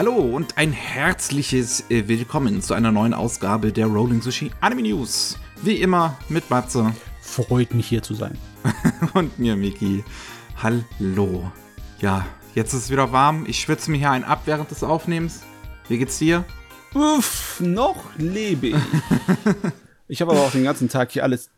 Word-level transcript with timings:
Hallo 0.00 0.16
und 0.16 0.56
ein 0.56 0.72
herzliches 0.72 1.90
äh, 1.90 2.08
Willkommen 2.08 2.62
zu 2.62 2.72
einer 2.72 2.90
neuen 2.90 3.12
Ausgabe 3.12 3.70
der 3.70 3.84
Rolling 3.84 4.22
Sushi 4.22 4.50
Anime 4.62 4.80
News. 4.80 5.38
Wie 5.60 5.74
immer 5.74 6.16
mit 6.30 6.48
Matze. 6.48 6.94
Freut 7.20 7.74
mich 7.74 7.88
hier 7.88 8.02
zu 8.02 8.14
sein. 8.14 8.38
und 9.12 9.38
mir, 9.38 9.56
Miki. 9.56 10.02
Hallo. 10.56 11.52
Ja, 11.98 12.26
jetzt 12.54 12.72
ist 12.72 12.84
es 12.84 12.90
wieder 12.90 13.12
warm. 13.12 13.44
Ich 13.46 13.60
schwitze 13.60 13.90
mir 13.90 13.98
hier 13.98 14.10
ein 14.10 14.24
ab 14.24 14.44
während 14.46 14.70
des 14.70 14.82
Aufnehmens. 14.82 15.42
Wie 15.86 15.98
geht's 15.98 16.18
dir? 16.18 16.46
Uff, 16.94 17.60
noch 17.60 18.16
lebe 18.16 18.68
ich. 18.68 18.76
ich 20.08 20.22
habe 20.22 20.30
aber 20.30 20.40
auch 20.40 20.52
den 20.52 20.64
ganzen 20.64 20.88
Tag 20.88 21.12
hier 21.12 21.24
alles 21.24 21.50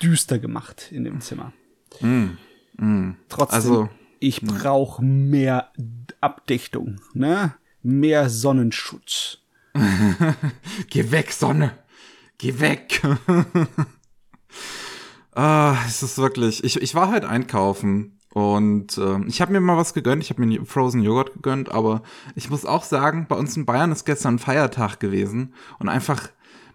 düster 0.00 0.38
gemacht 0.38 0.92
in 0.92 1.02
dem 1.02 1.20
Zimmer. 1.20 1.52
Mm, 2.00 2.36
mm. 2.76 3.16
Trotzdem, 3.28 3.56
also, 3.56 3.88
ich 4.20 4.42
brauche 4.42 5.02
mehr 5.02 5.72
Abdichtung, 6.20 7.00
ne? 7.12 7.54
Mehr 7.82 8.28
Sonnenschutz. 8.28 9.38
Geh 10.90 11.10
weg, 11.10 11.32
Sonne. 11.32 11.72
Geh 12.38 12.60
weg. 12.60 13.02
ah, 15.34 15.76
es 15.86 16.02
ist 16.02 16.18
wirklich. 16.18 16.64
Ich, 16.64 16.80
ich 16.80 16.94
war 16.94 17.10
halt 17.10 17.24
einkaufen 17.24 18.18
und 18.32 18.98
äh, 18.98 19.20
ich 19.26 19.40
habe 19.40 19.52
mir 19.52 19.60
mal 19.60 19.76
was 19.76 19.94
gegönnt. 19.94 20.22
Ich 20.22 20.30
habe 20.30 20.44
mir 20.44 20.64
Frozen 20.64 21.02
Joghurt 21.02 21.34
gegönnt, 21.34 21.70
aber 21.70 22.02
ich 22.34 22.50
muss 22.50 22.64
auch 22.64 22.84
sagen, 22.84 23.26
bei 23.28 23.36
uns 23.36 23.56
in 23.56 23.66
Bayern 23.66 23.92
ist 23.92 24.04
gestern 24.04 24.38
Feiertag 24.38 25.00
gewesen 25.00 25.54
und 25.78 25.88
einfach 25.88 26.28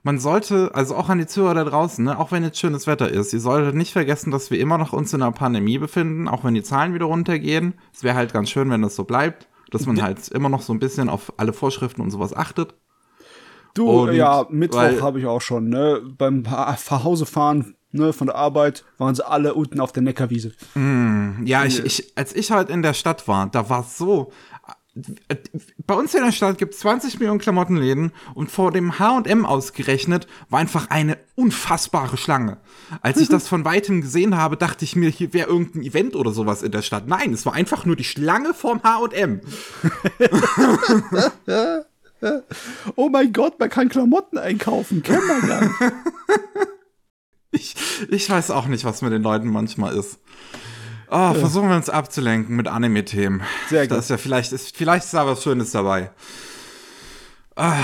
man 0.06 0.20
sollte, 0.20 0.76
also 0.76 0.96
auch 0.96 1.08
an 1.08 1.18
die 1.18 1.28
Zuhörer 1.28 1.54
da 1.54 1.64
draußen, 1.64 2.04
ne, 2.04 2.20
auch 2.20 2.34
wenn 2.34 2.44
jetzt 2.44 2.60
schönes 2.60 2.88
Wetter 2.88 3.10
ist, 3.10 3.32
ihr 3.32 3.40
solltet 3.40 3.74
nicht 3.74 3.94
vergessen, 3.94 4.32
dass 4.32 4.52
wir 4.52 4.60
immer 4.60 4.78
noch 4.78 4.92
uns 4.92 5.14
in 5.14 5.22
einer 5.22 5.32
Pandemie 5.32 5.78
befinden, 5.78 6.28
auch 6.28 6.44
wenn 6.44 6.54
die 6.54 6.64
Zahlen 6.64 6.94
wieder 6.94 7.06
runtergehen. 7.06 7.76
Es 7.94 8.04
wäre 8.04 8.16
halt 8.16 8.34
ganz 8.34 8.50
schön, 8.50 8.70
wenn 8.70 8.82
das 8.82 8.98
so 8.98 9.06
bleibt, 9.06 9.48
dass 9.74 9.86
man 9.86 10.02
halt 10.02 10.28
immer 10.30 10.50
noch 10.50 10.62
so 10.62 10.74
ein 10.74 10.80
bisschen 10.80 11.10
auf 11.10 11.34
alle 11.38 11.52
Vorschriften 11.52 12.02
und 12.02 12.12
sowas 12.12 12.36
achtet. 12.36 12.76
Du, 13.74 13.90
und, 13.90 14.14
ja, 14.14 14.46
Mittwoch 14.50 15.02
habe 15.02 15.20
ich 15.20 15.26
auch 15.26 15.42
schon, 15.42 15.70
ne, 15.70 16.02
beim 16.18 16.44
Hausefahren 16.50 17.76
ne, 17.92 18.14
von 18.14 18.28
der 18.28 18.36
Arbeit, 18.36 18.86
waren 18.98 19.16
sie 19.16 19.26
alle 19.26 19.56
unten 19.56 19.80
auf 19.80 19.92
der 19.92 20.04
Neckarwiese. 20.04 20.52
Mm, 20.76 21.46
ja, 21.46 21.66
ich, 21.66 21.84
ich, 21.84 22.14
als 22.16 22.36
ich 22.36 22.52
halt 22.52 22.70
in 22.70 22.84
der 22.84 22.94
Stadt 22.94 23.28
war, 23.28 23.48
da 23.48 23.70
war 23.70 23.82
es 23.82 23.98
so, 23.98 24.32
bei 25.88 25.96
uns 25.96 26.14
in 26.14 26.24
der 26.24 26.32
Stadt 26.32 26.60
gibt 26.60 26.76
es 26.76 26.82
20 26.82 27.20
Millionen 27.20 27.40
Klamottenläden 27.40 28.12
und 28.36 28.52
vor 28.52 28.72
dem 28.72 29.00
H&M 29.00 29.44
ausgerechnet 29.46 30.28
war 30.50 30.60
einfach 30.60 30.92
eine 30.92 31.18
unfassbare 31.36 32.16
Schlange. 32.16 32.58
Als 33.02 33.20
ich 33.20 33.28
das 33.30 33.48
von 33.48 33.66
weitem 33.66 34.02
gesehen 34.02 34.38
habe, 34.38 34.56
dachte 34.56 34.86
ich 34.86 34.96
mir, 34.96 35.10
hier 35.10 35.34
wäre 35.34 35.50
irgendein 35.50 35.82
Event 35.82 36.16
oder 36.16 36.32
sowas 36.32 36.62
in 36.62 36.72
der 36.72 36.84
Stadt. 36.84 37.08
Nein, 37.08 37.34
es 37.34 37.46
war 37.46 37.54
einfach 37.54 37.86
nur 37.86 37.96
die 37.96 38.04
Schlange 38.04 38.54
vorm 38.54 38.84
H&M. 38.84 39.42
oh 42.96 43.10
mein 43.10 43.34
Gott, 43.34 43.60
man 43.60 43.70
kann 43.70 43.90
Klamotten 43.90 44.38
einkaufen, 44.38 45.02
wir 45.04 45.48
gar 45.48 45.62
nicht. 45.62 45.74
ich, 47.52 47.76
ich 48.10 48.30
weiß 48.30 48.52
auch 48.52 48.68
nicht, 48.68 48.86
was 48.86 49.02
mit 49.02 49.12
den 49.12 49.24
Leuten 49.24 49.48
manchmal 49.48 49.96
ist. 49.96 50.20
Oh, 51.16 51.34
versuchen 51.36 51.70
wir 51.70 51.76
uns 51.76 51.92
abzulenken 51.92 52.56
mit 52.56 52.68
Anime-Themen. 52.68 53.44
Sehr 53.70 53.84
gut. 53.84 53.92
Das 53.92 54.06
ist 54.06 54.10
ja 54.10 54.18
vielleicht, 54.18 54.52
ist, 54.52 54.76
vielleicht 54.76 55.06
ist 55.06 55.14
da 55.14 55.28
was 55.28 55.44
Schönes 55.44 55.70
dabei. 55.70 56.10
Ah, 57.56 57.76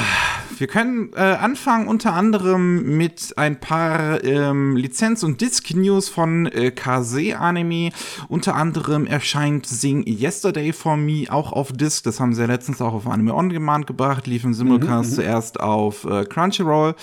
wir 0.57 0.65
können 0.65 1.13
äh, 1.13 1.19
anfangen 1.19 1.87
unter 1.87 2.13
anderem 2.13 2.97
mit 2.97 3.37
ein 3.37 3.59
paar 3.59 4.23
ähm, 4.23 4.75
Lizenz- 4.75 5.21
und 5.21 5.41
Disc-News 5.41 6.09
von 6.09 6.47
äh, 6.47 6.71
Kase 6.71 7.37
Anime. 7.37 7.91
Unter 8.29 8.55
anderem 8.55 9.05
erscheint 9.05 9.67
Sing 9.67 10.07
Yesterday 10.07 10.73
for 10.73 10.97
Me 10.97 11.25
auch 11.29 11.53
auf 11.53 11.71
Disc. 11.71 12.05
Das 12.05 12.19
haben 12.19 12.33
sie 12.33 12.41
ja 12.41 12.47
letztens 12.47 12.81
auch 12.81 12.95
auf 12.95 13.05
Anime 13.05 13.35
On 13.35 13.49
Demand 13.49 13.85
gebracht. 13.85 14.25
Lief 14.25 14.43
im 14.43 14.55
Simulcast 14.55 15.11
mhm, 15.11 15.15
mhm. 15.17 15.21
zuerst 15.21 15.59
auf 15.59 16.03
äh, 16.05 16.25
Crunchyroll. 16.25 16.95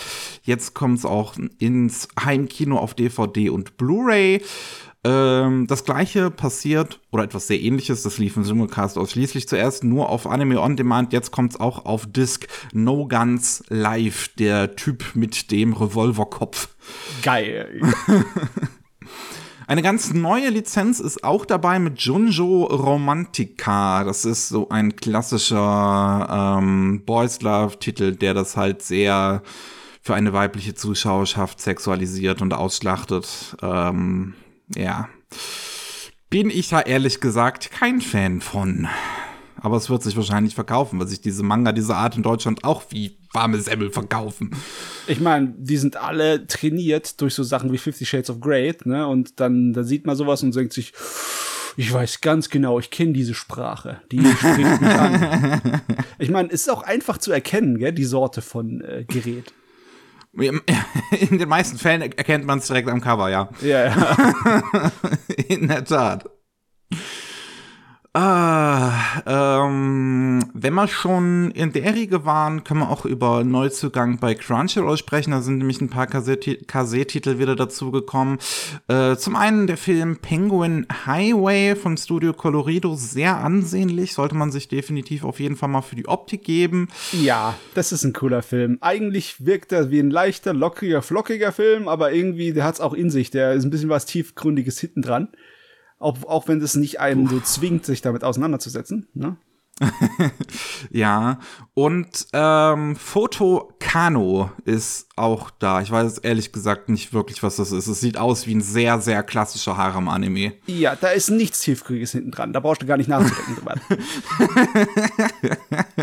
Jetzt 0.42 0.74
kommt 0.74 0.98
es 0.98 1.04
auch 1.04 1.34
ins 1.60 2.08
Heimkino 2.18 2.78
auf 2.78 2.94
DVD 2.94 3.48
und 3.50 3.76
Blu-ray. 3.76 4.42
Ähm, 5.06 5.68
das 5.68 5.84
gleiche 5.84 6.32
passiert, 6.32 6.98
oder 7.12 7.22
etwas 7.22 7.46
sehr 7.46 7.60
ähnliches, 7.60 8.02
das 8.02 8.18
lief 8.18 8.36
im 8.36 8.42
Simulcast 8.42 8.98
ausschließlich 8.98 9.46
zuerst 9.46 9.84
nur 9.84 10.08
auf 10.08 10.26
Anime 10.26 10.60
On 10.60 10.74
Demand, 10.74 11.12
jetzt 11.12 11.30
kommt 11.30 11.52
es 11.52 11.60
auch 11.60 11.84
auf 11.84 12.06
Disc 12.10 12.48
No 12.72 13.06
Guns 13.06 13.62
Live, 13.68 14.28
der 14.36 14.74
Typ 14.74 15.14
mit 15.14 15.52
dem 15.52 15.74
Revolverkopf. 15.74 16.70
Geil. 17.22 17.80
Eine 19.68 19.82
ganz 19.82 20.12
neue 20.12 20.48
Lizenz 20.48 20.98
ist 20.98 21.22
auch 21.22 21.44
dabei 21.44 21.78
mit 21.78 22.00
Junjo 22.00 22.64
Romantica. 22.64 24.02
Das 24.02 24.24
ist 24.24 24.48
so 24.48 24.68
ein 24.68 24.96
klassischer 24.96 26.58
ähm, 26.58 27.02
Boys 27.04 27.42
Love-Titel, 27.42 28.14
der 28.14 28.34
das 28.34 28.56
halt 28.56 28.82
sehr 28.82 29.42
für 30.02 30.14
eine 30.14 30.32
weibliche 30.32 30.74
Zuschauerschaft 30.74 31.60
sexualisiert 31.60 32.42
und 32.42 32.54
ausschlachtet. 32.54 33.56
Ähm, 33.60 34.34
ja, 34.74 35.08
bin 36.30 36.50
ich 36.50 36.68
da 36.68 36.80
ehrlich 36.80 37.20
gesagt 37.20 37.70
kein 37.70 38.00
Fan 38.00 38.40
von. 38.40 38.88
Aber 39.60 39.76
es 39.76 39.88
wird 39.88 40.02
sich 40.02 40.16
wahrscheinlich 40.16 40.54
verkaufen, 40.54 41.00
weil 41.00 41.08
sich 41.08 41.20
diese 41.20 41.42
Manga 41.42 41.72
dieser 41.72 41.96
Art 41.96 42.16
in 42.16 42.22
Deutschland 42.22 42.62
auch 42.64 42.84
wie 42.90 43.16
warme 43.32 43.60
Semmel 43.60 43.90
verkaufen. 43.90 44.50
Ich 45.06 45.20
meine, 45.20 45.54
die 45.56 45.76
sind 45.76 45.96
alle 45.96 46.46
trainiert 46.46 47.20
durch 47.20 47.34
so 47.34 47.42
Sachen 47.42 47.72
wie 47.72 47.78
Fifty 47.78 48.04
Shades 48.04 48.30
of 48.30 48.40
Grey, 48.40 48.74
ne? 48.84 49.06
Und 49.06 49.40
dann, 49.40 49.72
dann 49.72 49.84
sieht 49.84 50.06
man 50.06 50.16
sowas 50.16 50.42
und 50.42 50.54
denkt 50.54 50.72
sich, 50.72 50.92
ich 51.76 51.92
weiß 51.92 52.20
ganz 52.20 52.48
genau, 52.48 52.78
ich 52.78 52.90
kenne 52.90 53.12
diese 53.12 53.34
Sprache. 53.34 54.00
Die 54.10 54.24
spricht 54.24 54.80
mich 54.80 54.90
an. 54.90 55.82
Ich 56.18 56.30
meine, 56.30 56.48
es 56.48 56.62
ist 56.62 56.70
auch 56.70 56.82
einfach 56.82 57.18
zu 57.18 57.30
erkennen, 57.30 57.78
gell, 57.78 57.92
die 57.92 58.04
Sorte 58.04 58.40
von 58.40 58.80
äh, 58.80 59.04
Gerät. 59.06 59.52
In 61.30 61.38
den 61.38 61.48
meisten 61.48 61.78
Fällen 61.78 62.02
erkennt 62.02 62.44
man 62.44 62.58
es 62.58 62.66
direkt 62.66 62.88
am 62.88 63.00
Cover, 63.00 63.30
ja. 63.30 63.48
Ja, 63.62 63.86
ja. 63.86 64.92
In 65.48 65.68
der 65.68 65.84
Tat. 65.84 66.28
Ah, 68.18 68.94
ähm, 69.26 70.42
wenn 70.54 70.72
wir 70.72 70.88
schon 70.88 71.50
in 71.50 71.74
der 71.74 71.94
Riege 71.94 72.24
waren, 72.24 72.64
können 72.64 72.80
wir 72.80 72.88
auch 72.88 73.04
über 73.04 73.44
Neuzugang 73.44 74.16
bei 74.18 74.34
Crunchyroll 74.34 74.96
sprechen. 74.96 75.32
Da 75.32 75.42
sind 75.42 75.58
nämlich 75.58 75.82
ein 75.82 75.90
paar 75.90 76.06
Kase-Titel 76.06 77.38
wieder 77.38 77.56
dazugekommen. 77.56 78.38
Äh, 78.88 79.16
zum 79.16 79.36
einen 79.36 79.66
der 79.66 79.76
Film 79.76 80.16
Penguin 80.16 80.86
Highway 81.04 81.76
vom 81.76 81.98
Studio 81.98 82.32
Colorido, 82.32 82.94
sehr 82.94 83.36
ansehnlich, 83.36 84.14
sollte 84.14 84.34
man 84.34 84.50
sich 84.50 84.68
definitiv 84.68 85.22
auf 85.22 85.38
jeden 85.38 85.56
Fall 85.56 85.68
mal 85.68 85.82
für 85.82 85.96
die 85.96 86.08
Optik 86.08 86.42
geben. 86.42 86.88
Ja, 87.12 87.54
das 87.74 87.92
ist 87.92 88.04
ein 88.04 88.14
cooler 88.14 88.40
Film. 88.40 88.78
Eigentlich 88.80 89.44
wirkt 89.44 89.72
er 89.72 89.90
wie 89.90 90.00
ein 90.00 90.10
leichter, 90.10 90.54
lockiger, 90.54 91.02
flockiger 91.02 91.52
Film, 91.52 91.86
aber 91.86 92.12
irgendwie, 92.12 92.54
der 92.54 92.64
hat 92.64 92.76
es 92.76 92.80
auch 92.80 92.94
in 92.94 93.10
sich. 93.10 93.30
Der 93.30 93.52
ist 93.52 93.64
ein 93.64 93.70
bisschen 93.70 93.90
was 93.90 94.06
tiefgründiges 94.06 94.80
hinten 94.80 95.02
dran. 95.02 95.28
Auch, 95.98 96.24
auch 96.24 96.48
wenn 96.48 96.60
es 96.60 96.76
nicht 96.76 97.00
einen 97.00 97.28
so 97.28 97.40
zwingt, 97.40 97.86
sich 97.86 98.02
damit 98.02 98.22
auseinanderzusetzen. 98.22 99.08
Ne? 99.14 99.36
ja, 100.90 101.38
und 101.74 102.26
ähm, 102.32 102.96
Foto 102.96 103.72
Kano 103.78 104.50
ist 104.64 105.08
auch 105.16 105.50
da. 105.50 105.82
Ich 105.82 105.90
weiß 105.90 106.18
ehrlich 106.18 106.52
gesagt 106.52 106.88
nicht 106.88 107.12
wirklich, 107.12 107.42
was 107.42 107.56
das 107.56 107.72
ist. 107.72 107.86
Es 107.86 108.00
sieht 108.00 108.16
aus 108.16 108.46
wie 108.46 108.54
ein 108.54 108.62
sehr, 108.62 109.00
sehr 109.00 109.22
klassischer 109.22 109.76
Harem-Anime. 109.76 110.54
Ja, 110.66 110.96
da 110.96 111.08
ist 111.08 111.30
nichts 111.30 111.60
Tiefgründiges 111.60 112.12
hinten 112.12 112.30
dran. 112.30 112.54
Da 112.54 112.60
brauchst 112.60 112.82
du 112.82 112.86
gar 112.86 112.96
nicht 112.96 113.08
nachzudenken 113.08 113.56
drüber. 113.56 113.74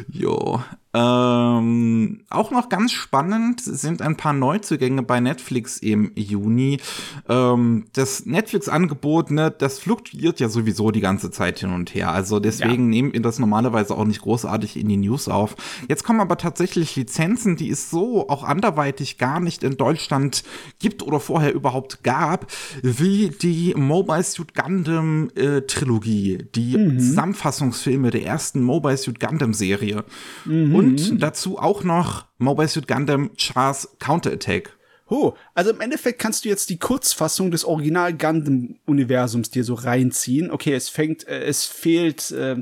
jo, 0.08 0.64
ähm, 0.92 2.22
auch 2.32 2.50
noch 2.50 2.68
ganz 2.70 2.92
spannend 2.92 3.62
sind 3.62 4.02
ein 4.02 4.18
paar 4.18 4.34
Neuzugänge 4.34 5.04
bei 5.04 5.20
Netflix 5.20 5.78
im 5.78 6.12
Juni. 6.16 6.80
Ähm, 7.28 7.86
das 7.94 8.26
Netflix-Angebot, 8.26 9.30
ne, 9.30 9.54
das 9.56 9.78
fluktuiert 9.78 10.40
ja 10.40 10.50
sowieso 10.50 10.90
die 10.90 11.00
ganze 11.00 11.30
Zeit 11.30 11.60
hin 11.60 11.74
und 11.74 11.94
her. 11.94 12.12
Also 12.12 12.40
deswegen 12.40 12.86
ja. 12.86 12.90
nehmen 12.90 13.14
wir 13.14 13.22
das 13.22 13.38
normalerweise 13.38 13.96
auch 13.96 14.06
nicht 14.06 14.22
großartig 14.22 14.78
in 14.78 14.90
die 14.90 14.98
News 14.98 15.28
auf. 15.28 15.56
Jetzt 15.88 16.04
kommen 16.04 16.22
aber 16.22 16.38
tatsächlich 16.38 16.96
Lizenzen, 16.96 17.56
die 17.56 17.70
es 17.70 17.92
so 17.92 18.28
auch 18.28 18.44
anderweitig 18.44 19.20
gar 19.20 19.40
nicht 19.40 19.64
in 19.64 19.78
Deutschland 19.78 20.44
gibt 20.80 21.04
oder 21.04 21.20
vorher 21.20 21.54
überhaupt 21.54 22.04
gab, 22.04 22.48
wie 22.82 23.30
die 23.30 23.76
Mobile 23.76 24.24
Suit 24.24 24.56
Gundam 24.56 25.30
äh, 25.36 25.62
Trilogie, 25.62 26.48
die 26.56 26.76
mhm. 26.76 27.00
Zusammenfassungsfilme 27.00 28.10
der 28.10 28.26
ersten 28.26 28.64
Mobile 28.64 28.98
Suit 28.98 29.20
Gundam 29.20 29.54
Serie. 29.54 30.04
Mhm. 30.46 30.79
Und 30.80 31.12
mhm. 31.12 31.20
dazu 31.20 31.60
auch 31.60 31.84
noch 31.84 32.26
Mobile 32.38 32.68
Suit 32.68 32.88
Gundam 32.88 33.32
Char's 33.36 33.96
Counterattack. 34.00 34.76
Oh, 35.10 35.34
also 35.56 35.72
im 35.72 35.82
Endeffekt 35.82 36.20
kannst 36.20 36.46
du 36.46 36.50
jetzt 36.50 36.70
die 36.70 36.78
Kurzfassung 36.78 37.50
des 37.50 37.66
Original 37.66 38.14
Gundam-Universums 38.14 39.50
dir 39.50 39.64
so 39.64 39.74
reinziehen. 39.74 40.52
Okay, 40.52 40.74
es 40.74 40.90
fängt, 40.90 41.28
äh, 41.28 41.44
es 41.46 41.66
fehlt 41.66 42.32
äh, 42.32 42.62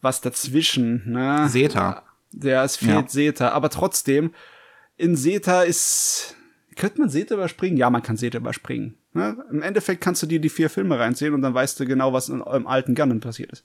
was 0.00 0.20
dazwischen. 0.20 1.02
Ne? 1.06 1.46
Zeta. 1.50 2.02
Ja, 2.32 2.64
es 2.64 2.76
fehlt 2.76 2.90
ja. 2.90 3.06
Zeta, 3.06 3.48
aber 3.50 3.70
trotzdem, 3.70 4.34
in 4.96 5.16
Zeta 5.16 5.62
ist. 5.62 6.34
Könnte 6.74 7.00
man 7.00 7.08
Zeta 7.08 7.34
überspringen? 7.34 7.78
Ja, 7.78 7.88
man 7.88 8.02
kann 8.02 8.18
Zeta 8.18 8.38
überspringen. 8.38 8.98
Ne? 9.14 9.36
Im 9.50 9.62
Endeffekt 9.62 10.02
kannst 10.02 10.22
du 10.22 10.26
dir 10.26 10.40
die 10.40 10.50
vier 10.50 10.68
Filme 10.68 10.98
reinziehen 10.98 11.32
und 11.32 11.40
dann 11.40 11.54
weißt 11.54 11.80
du 11.80 11.86
genau, 11.86 12.12
was 12.12 12.28
in 12.28 12.42
eurem 12.42 12.66
alten 12.66 12.94
Gundam 12.94 13.20
passiert 13.20 13.52
ist. 13.52 13.64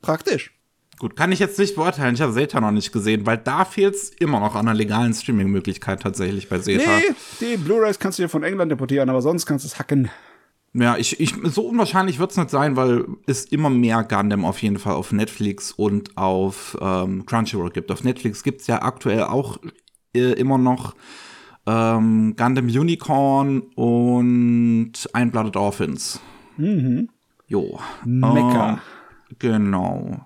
Praktisch. 0.00 0.55
Gut, 0.98 1.14
kann 1.14 1.30
ich 1.30 1.38
jetzt 1.38 1.58
nicht 1.58 1.74
beurteilen. 1.74 2.14
Ich 2.14 2.22
habe 2.22 2.32
Zeta 2.32 2.60
noch 2.60 2.70
nicht 2.70 2.90
gesehen, 2.90 3.26
weil 3.26 3.36
da 3.36 3.66
fehlt 3.66 3.94
es 3.94 4.10
immer 4.10 4.40
noch 4.40 4.54
an 4.54 4.66
einer 4.66 4.76
legalen 4.76 5.12
Streaming-Möglichkeit 5.12 6.00
tatsächlich 6.00 6.48
bei 6.48 6.58
Zeta. 6.58 6.90
Nee, 6.98 7.14
die 7.40 7.56
Blu-rays 7.58 7.98
kannst 7.98 8.18
du 8.18 8.22
dir 8.22 8.28
von 8.30 8.42
England 8.42 8.72
deportieren, 8.72 9.10
aber 9.10 9.20
sonst 9.20 9.44
kannst 9.44 9.64
du 9.64 9.68
es 9.68 9.78
hacken. 9.78 10.10
Ja, 10.72 10.96
ich, 10.96 11.20
ich, 11.20 11.34
so 11.44 11.66
unwahrscheinlich 11.66 12.18
wird 12.18 12.30
es 12.30 12.36
nicht 12.36 12.50
sein, 12.50 12.76
weil 12.76 13.04
es 13.26 13.46
immer 13.46 13.70
mehr 13.70 14.04
Gundam 14.04 14.44
auf 14.44 14.60
jeden 14.60 14.78
Fall 14.78 14.94
auf 14.94 15.12
Netflix 15.12 15.72
und 15.72 16.16
auf 16.16 16.76
ähm, 16.80 17.24
Crunchyroll 17.26 17.70
gibt. 17.70 17.90
Auf 17.90 18.04
Netflix 18.04 18.42
gibt 18.42 18.62
es 18.62 18.66
ja 18.66 18.82
aktuell 18.82 19.24
auch 19.24 19.58
äh, 20.14 20.32
immer 20.32 20.58
noch 20.58 20.94
ähm, 21.66 22.36
Gundam 22.36 22.66
Unicorn 22.66 23.60
und 23.74 24.92
Einblooded 25.12 25.56
Orphans. 25.56 26.20
Mhm. 26.56 27.08
Jo. 27.46 27.80
Mecker. 28.04 28.80
Ähm, 28.82 28.95
Genau. 29.40 30.24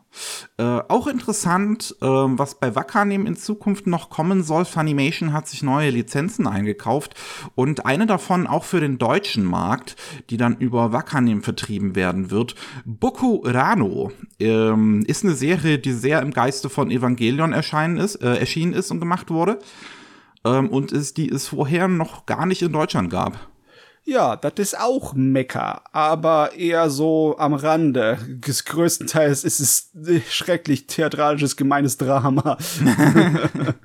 Äh, 0.58 0.62
auch 0.88 1.06
interessant, 1.06 1.97
äh, 2.02 2.06
was 2.06 2.61
bei 2.61 2.75
Wakanim 2.75 3.25
in 3.25 3.35
Zukunft 3.35 3.87
noch 3.87 4.11
kommen 4.11 4.43
soll. 4.43 4.67
Funimation 4.67 5.32
hat 5.32 5.49
sich 5.49 5.62
neue 5.62 5.88
Lizenzen 5.88 6.47
eingekauft 6.47 7.14
und 7.55 7.87
eine 7.87 8.06
davon 8.06 8.47
auch 8.47 8.64
für 8.64 8.81
den 8.81 8.99
deutschen 8.99 9.44
Markt, 9.44 9.97
die 10.29 10.37
dann 10.37 10.58
über 10.58 10.93
Wakanim 10.93 11.43
vertrieben 11.43 11.97
werden 11.97 12.31
wird. 12.31 12.55
Boku 12.85 13.41
Rano 13.43 14.12
ähm, 14.38 15.02
ist 15.06 15.25
eine 15.25 15.35
Serie, 15.35 15.79
die 15.79 15.93
sehr 15.93 16.20
im 16.20 16.32
Geiste 16.32 16.69
von 16.69 16.91
Evangelion 16.91 17.55
erscheinen 17.55 17.97
ist, 17.97 18.17
äh, 18.17 18.37
erschienen 18.37 18.75
ist 18.75 18.91
und 18.91 19.00
gemacht 19.00 19.31
wurde. 19.31 19.58
Ähm, 20.44 20.69
und 20.69 20.93
ist, 20.93 21.17
die 21.17 21.29
es 21.31 21.49
vorher 21.49 21.88
noch 21.88 22.26
gar 22.26 22.44
nicht 22.44 22.62
in 22.62 22.73
Deutschland 22.73 23.11
gab. 23.11 23.50
Ja, 24.11 24.35
das 24.35 24.55
ist 24.57 24.77
auch 24.77 25.15
Mecker, 25.15 25.83
aber 25.93 26.55
eher 26.57 26.91
so 26.91 27.37
am 27.39 27.55
Rande. 27.55 28.19
Größtenteils 28.41 29.45
ist 29.45 29.61
es 29.61 29.93
schrecklich 30.29 30.89
theatralisches, 30.89 31.57
gemeines 31.57 31.97
Drama. 31.97 32.59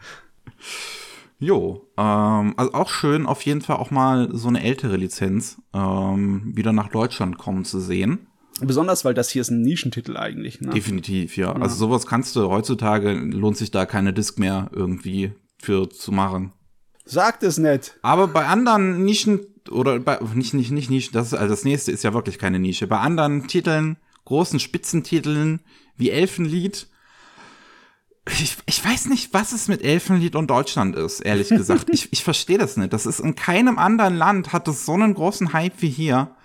jo, 1.39 1.87
ähm, 1.95 2.55
also 2.57 2.73
auch 2.73 2.89
schön, 2.89 3.27
auf 3.27 3.43
jeden 3.43 3.61
Fall 3.61 3.75
auch 3.75 3.91
mal 3.91 4.29
so 4.31 4.47
eine 4.47 4.63
ältere 4.63 4.97
Lizenz 4.97 5.61
ähm, 5.75 6.53
wieder 6.55 6.73
nach 6.73 6.89
Deutschland 6.89 7.37
kommen 7.37 7.63
zu 7.63 7.79
sehen. 7.79 8.25
Besonders, 8.61 9.05
weil 9.05 9.13
das 9.13 9.29
hier 9.29 9.41
ist 9.41 9.51
ein 9.51 9.61
Nischentitel 9.61 10.17
eigentlich. 10.17 10.59
Ne? 10.59 10.71
Definitiv, 10.71 11.37
ja. 11.37 11.49
ja. 11.49 11.61
Also 11.61 11.75
sowas 11.75 12.07
kannst 12.07 12.35
du 12.35 12.49
heutzutage, 12.49 13.13
lohnt 13.13 13.57
sich 13.57 13.69
da 13.69 13.85
keine 13.85 14.11
Disc 14.11 14.39
mehr 14.39 14.71
irgendwie 14.73 15.33
für 15.59 15.87
zu 15.87 16.11
machen. 16.11 16.51
Sagt 17.03 17.43
es 17.43 17.59
nicht. 17.59 17.99
Aber 18.01 18.27
bei 18.27 18.47
anderen 18.47 19.05
Nischen 19.05 19.45
oder 19.69 19.99
bei, 19.99 20.19
nicht, 20.33 20.53
nicht, 20.53 20.71
nicht 20.71 20.89
Nische, 20.89 21.11
das, 21.11 21.33
also 21.33 21.49
das 21.49 21.63
nächste 21.63 21.91
ist 21.91 22.03
ja 22.03 22.13
wirklich 22.13 22.39
keine 22.39 22.59
Nische. 22.59 22.87
Bei 22.87 22.99
anderen 22.99 23.47
Titeln, 23.47 23.97
großen 24.25 24.59
Spitzentiteln 24.59 25.61
wie 25.97 26.09
Elfenlied, 26.09 26.87
ich, 28.27 28.57
ich 28.65 28.83
weiß 28.83 29.07
nicht, 29.07 29.33
was 29.33 29.51
es 29.51 29.67
mit 29.67 29.83
Elfenlied 29.83 30.35
und 30.35 30.49
Deutschland 30.49 30.95
ist, 30.95 31.19
ehrlich 31.19 31.49
gesagt. 31.49 31.89
ich 31.91 32.09
ich 32.11 32.23
verstehe 32.23 32.57
das 32.57 32.75
nicht. 32.75 32.91
Das 32.91 33.05
ist 33.05 33.19
in 33.19 33.35
keinem 33.35 33.77
anderen 33.77 34.15
Land 34.15 34.51
hat 34.51 34.67
es 34.67 34.85
so 34.85 34.93
einen 34.93 35.13
großen 35.13 35.53
Hype 35.53 35.81
wie 35.81 35.89
hier. 35.89 36.35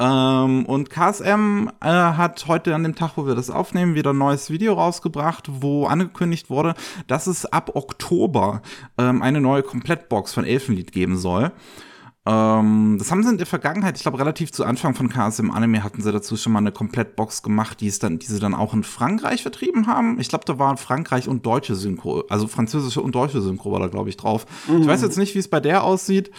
Ähm, 0.00 0.66
und 0.66 0.90
KSM 0.90 1.70
äh, 1.80 1.86
hat 1.86 2.46
heute 2.48 2.74
an 2.74 2.82
dem 2.82 2.96
Tag, 2.96 3.12
wo 3.16 3.26
wir 3.26 3.36
das 3.36 3.48
aufnehmen, 3.48 3.94
wieder 3.94 4.12
ein 4.12 4.18
neues 4.18 4.50
Video 4.50 4.74
rausgebracht, 4.74 5.48
wo 5.48 5.86
angekündigt 5.86 6.50
wurde, 6.50 6.74
dass 7.06 7.26
es 7.26 7.46
ab 7.46 7.70
Oktober 7.74 8.60
ähm, 8.98 9.22
eine 9.22 9.40
neue 9.40 9.62
Komplettbox 9.62 10.34
von 10.34 10.44
Elfenlied 10.44 10.92
geben 10.92 11.16
soll. 11.16 11.52
Ähm, 12.26 12.96
das 12.98 13.10
haben 13.10 13.22
sie 13.22 13.30
in 13.30 13.38
der 13.38 13.46
Vergangenheit, 13.46 13.96
ich 13.96 14.02
glaube, 14.02 14.18
relativ 14.18 14.50
zu 14.50 14.64
Anfang 14.64 14.94
von 14.94 15.10
KSM 15.10 15.50
Anime 15.50 15.84
hatten 15.84 16.00
sie 16.00 16.10
dazu 16.10 16.36
schon 16.36 16.52
mal 16.52 16.60
eine 16.60 16.72
Komplettbox 16.72 17.42
gemacht, 17.42 17.80
die, 17.80 17.88
es 17.88 17.98
dann, 17.98 18.18
die 18.18 18.26
sie 18.26 18.40
dann 18.40 18.54
auch 18.54 18.72
in 18.72 18.82
Frankreich 18.82 19.42
vertrieben 19.42 19.86
haben. 19.86 20.18
Ich 20.18 20.28
glaube, 20.28 20.44
da 20.46 20.58
waren 20.58 20.78
Frankreich 20.78 21.28
und 21.28 21.44
deutsche 21.44 21.74
Synchro, 21.74 22.24
also 22.30 22.48
französische 22.48 23.02
und 23.02 23.14
deutsche 23.14 23.42
Synchro 23.42 23.72
war 23.72 23.80
da, 23.80 23.88
glaube 23.88 24.08
ich, 24.08 24.16
drauf. 24.16 24.46
Mhm. 24.68 24.82
Ich 24.82 24.86
weiß 24.86 25.02
jetzt 25.02 25.18
nicht, 25.18 25.34
wie 25.34 25.40
es 25.40 25.48
bei 25.48 25.60
der 25.60 25.84
aussieht. 25.84 26.30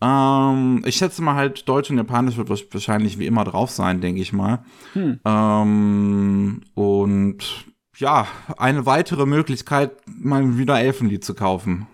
Ähm, 0.00 0.82
ich 0.86 0.96
schätze 0.96 1.22
mal 1.22 1.34
halt, 1.34 1.68
Deutsch 1.68 1.90
und 1.90 1.98
Japanisch 1.98 2.36
wird 2.36 2.48
wahrscheinlich 2.48 3.18
wie 3.18 3.26
immer 3.26 3.44
drauf 3.44 3.70
sein, 3.70 4.00
denke 4.00 4.20
ich 4.20 4.32
mal. 4.32 4.64
Hm. 4.92 5.20
Ähm, 5.24 6.60
und 6.74 7.66
ja, 7.96 8.26
eine 8.58 8.84
weitere 8.84 9.24
Möglichkeit, 9.24 9.92
mal 10.06 10.58
wieder 10.58 10.78
Elfenlied 10.78 11.24
zu 11.24 11.34
kaufen. 11.34 11.86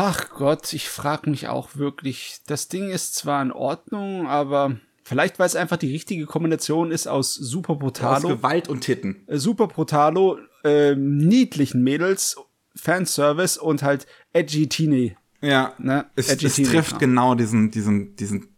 Ach 0.00 0.30
Gott, 0.30 0.72
ich 0.72 0.88
frage 0.88 1.28
mich 1.28 1.48
auch 1.48 1.74
wirklich. 1.74 2.38
Das 2.46 2.68
Ding 2.68 2.88
ist 2.90 3.16
zwar 3.16 3.42
in 3.42 3.50
Ordnung, 3.50 4.28
aber 4.28 4.76
vielleicht 5.02 5.40
weil 5.40 5.46
es 5.46 5.56
einfach 5.56 5.76
die 5.76 5.90
richtige 5.90 6.24
Kombination 6.26 6.92
ist 6.92 7.08
aus 7.08 7.34
Super 7.34 7.74
Brutalo. 7.74 8.28
Aus 8.28 8.36
Gewalt 8.36 8.68
und 8.68 8.82
Titten. 8.82 9.24
Äh, 9.26 9.38
Super 9.38 9.66
Brutalo, 9.66 10.38
äh, 10.62 10.94
niedlichen 10.94 11.82
Mädels, 11.82 12.36
Fanservice 12.76 13.58
und 13.58 13.82
halt 13.82 14.06
edgy 14.32 14.68
Teenie. 14.68 15.16
Ja, 15.40 15.74
ne? 15.78 16.06
es, 16.14 16.28
es 16.28 16.54
trifft 16.54 17.00
genau 17.00 17.34
diesen, 17.34 17.72
diesen, 17.72 18.14
diesen, 18.14 18.56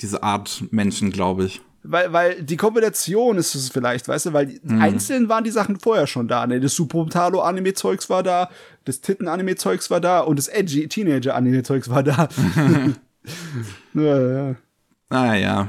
diese 0.00 0.24
Art 0.24 0.64
Menschen, 0.72 1.12
glaube 1.12 1.44
ich 1.44 1.60
weil, 1.84 2.12
weil 2.12 2.42
die 2.42 2.56
Kombination 2.56 3.36
ist 3.36 3.54
es 3.54 3.68
vielleicht, 3.68 4.08
weißt 4.08 4.26
du, 4.26 4.32
weil 4.32 4.58
mhm. 4.62 4.80
einzeln 4.80 5.28
waren 5.28 5.44
die 5.44 5.50
Sachen 5.50 5.78
vorher 5.78 6.06
schon 6.06 6.28
da. 6.28 6.46
Ne? 6.46 6.60
Das 6.60 6.74
Super 6.74 6.98
Brutalo 6.98 7.40
Anime 7.40 7.74
Zeugs 7.74 8.08
war 8.10 8.22
da, 8.22 8.50
das 8.84 9.00
Titten 9.00 9.28
Anime 9.28 9.56
Zeugs 9.56 9.90
war 9.90 10.00
da 10.00 10.20
und 10.20 10.38
das 10.38 10.48
edgy 10.48 10.88
Teenager 10.88 11.34
Anime 11.34 11.62
Zeugs 11.62 11.88
war 11.90 12.02
da. 12.02 12.28
ja, 13.94 14.48
ja. 14.50 14.54
Ah 15.10 15.34
ja. 15.34 15.68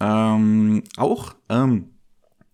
Ähm, 0.00 0.82
auch 0.96 1.34
ähm, 1.48 1.90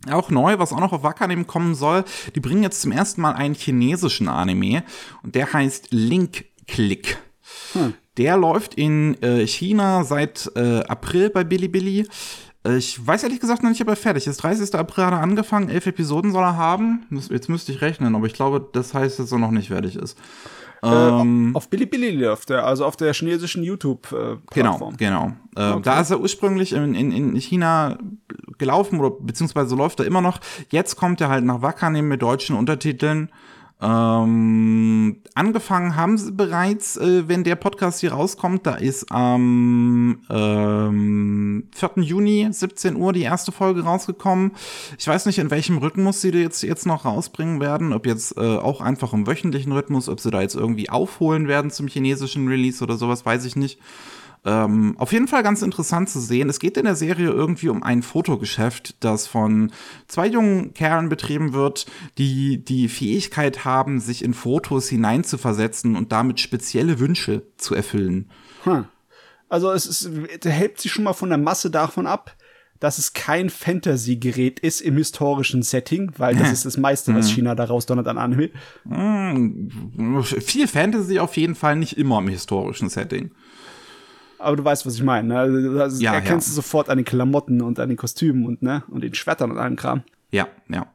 auch 0.08 0.30
neu, 0.30 0.58
was 0.58 0.72
auch 0.72 0.80
noch 0.80 0.92
auf 0.92 1.02
Wakanim 1.02 1.46
kommen 1.46 1.74
soll, 1.74 2.04
die 2.34 2.40
bringen 2.40 2.62
jetzt 2.62 2.80
zum 2.80 2.92
ersten 2.92 3.20
Mal 3.20 3.32
einen 3.32 3.54
chinesischen 3.54 4.28
Anime 4.28 4.82
und 5.22 5.34
der 5.34 5.52
heißt 5.52 5.88
Link 5.90 6.46
Click. 6.66 7.18
Hm. 7.72 7.94
Der 8.16 8.36
läuft 8.36 8.74
in 8.74 9.20
äh, 9.22 9.46
China 9.46 10.04
seit 10.04 10.50
äh, 10.56 10.80
April 10.84 11.30
bei 11.30 11.44
Bilibili. 11.44 12.06
Ich 12.62 13.06
weiß 13.06 13.22
ehrlich 13.22 13.40
gesagt 13.40 13.62
noch 13.62 13.70
nicht, 13.70 13.80
ob 13.80 13.88
er 13.88 13.96
fertig 13.96 14.26
ist. 14.26 14.38
30. 14.38 14.74
April 14.74 15.06
hat 15.06 15.12
er 15.14 15.20
angefangen, 15.20 15.70
elf 15.70 15.86
Episoden 15.86 16.30
soll 16.30 16.42
er 16.42 16.56
haben. 16.56 17.06
Jetzt 17.10 17.48
müsste 17.48 17.72
ich 17.72 17.80
rechnen, 17.80 18.14
aber 18.14 18.26
ich 18.26 18.34
glaube, 18.34 18.68
das 18.72 18.92
heißt, 18.92 19.18
dass 19.18 19.32
er 19.32 19.38
noch 19.38 19.50
nicht 19.50 19.68
fertig 19.68 19.96
ist. 19.96 20.18
Äh, 20.82 20.88
ähm, 20.88 21.50
auf 21.54 21.68
Bilibili 21.68 22.10
läuft 22.10 22.50
er, 22.50 22.66
also 22.66 22.84
auf 22.84 22.96
der 22.96 23.12
chinesischen 23.12 23.62
YouTube-Plattform. 23.62 24.42
Genau, 24.50 24.92
genau. 24.96 25.32
Äh, 25.56 25.72
okay. 25.72 25.82
Da 25.82 26.00
ist 26.00 26.10
er 26.10 26.20
ursprünglich 26.20 26.72
in, 26.72 26.94
in, 26.94 27.12
in 27.12 27.34
China 27.36 27.98
gelaufen 28.58 28.98
oder 28.98 29.10
beziehungsweise 29.10 29.74
läuft 29.74 30.00
er 30.00 30.06
immer 30.06 30.20
noch. 30.20 30.40
Jetzt 30.70 30.96
kommt 30.96 31.20
er 31.20 31.28
halt 31.28 31.44
nach 31.44 31.62
Wakanim 31.62 32.08
mit 32.08 32.22
deutschen 32.22 32.56
Untertiteln. 32.56 33.30
Ähm, 33.82 35.16
angefangen 35.34 35.96
haben 35.96 36.18
sie 36.18 36.32
bereits, 36.32 36.98
äh, 36.98 37.28
wenn 37.28 37.44
der 37.44 37.56
Podcast 37.56 38.00
hier 38.00 38.12
rauskommt, 38.12 38.66
da 38.66 38.74
ist 38.74 39.10
am 39.10 40.20
ähm, 40.28 41.68
4. 41.74 41.90
Juni 41.96 42.46
17 42.50 42.96
Uhr 42.96 43.14
die 43.14 43.22
erste 43.22 43.52
Folge 43.52 43.82
rausgekommen. 43.82 44.52
Ich 44.98 45.06
weiß 45.06 45.24
nicht, 45.24 45.38
in 45.38 45.50
welchem 45.50 45.78
Rhythmus 45.78 46.20
sie 46.20 46.30
jetzt, 46.30 46.62
jetzt 46.62 46.84
noch 46.84 47.06
rausbringen 47.06 47.60
werden, 47.60 47.94
ob 47.94 48.04
jetzt 48.04 48.36
äh, 48.36 48.40
auch 48.40 48.82
einfach 48.82 49.14
im 49.14 49.26
wöchentlichen 49.26 49.72
Rhythmus, 49.72 50.10
ob 50.10 50.20
sie 50.20 50.30
da 50.30 50.42
jetzt 50.42 50.56
irgendwie 50.56 50.90
aufholen 50.90 51.48
werden 51.48 51.70
zum 51.70 51.88
chinesischen 51.88 52.48
Release 52.48 52.84
oder 52.84 52.98
sowas, 52.98 53.24
weiß 53.24 53.46
ich 53.46 53.56
nicht. 53.56 53.78
Ähm, 54.44 54.94
auf 54.98 55.12
jeden 55.12 55.28
Fall 55.28 55.42
ganz 55.42 55.60
interessant 55.60 56.08
zu 56.08 56.18
sehen. 56.18 56.48
Es 56.48 56.60
geht 56.60 56.78
in 56.78 56.84
der 56.84 56.94
Serie 56.94 57.28
irgendwie 57.28 57.68
um 57.68 57.82
ein 57.82 58.02
Fotogeschäft, 58.02 59.04
das 59.04 59.26
von 59.26 59.70
zwei 60.08 60.26
jungen 60.26 60.72
Kerlen 60.72 61.10
betrieben 61.10 61.52
wird, 61.52 61.86
die 62.16 62.64
die 62.64 62.88
Fähigkeit 62.88 63.66
haben, 63.66 64.00
sich 64.00 64.24
in 64.24 64.32
Fotos 64.32 64.88
hineinzuversetzen 64.88 65.94
und 65.94 66.12
damit 66.12 66.40
spezielle 66.40 67.00
Wünsche 67.00 67.42
zu 67.58 67.74
erfüllen. 67.74 68.30
Hm. 68.64 68.86
Also 69.50 69.72
es, 69.72 69.84
ist, 69.84 70.06
es 70.06 70.50
hält 70.50 70.80
sich 70.80 70.92
schon 70.92 71.04
mal 71.04 71.12
von 71.12 71.28
der 71.28 71.38
Masse 71.38 71.70
davon 71.70 72.06
ab, 72.06 72.36
dass 72.78 72.96
es 72.96 73.12
kein 73.12 73.50
Fantasy-Gerät 73.50 74.58
ist 74.58 74.80
im 74.80 74.96
historischen 74.96 75.62
Setting, 75.62 76.12
weil 76.16 76.34
das 76.34 76.50
ist 76.50 76.64
das 76.64 76.78
meiste, 76.78 77.14
was 77.14 77.28
hm. 77.28 77.34
China 77.34 77.54
daraus 77.54 77.84
donnert 77.84 78.08
an 78.08 78.16
Anime. 78.16 78.48
Hm. 78.88 80.22
Viel 80.22 80.66
Fantasy 80.66 81.18
auf 81.18 81.36
jeden 81.36 81.56
Fall, 81.56 81.76
nicht 81.76 81.98
immer 81.98 82.20
im 82.20 82.28
historischen 82.28 82.88
Setting 82.88 83.32
aber 84.40 84.56
du 84.56 84.64
weißt, 84.64 84.86
was 84.86 84.94
ich 84.94 85.02
meine. 85.02 85.28
Ne? 85.28 85.80
Also, 85.80 86.02
ja, 86.02 86.14
erkennst 86.14 86.48
ja. 86.48 86.52
du 86.52 86.54
sofort 86.56 86.88
an 86.88 86.98
den 86.98 87.04
Klamotten 87.04 87.60
und 87.62 87.78
an 87.78 87.88
den 87.88 87.98
Kostümen 87.98 88.46
und, 88.46 88.62
ne? 88.62 88.82
und 88.88 89.02
den 89.02 89.14
Schwertern 89.14 89.50
und 89.50 89.58
allem 89.58 89.76
Kram. 89.76 90.02
Ja, 90.30 90.48
ja. 90.68 90.86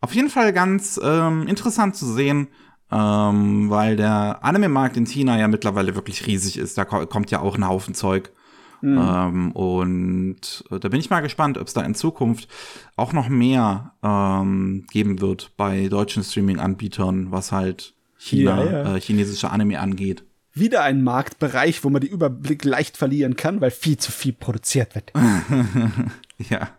Auf 0.00 0.14
jeden 0.14 0.30
Fall 0.30 0.52
ganz 0.52 0.98
ähm, 1.02 1.46
interessant 1.46 1.94
zu 1.94 2.06
sehen, 2.06 2.48
ähm, 2.90 3.68
weil 3.70 3.96
der 3.96 4.42
Anime-Markt 4.42 4.96
in 4.96 5.06
China 5.06 5.38
ja 5.38 5.46
mittlerweile 5.46 5.94
wirklich 5.94 6.26
riesig 6.26 6.58
ist. 6.58 6.78
Da 6.78 6.84
ko 6.84 7.06
kommt 7.06 7.30
ja 7.30 7.40
auch 7.40 7.56
ein 7.56 7.68
Haufen 7.68 7.94
Zeug. 7.94 8.32
Mhm. 8.80 8.98
Ähm, 8.98 9.52
und 9.52 10.64
äh, 10.70 10.78
da 10.78 10.88
bin 10.88 11.00
ich 11.00 11.10
mal 11.10 11.20
gespannt, 11.20 11.58
ob 11.58 11.66
es 11.66 11.74
da 11.74 11.82
in 11.82 11.94
Zukunft 11.94 12.48
auch 12.96 13.12
noch 13.12 13.28
mehr 13.28 13.92
ähm, 14.02 14.86
geben 14.90 15.20
wird 15.20 15.52
bei 15.58 15.88
deutschen 15.88 16.24
Streaming-Anbietern, 16.24 17.30
was 17.30 17.52
halt 17.52 17.94
China, 18.16 18.64
ja, 18.64 18.70
ja. 18.70 18.96
Äh, 18.96 19.00
chinesische 19.00 19.50
Anime 19.50 19.80
angeht 19.80 20.24
wieder 20.52 20.82
ein 20.82 21.02
Marktbereich, 21.02 21.84
wo 21.84 21.90
man 21.90 22.00
den 22.00 22.10
Überblick 22.10 22.64
leicht 22.64 22.96
verlieren 22.96 23.36
kann, 23.36 23.60
weil 23.60 23.70
viel 23.70 23.98
zu 23.98 24.10
viel 24.12 24.32
produziert 24.32 24.94
wird. 24.94 25.12
ja. 26.38 26.70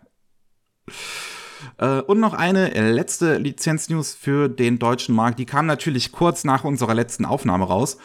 Äh, 1.78 2.00
und 2.02 2.20
noch 2.20 2.34
eine 2.34 2.68
letzte 2.92 3.38
Lizenz-News 3.38 4.14
für 4.14 4.48
den 4.48 4.78
deutschen 4.78 5.14
Markt. 5.14 5.38
Die 5.38 5.46
kam 5.46 5.66
natürlich 5.66 6.12
kurz 6.12 6.44
nach 6.44 6.64
unserer 6.64 6.94
letzten 6.94 7.24
Aufnahme 7.24 7.64
raus. 7.64 7.98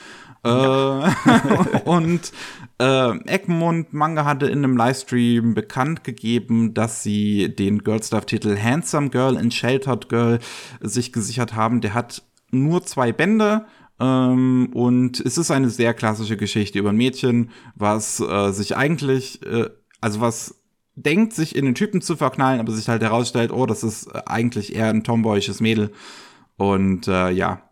Äh, 0.43 0.49
und 1.85 2.31
äh, 2.79 3.17
Egmont 3.25 3.93
Manga 3.93 4.25
hatte 4.25 4.47
in 4.47 4.59
einem 4.59 4.77
Livestream 4.77 5.53
bekannt 5.53 6.03
gegeben, 6.03 6.73
dass 6.73 7.03
sie 7.03 7.53
den 7.53 7.83
Girl 7.83 8.01
Stuff 8.01 8.25
Titel 8.25 8.57
Handsome 8.57 9.09
Girl 9.09 9.37
and 9.37 9.53
Sheltered 9.53 10.09
Girl 10.09 10.39
sich 10.79 11.11
gesichert 11.11 11.55
haben. 11.55 11.81
Der 11.81 11.93
hat 11.93 12.23
nur 12.51 12.85
zwei 12.85 13.11
Bände. 13.11 13.65
Ähm, 13.99 14.69
und 14.73 15.19
es 15.19 15.37
ist 15.37 15.51
eine 15.51 15.69
sehr 15.69 15.93
klassische 15.93 16.37
Geschichte 16.37 16.79
über 16.79 16.89
ein 16.89 16.97
Mädchen, 16.97 17.51
was 17.75 18.19
äh, 18.19 18.51
sich 18.51 18.75
eigentlich, 18.77 19.45
äh, 19.45 19.69
also 20.01 20.21
was 20.21 20.61
denkt, 20.95 21.33
sich 21.33 21.55
in 21.55 21.65
den 21.65 21.75
Typen 21.75 22.01
zu 22.01 22.15
verknallen, 22.15 22.59
aber 22.59 22.71
sich 22.71 22.89
halt 22.89 23.01
herausstellt, 23.01 23.51
oh, 23.51 23.65
das 23.65 23.83
ist 23.83 24.07
äh, 24.07 24.21
eigentlich 24.25 24.75
eher 24.75 24.89
ein 24.89 25.03
tomboyisches 25.03 25.61
Mädel. 25.61 25.91
Und 26.57 27.07
äh, 27.07 27.29
ja, 27.29 27.69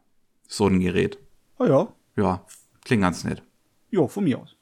so 0.47 0.67
ein 0.67 0.79
Gerät. 0.79 1.17
Oh 1.59 1.65
ja. 1.65 1.87
Ja, 2.15 2.45
klingt 2.83 3.01
ganz 3.01 3.23
nett. 3.23 3.43
Jo, 3.89 4.07
von 4.07 4.23
mir 4.23 4.39
aus. 4.39 4.54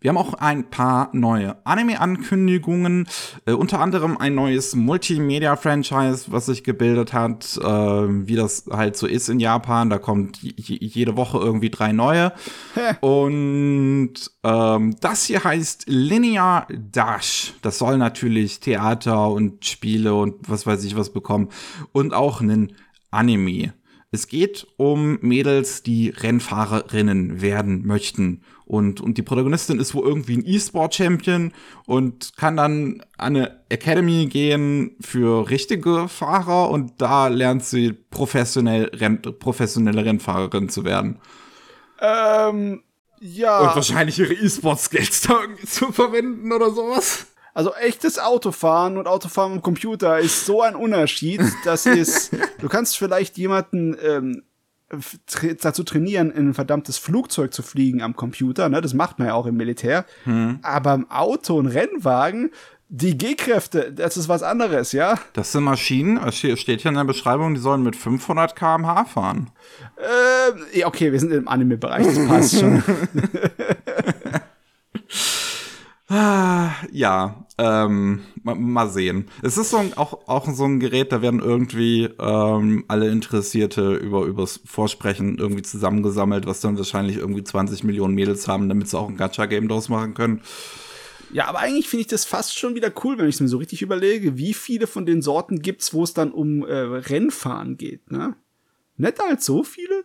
Wir 0.00 0.08
haben 0.08 0.16
auch 0.16 0.32
ein 0.32 0.70
paar 0.70 1.10
neue 1.12 1.56
Anime-Ankündigungen, 1.66 3.06
äh, 3.44 3.52
unter 3.52 3.80
anderem 3.80 4.16
ein 4.16 4.34
neues 4.34 4.74
Multimedia-Franchise, 4.74 6.32
was 6.32 6.46
sich 6.46 6.64
gebildet 6.64 7.12
hat, 7.12 7.58
äh, 7.58 7.66
wie 7.66 8.34
das 8.34 8.64
halt 8.70 8.96
so 8.96 9.06
ist 9.06 9.28
in 9.28 9.40
Japan. 9.40 9.90
Da 9.90 9.98
kommt 9.98 10.38
jede 10.40 11.18
Woche 11.18 11.38
irgendwie 11.38 11.68
drei 11.68 11.92
neue. 11.92 12.32
Und 13.00 14.14
ähm, 14.42 14.96
das 15.00 15.24
hier 15.26 15.44
heißt 15.44 15.84
Linear 15.86 16.66
Dash. 16.70 17.52
Das 17.60 17.76
soll 17.76 17.98
natürlich 17.98 18.60
Theater 18.60 19.28
und 19.28 19.66
Spiele 19.66 20.14
und 20.14 20.48
was 20.48 20.66
weiß 20.66 20.82
ich 20.84 20.96
was 20.96 21.12
bekommen. 21.12 21.50
Und 21.92 22.14
auch 22.14 22.40
einen 22.40 22.72
Anime. 23.10 23.74
Es 24.12 24.26
geht 24.26 24.66
um 24.76 25.18
Mädels, 25.20 25.84
die 25.84 26.08
Rennfahrerinnen 26.08 27.40
werden 27.40 27.86
möchten. 27.86 28.42
Und, 28.64 29.00
und 29.00 29.18
die 29.18 29.22
Protagonistin 29.22 29.78
ist 29.78 29.94
wohl 29.94 30.06
irgendwie 30.06 30.38
ein 30.38 30.44
E-Sport-Champion 30.44 31.52
und 31.86 32.36
kann 32.36 32.56
dann 32.56 33.04
an 33.16 33.36
eine 33.36 33.64
Academy 33.68 34.26
gehen 34.26 34.96
für 35.00 35.48
richtige 35.48 36.08
Fahrer 36.08 36.70
und 36.70 37.00
da 37.00 37.28
lernt 37.28 37.64
sie 37.64 37.92
professionell, 37.92 38.90
Renn, 38.94 39.22
professionelle 39.22 40.04
Rennfahrerin 40.04 40.68
zu 40.68 40.84
werden. 40.84 41.20
Ähm, 42.00 42.82
ja. 43.20 43.60
Und 43.60 43.76
wahrscheinlich 43.76 44.18
ihre 44.18 44.34
E-Sport-Skills 44.34 45.22
da 45.22 45.40
irgendwie 45.40 45.66
zu 45.66 45.92
verwenden 45.92 46.52
oder 46.52 46.70
sowas. 46.70 47.26
Also 47.54 47.74
echtes 47.74 48.18
Autofahren 48.18 48.96
und 48.96 49.06
Autofahren 49.06 49.52
am 49.52 49.62
Computer 49.62 50.18
ist 50.18 50.46
so 50.46 50.62
ein 50.62 50.74
Unterschied. 50.74 51.40
Das 51.64 51.84
ist, 51.86 52.30
du 52.60 52.68
kannst 52.68 52.96
vielleicht 52.96 53.36
jemanden 53.36 53.96
ähm, 54.02 54.42
dazu 55.60 55.84
trainieren, 55.84 56.30
in 56.30 56.50
ein 56.50 56.54
verdammtes 56.54 56.98
Flugzeug 56.98 57.52
zu 57.52 57.62
fliegen 57.62 58.02
am 58.02 58.16
Computer. 58.16 58.68
Ne? 58.68 58.80
Das 58.80 58.94
macht 58.94 59.18
man 59.18 59.28
ja 59.28 59.34
auch 59.34 59.46
im 59.46 59.56
Militär. 59.56 60.04
Hm. 60.24 60.58
Aber 60.62 60.94
im 60.94 61.10
Auto 61.10 61.56
und 61.58 61.66
Rennwagen, 61.66 62.50
die 62.88 63.16
G-Kräfte, 63.16 63.92
das 63.92 64.16
ist 64.16 64.28
was 64.28 64.42
anderes, 64.42 64.92
ja? 64.92 65.18
Das 65.32 65.52
sind 65.52 65.62
Maschinen, 65.64 66.16
es 66.16 66.36
steht 66.36 66.80
hier 66.80 66.88
in 66.88 66.96
der 66.96 67.04
Beschreibung, 67.04 67.54
die 67.54 67.60
sollen 67.60 67.82
mit 67.82 67.94
500 67.94 68.56
km/h 68.56 69.04
fahren. 69.04 69.50
Äh, 70.74 70.84
okay, 70.84 71.12
wir 71.12 71.20
sind 71.20 71.32
im 71.32 71.46
Anime-Bereich, 71.46 72.06
das 72.06 72.26
passt 72.26 72.58
schon. 72.58 72.82
Ja, 76.10 77.46
ähm, 77.56 78.22
mal, 78.42 78.56
mal, 78.56 78.90
sehen. 78.90 79.28
Es 79.42 79.56
ist 79.56 79.70
so 79.70 79.76
ein, 79.76 79.94
auch, 79.96 80.26
auch 80.26 80.52
so 80.52 80.64
ein 80.64 80.80
Gerät, 80.80 81.12
da 81.12 81.22
werden 81.22 81.38
irgendwie 81.38 82.08
ähm, 82.18 82.84
alle 82.88 83.08
Interessierte 83.08 83.94
über 83.94 84.24
übers 84.24 84.60
Vorsprechen 84.64 85.38
irgendwie 85.38 85.62
zusammengesammelt, 85.62 86.46
was 86.46 86.60
dann 86.60 86.76
wahrscheinlich 86.76 87.18
irgendwie 87.18 87.44
20 87.44 87.84
Millionen 87.84 88.16
Mädels 88.16 88.48
haben, 88.48 88.68
damit 88.68 88.88
sie 88.88 88.98
auch 88.98 89.08
ein 89.08 89.16
Gacha-Game 89.16 89.68
draus 89.68 89.88
machen 89.88 90.14
können. 90.14 90.40
Ja, 91.32 91.46
aber 91.46 91.60
eigentlich 91.60 91.88
finde 91.88 92.00
ich 92.00 92.08
das 92.08 92.24
fast 92.24 92.58
schon 92.58 92.74
wieder 92.74 92.92
cool, 93.04 93.16
wenn 93.16 93.28
ich 93.28 93.36
es 93.36 93.40
mir 93.40 93.46
so 93.46 93.58
richtig 93.58 93.80
überlege, 93.82 94.36
wie 94.36 94.52
viele 94.52 94.88
von 94.88 95.06
den 95.06 95.22
Sorten 95.22 95.62
gibt's, 95.62 95.94
wo 95.94 96.02
es 96.02 96.12
dann 96.12 96.32
um 96.32 96.64
äh, 96.64 96.74
Rennfahren 96.74 97.76
geht, 97.76 98.10
ne? 98.10 98.34
Nicht 98.96 99.20
als 99.20 99.46
so 99.46 99.62
viele? 99.62 100.04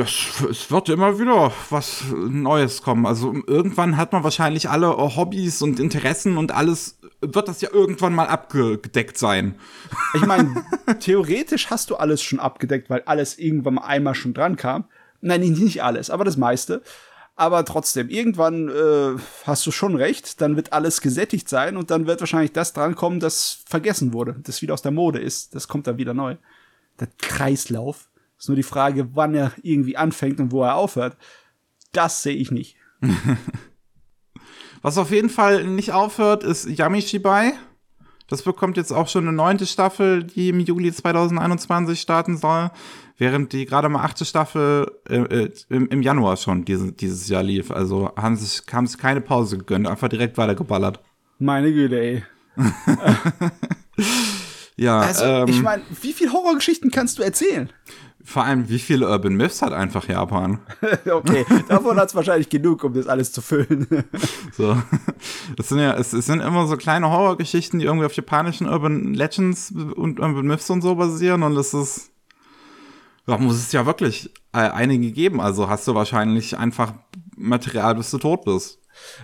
Das, 0.00 0.42
es 0.50 0.70
wird 0.70 0.88
immer 0.88 1.18
wieder 1.18 1.52
was 1.68 2.04
Neues 2.10 2.82
kommen. 2.82 3.04
Also 3.04 3.34
irgendwann 3.46 3.96
hat 3.98 4.12
man 4.12 4.24
wahrscheinlich 4.24 4.70
alle 4.70 4.96
Hobbys 4.96 5.60
und 5.60 5.78
Interessen 5.78 6.38
und 6.38 6.52
alles 6.52 6.98
wird 7.20 7.48
das 7.48 7.60
ja 7.60 7.68
irgendwann 7.70 8.14
mal 8.14 8.26
abgedeckt 8.26 9.18
sein. 9.18 9.56
Ich 10.14 10.26
meine, 10.26 10.64
theoretisch 11.00 11.70
hast 11.70 11.90
du 11.90 11.96
alles 11.96 12.22
schon 12.22 12.40
abgedeckt, 12.40 12.90
weil 12.90 13.02
alles 13.02 13.38
irgendwann 13.38 13.74
mal 13.74 13.84
einmal 13.84 14.14
schon 14.14 14.34
dran 14.34 14.56
kam. 14.56 14.84
Nein, 15.20 15.40
nicht 15.40 15.82
alles, 15.82 16.10
aber 16.10 16.24
das 16.24 16.36
meiste. 16.36 16.82
Aber 17.36 17.64
trotzdem, 17.64 18.08
irgendwann 18.08 18.68
äh, 18.68 19.20
hast 19.44 19.66
du 19.66 19.70
schon 19.70 19.96
recht, 19.96 20.40
dann 20.40 20.56
wird 20.56 20.72
alles 20.72 21.00
gesättigt 21.00 21.48
sein 21.48 21.76
und 21.76 21.90
dann 21.90 22.06
wird 22.06 22.20
wahrscheinlich 22.20 22.52
das 22.52 22.72
drankommen, 22.72 23.20
das 23.20 23.62
vergessen 23.66 24.12
wurde, 24.12 24.36
das 24.42 24.62
wieder 24.62 24.74
aus 24.74 24.82
der 24.82 24.92
Mode 24.92 25.20
ist. 25.20 25.54
Das 25.54 25.68
kommt 25.68 25.86
dann 25.86 25.98
wieder 25.98 26.14
neu. 26.14 26.36
Der 26.98 27.08
Kreislauf. 27.18 28.09
Ist 28.40 28.48
nur 28.48 28.56
die 28.56 28.62
Frage, 28.62 29.14
wann 29.14 29.34
er 29.34 29.52
irgendwie 29.62 29.98
anfängt 29.98 30.40
und 30.40 30.50
wo 30.50 30.62
er 30.62 30.74
aufhört. 30.74 31.18
Das 31.92 32.22
sehe 32.22 32.34
ich 32.34 32.50
nicht. 32.50 32.76
Was 34.82 34.96
auf 34.96 35.10
jeden 35.10 35.28
Fall 35.28 35.64
nicht 35.64 35.92
aufhört, 35.92 36.42
ist 36.42 36.66
Yamishibai. 36.66 37.52
Das 38.28 38.40
bekommt 38.40 38.78
jetzt 38.78 38.92
auch 38.92 39.08
schon 39.08 39.28
eine 39.28 39.36
neunte 39.36 39.66
Staffel, 39.66 40.24
die 40.24 40.48
im 40.48 40.60
Juli 40.60 40.90
2021 40.90 42.00
starten 42.00 42.38
soll, 42.38 42.70
während 43.18 43.52
die 43.52 43.66
gerade 43.66 43.90
mal 43.90 44.04
achte 44.04 44.24
Staffel 44.24 44.90
äh, 45.06 45.16
äh, 45.16 45.52
im, 45.68 45.88
im, 45.88 46.00
Januar 46.00 46.38
schon 46.38 46.64
diese, 46.64 46.92
dieses 46.92 47.28
Jahr 47.28 47.42
lief. 47.42 47.70
Also 47.70 48.10
haben 48.16 48.36
sich, 48.36 48.62
haben 48.72 48.86
sich 48.86 48.96
keine 48.96 49.20
Pause 49.20 49.58
gegönnt, 49.58 49.86
einfach 49.86 50.08
direkt 50.08 50.38
weitergeballert. 50.38 51.00
Meine 51.38 51.72
Güte, 51.72 52.00
ey. 52.00 52.24
ja, 54.76 55.00
also, 55.00 55.24
ähm, 55.24 55.48
ich 55.48 55.60
meine, 55.60 55.82
wie 56.00 56.14
viele 56.14 56.32
Horrorgeschichten 56.32 56.90
kannst 56.90 57.18
du 57.18 57.22
erzählen? 57.22 57.70
Vor 58.30 58.44
allem, 58.44 58.68
wie 58.68 58.78
viele 58.78 59.08
Urban 59.08 59.34
Myths 59.34 59.60
hat 59.60 59.72
einfach 59.72 60.06
Japan? 60.06 60.60
okay, 61.10 61.44
davon 61.66 61.96
hat 61.96 62.10
es 62.10 62.14
wahrscheinlich 62.14 62.48
genug, 62.48 62.84
um 62.84 62.94
das 62.94 63.08
alles 63.08 63.32
zu 63.32 63.42
füllen. 63.42 63.88
so. 64.56 64.80
Das 65.56 65.68
sind 65.68 65.80
ja, 65.80 65.94
es, 65.94 66.12
es, 66.12 66.26
sind 66.26 66.38
immer 66.38 66.68
so 66.68 66.76
kleine 66.76 67.10
Horrorgeschichten, 67.10 67.80
die 67.80 67.86
irgendwie 67.86 68.06
auf 68.06 68.12
japanischen 68.12 68.68
Urban 68.68 69.14
Legends 69.14 69.72
und 69.72 70.20
Urban 70.20 70.46
Myths 70.46 70.70
und 70.70 70.80
so 70.80 70.94
basieren 70.94 71.42
und 71.42 71.56
es 71.56 71.74
ist, 71.74 72.12
da 73.26 73.36
muss 73.36 73.56
es 73.56 73.72
ja 73.72 73.84
wirklich 73.84 74.30
äh, 74.52 74.58
einige 74.58 75.10
geben. 75.10 75.40
Also 75.40 75.68
hast 75.68 75.88
du 75.88 75.96
wahrscheinlich 75.96 76.56
einfach 76.56 76.94
Material, 77.36 77.96
bis 77.96 78.12
du 78.12 78.18
tot 78.18 78.44
bist. 78.44 78.79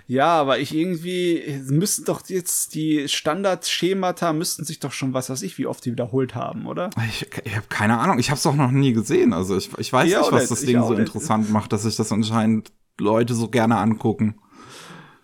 Ja, 0.07 0.29
aber 0.29 0.59
ich 0.59 0.75
irgendwie 0.75 1.61
müssten 1.69 2.05
doch 2.05 2.23
jetzt 2.29 2.75
die 2.75 3.09
Standardschemata 3.09 4.33
müssten 4.33 4.65
sich 4.65 4.79
doch 4.81 4.93
schon 4.93 5.15
was 5.15 5.31
weiß 5.31 5.43
ich, 5.43 5.59
wie 5.59 5.67
oft 5.67 5.85
die 5.85 5.93
wiederholt 5.93 6.35
haben, 6.35 6.67
oder? 6.67 6.91
Ich, 7.09 7.27
ich 7.45 7.57
habe 7.57 7.67
keine 7.69 7.99
Ahnung. 7.99 8.19
Ich 8.19 8.31
habe 8.31 8.37
es 8.37 8.43
doch 8.43 8.55
noch 8.55 8.71
nie 8.71 8.93
gesehen. 8.93 9.33
Also 9.33 9.57
ich, 9.57 9.71
ich 9.79 9.93
weiß 9.93 10.11
ja, 10.11 10.21
nicht, 10.21 10.33
was 10.33 10.49
das 10.49 10.61
Ding 10.61 10.83
so 10.83 10.91
nicht. 10.91 11.01
interessant 11.01 11.51
macht, 11.51 11.73
dass 11.73 11.83
sich 11.83 11.97
das 11.97 12.13
anscheinend 12.13 12.73
Leute 12.99 13.35
so 13.35 13.49
gerne 13.49 13.77
angucken. 13.77 14.37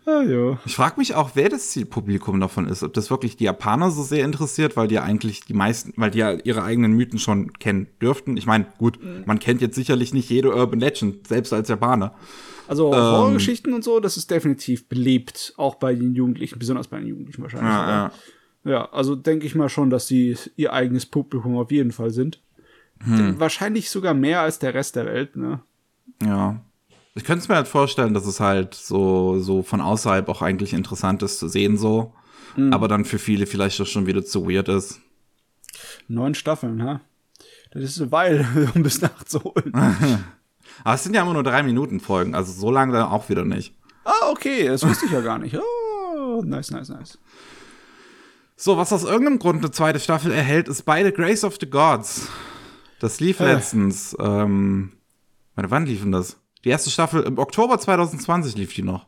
Ah, 0.04 0.22
ja. 0.22 0.58
Ich 0.66 0.74
frage 0.74 0.96
mich 0.98 1.14
auch, 1.14 1.30
wer 1.34 1.48
das 1.48 1.70
Zielpublikum 1.70 2.40
davon 2.40 2.66
ist. 2.66 2.82
Ob 2.82 2.92
das 2.92 3.10
wirklich 3.10 3.36
die 3.36 3.44
Japaner 3.44 3.92
so 3.92 4.02
sehr 4.02 4.24
interessiert, 4.24 4.76
weil 4.76 4.88
die 4.88 4.96
ja 4.96 5.04
eigentlich 5.04 5.44
die 5.44 5.54
meisten, 5.54 5.92
weil 5.96 6.10
die 6.10 6.18
ja 6.18 6.32
ihre 6.32 6.64
eigenen 6.64 6.92
Mythen 6.92 7.20
schon 7.20 7.52
kennen 7.52 7.86
dürften. 8.00 8.36
Ich 8.36 8.46
meine, 8.46 8.66
gut, 8.78 9.02
mhm. 9.02 9.22
man 9.26 9.38
kennt 9.38 9.60
jetzt 9.60 9.76
sicherlich 9.76 10.12
nicht 10.12 10.28
jede 10.28 10.54
Urban 10.54 10.80
Legend, 10.80 11.28
selbst 11.28 11.52
als 11.52 11.68
Japaner. 11.68 12.14
Also 12.72 12.90
ähm, 12.90 13.00
Horrorgeschichten 13.00 13.74
und 13.74 13.84
so, 13.84 14.00
das 14.00 14.16
ist 14.16 14.30
definitiv 14.30 14.88
beliebt, 14.88 15.52
auch 15.58 15.74
bei 15.74 15.94
den 15.94 16.14
Jugendlichen, 16.14 16.58
besonders 16.58 16.88
bei 16.88 17.00
den 17.00 17.08
Jugendlichen 17.08 17.42
wahrscheinlich. 17.42 17.70
Ja, 17.70 18.10
ja. 18.64 18.70
ja 18.70 18.92
also 18.92 19.14
denke 19.14 19.44
ich 19.44 19.54
mal 19.54 19.68
schon, 19.68 19.90
dass 19.90 20.06
sie 20.06 20.38
ihr 20.56 20.72
eigenes 20.72 21.04
Publikum 21.04 21.58
auf 21.58 21.70
jeden 21.70 21.92
Fall 21.92 22.08
sind. 22.08 22.40
Hm. 23.04 23.38
Wahrscheinlich 23.38 23.90
sogar 23.90 24.14
mehr 24.14 24.40
als 24.40 24.58
der 24.58 24.72
Rest 24.72 24.96
der 24.96 25.04
Welt, 25.04 25.36
ne? 25.36 25.60
Ja. 26.22 26.64
Ich 27.14 27.24
könnte 27.24 27.42
es 27.42 27.48
mir 27.50 27.56
halt 27.56 27.68
vorstellen, 27.68 28.14
dass 28.14 28.24
es 28.24 28.40
halt 28.40 28.72
so, 28.72 29.38
so 29.38 29.62
von 29.62 29.82
außerhalb 29.82 30.26
auch 30.30 30.40
eigentlich 30.40 30.72
interessant 30.72 31.22
ist 31.22 31.40
zu 31.40 31.48
sehen, 31.48 31.76
so. 31.76 32.14
Mhm. 32.56 32.72
Aber 32.72 32.88
dann 32.88 33.04
für 33.04 33.18
viele 33.18 33.44
vielleicht 33.44 33.78
auch 33.82 33.86
schon 33.86 34.06
wieder 34.06 34.24
zu 34.24 34.48
weird 34.48 34.70
ist. 34.70 34.98
Neun 36.08 36.34
Staffeln, 36.34 36.82
ha? 36.82 37.02
Das 37.72 37.82
ist 37.82 38.00
eine 38.00 38.12
Weile, 38.12 38.46
um 38.74 38.82
bis 38.82 39.02
nachzuholen. 39.02 39.74
Aber 40.84 40.94
es 40.94 41.04
sind 41.04 41.14
ja 41.14 41.22
immer 41.22 41.34
nur 41.34 41.42
drei 41.42 41.62
Minuten 41.62 42.00
Folgen, 42.00 42.34
also 42.34 42.52
so 42.52 42.70
lange 42.70 42.92
dann 42.92 43.08
auch 43.08 43.28
wieder 43.28 43.44
nicht. 43.44 43.74
Ah, 44.04 44.30
okay, 44.30 44.66
das 44.66 44.86
wusste 44.86 45.06
ich 45.06 45.12
ja 45.12 45.20
gar 45.20 45.38
nicht. 45.38 45.56
Oh, 45.56 46.42
nice, 46.44 46.70
nice, 46.70 46.88
nice. 46.88 47.18
So, 48.56 48.76
was 48.76 48.92
aus 48.92 49.04
irgendeinem 49.04 49.38
Grund 49.38 49.58
eine 49.58 49.70
zweite 49.70 50.00
Staffel 50.00 50.32
erhält, 50.32 50.68
ist 50.68 50.82
beide 50.82 51.12
Grace 51.12 51.44
of 51.44 51.56
the 51.60 51.68
Gods. 51.68 52.28
Das 53.00 53.20
lief 53.20 53.40
äh. 53.40 53.54
letztens. 53.54 54.16
Ähm, 54.20 54.92
wann 55.54 55.86
liefen 55.86 56.12
das? 56.12 56.36
Die 56.64 56.68
erste 56.68 56.90
Staffel 56.90 57.22
im 57.24 57.38
Oktober 57.38 57.78
2020 57.78 58.56
lief 58.56 58.74
die 58.74 58.82
noch. 58.82 59.06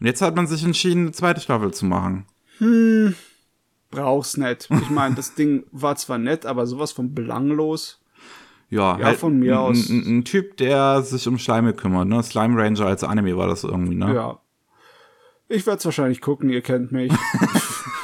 Und 0.00 0.06
jetzt 0.06 0.22
hat 0.22 0.36
man 0.36 0.46
sich 0.46 0.64
entschieden, 0.64 1.02
eine 1.02 1.12
zweite 1.12 1.40
Staffel 1.40 1.72
zu 1.72 1.84
machen. 1.84 2.26
Hm. 2.58 3.16
brauch's 3.90 4.36
nicht. 4.36 4.68
Ich 4.70 4.90
meine, 4.90 5.14
das 5.16 5.34
Ding 5.34 5.64
war 5.72 5.96
zwar 5.96 6.18
nett, 6.18 6.46
aber 6.46 6.66
sowas 6.66 6.92
von 6.92 7.14
belanglos. 7.14 8.03
Ja, 8.74 8.98
ja 8.98 9.06
halt 9.06 9.20
von 9.20 9.38
mir 9.38 9.60
aus. 9.60 9.88
Ein, 9.88 10.24
Typ, 10.24 10.56
der 10.56 11.02
sich 11.02 11.28
um 11.28 11.38
Schleime 11.38 11.74
kümmert, 11.74 12.08
ne? 12.08 12.20
Slime 12.24 12.60
Ranger 12.60 12.86
als 12.86 13.04
Anime 13.04 13.36
war 13.36 13.46
das 13.46 13.62
irgendwie, 13.62 13.94
ne? 13.94 14.12
Ja. 14.12 14.40
Ich 15.48 15.64
werde 15.66 15.78
es 15.78 15.84
wahrscheinlich 15.84 16.20
gucken, 16.20 16.50
ihr 16.50 16.60
kennt 16.60 16.90
mich. 16.90 17.12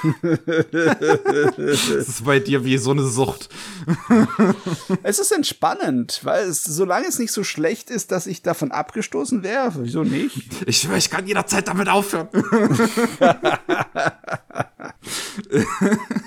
das 0.23 1.91
ist 1.91 2.25
bei 2.25 2.39
dir 2.39 2.65
wie 2.65 2.79
so 2.79 2.93
eine 2.93 3.03
Sucht. 3.03 3.50
es 5.03 5.19
ist 5.19 5.33
entspannend, 5.33 6.21
weil 6.23 6.45
es, 6.45 6.65
solange 6.65 7.09
es 7.09 7.19
nicht 7.19 7.33
so 7.33 7.45
schlecht 7.45 7.91
ist, 7.91 8.12
dass 8.12 8.27
ich 8.27 8.41
davon 8.43 8.71
abgestoßen 8.71 9.43
wäre, 9.43 9.73
wieso 9.79 10.05
nicht? 10.05 10.43
Ich 10.67 10.79
schwöre, 10.79 10.97
ich 10.99 11.11
kann 11.11 11.27
jederzeit 11.27 11.69
damit 11.69 11.89
aufhören. 11.89 12.29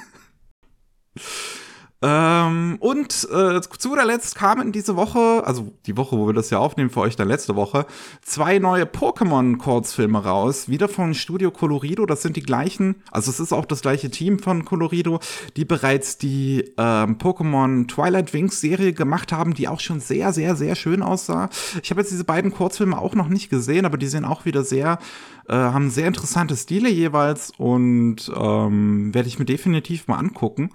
Ähm, 2.05 2.75
und 2.81 3.29
äh, 3.31 3.61
zu 3.61 3.89
guter 3.89 4.03
Letzt 4.03 4.35
kamen 4.35 4.73
diese 4.73 4.97
Woche, 4.97 5.41
also 5.45 5.71
die 5.85 5.95
Woche, 5.95 6.17
wo 6.17 6.27
wir 6.27 6.33
das 6.33 6.49
ja 6.49 6.59
aufnehmen, 6.59 6.89
für 6.89 6.99
euch 6.99 7.15
dann 7.15 7.29
letzte 7.29 7.55
Woche, 7.55 7.85
zwei 8.21 8.59
neue 8.59 8.83
Pokémon-Kurzfilme 8.83 10.21
raus. 10.21 10.67
Wieder 10.67 10.89
von 10.89 11.13
Studio 11.13 11.49
Colorido. 11.49 12.05
Das 12.05 12.21
sind 12.21 12.35
die 12.35 12.43
gleichen, 12.43 12.95
also 13.09 13.31
es 13.31 13.39
ist 13.39 13.53
auch 13.53 13.63
das 13.63 13.81
gleiche 13.81 14.11
Team 14.11 14.39
von 14.39 14.65
Colorido, 14.65 15.21
die 15.55 15.63
bereits 15.63 16.17
die 16.17 16.73
ähm, 16.77 17.17
Pokémon 17.19 17.87
Twilight 17.87 18.33
Wings 18.33 18.59
Serie 18.59 18.91
gemacht 18.91 19.31
haben, 19.31 19.53
die 19.53 19.69
auch 19.69 19.79
schon 19.79 20.01
sehr, 20.01 20.33
sehr, 20.33 20.57
sehr 20.57 20.75
schön 20.75 21.01
aussah. 21.01 21.49
Ich 21.81 21.89
habe 21.89 22.01
jetzt 22.01 22.11
diese 22.11 22.25
beiden 22.25 22.51
Kurzfilme 22.51 22.97
auch 22.97 23.15
noch 23.15 23.29
nicht 23.29 23.49
gesehen, 23.49 23.85
aber 23.85 23.97
die 23.97 24.07
sehen 24.07 24.25
auch 24.25 24.43
wieder 24.43 24.65
sehr, 24.65 24.99
äh, 25.47 25.53
haben 25.53 25.89
sehr 25.89 26.07
interessante 26.07 26.57
Stile 26.57 26.89
jeweils 26.89 27.53
und 27.57 28.29
ähm, 28.35 29.13
werde 29.13 29.29
ich 29.29 29.39
mir 29.39 29.45
definitiv 29.45 30.09
mal 30.09 30.17
angucken 30.17 30.69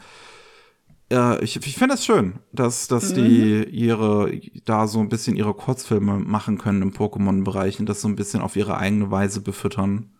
äh, 1.10 1.42
ich, 1.42 1.56
ich 1.56 1.76
finde 1.76 1.94
das 1.94 2.04
schön, 2.04 2.40
dass, 2.52 2.88
dass 2.88 3.10
mhm. 3.10 3.14
die 3.16 3.64
ihre, 3.64 4.30
da 4.64 4.86
so 4.86 5.00
ein 5.00 5.08
bisschen 5.08 5.36
ihre 5.36 5.54
Kurzfilme 5.54 6.18
machen 6.18 6.58
können 6.58 6.82
im 6.82 6.92
Pokémon-Bereich 6.92 7.80
und 7.80 7.88
das 7.88 8.00
so 8.00 8.08
ein 8.08 8.16
bisschen 8.16 8.40
auf 8.40 8.56
ihre 8.56 8.76
eigene 8.76 9.10
Weise 9.10 9.40
befüttern. 9.40 10.10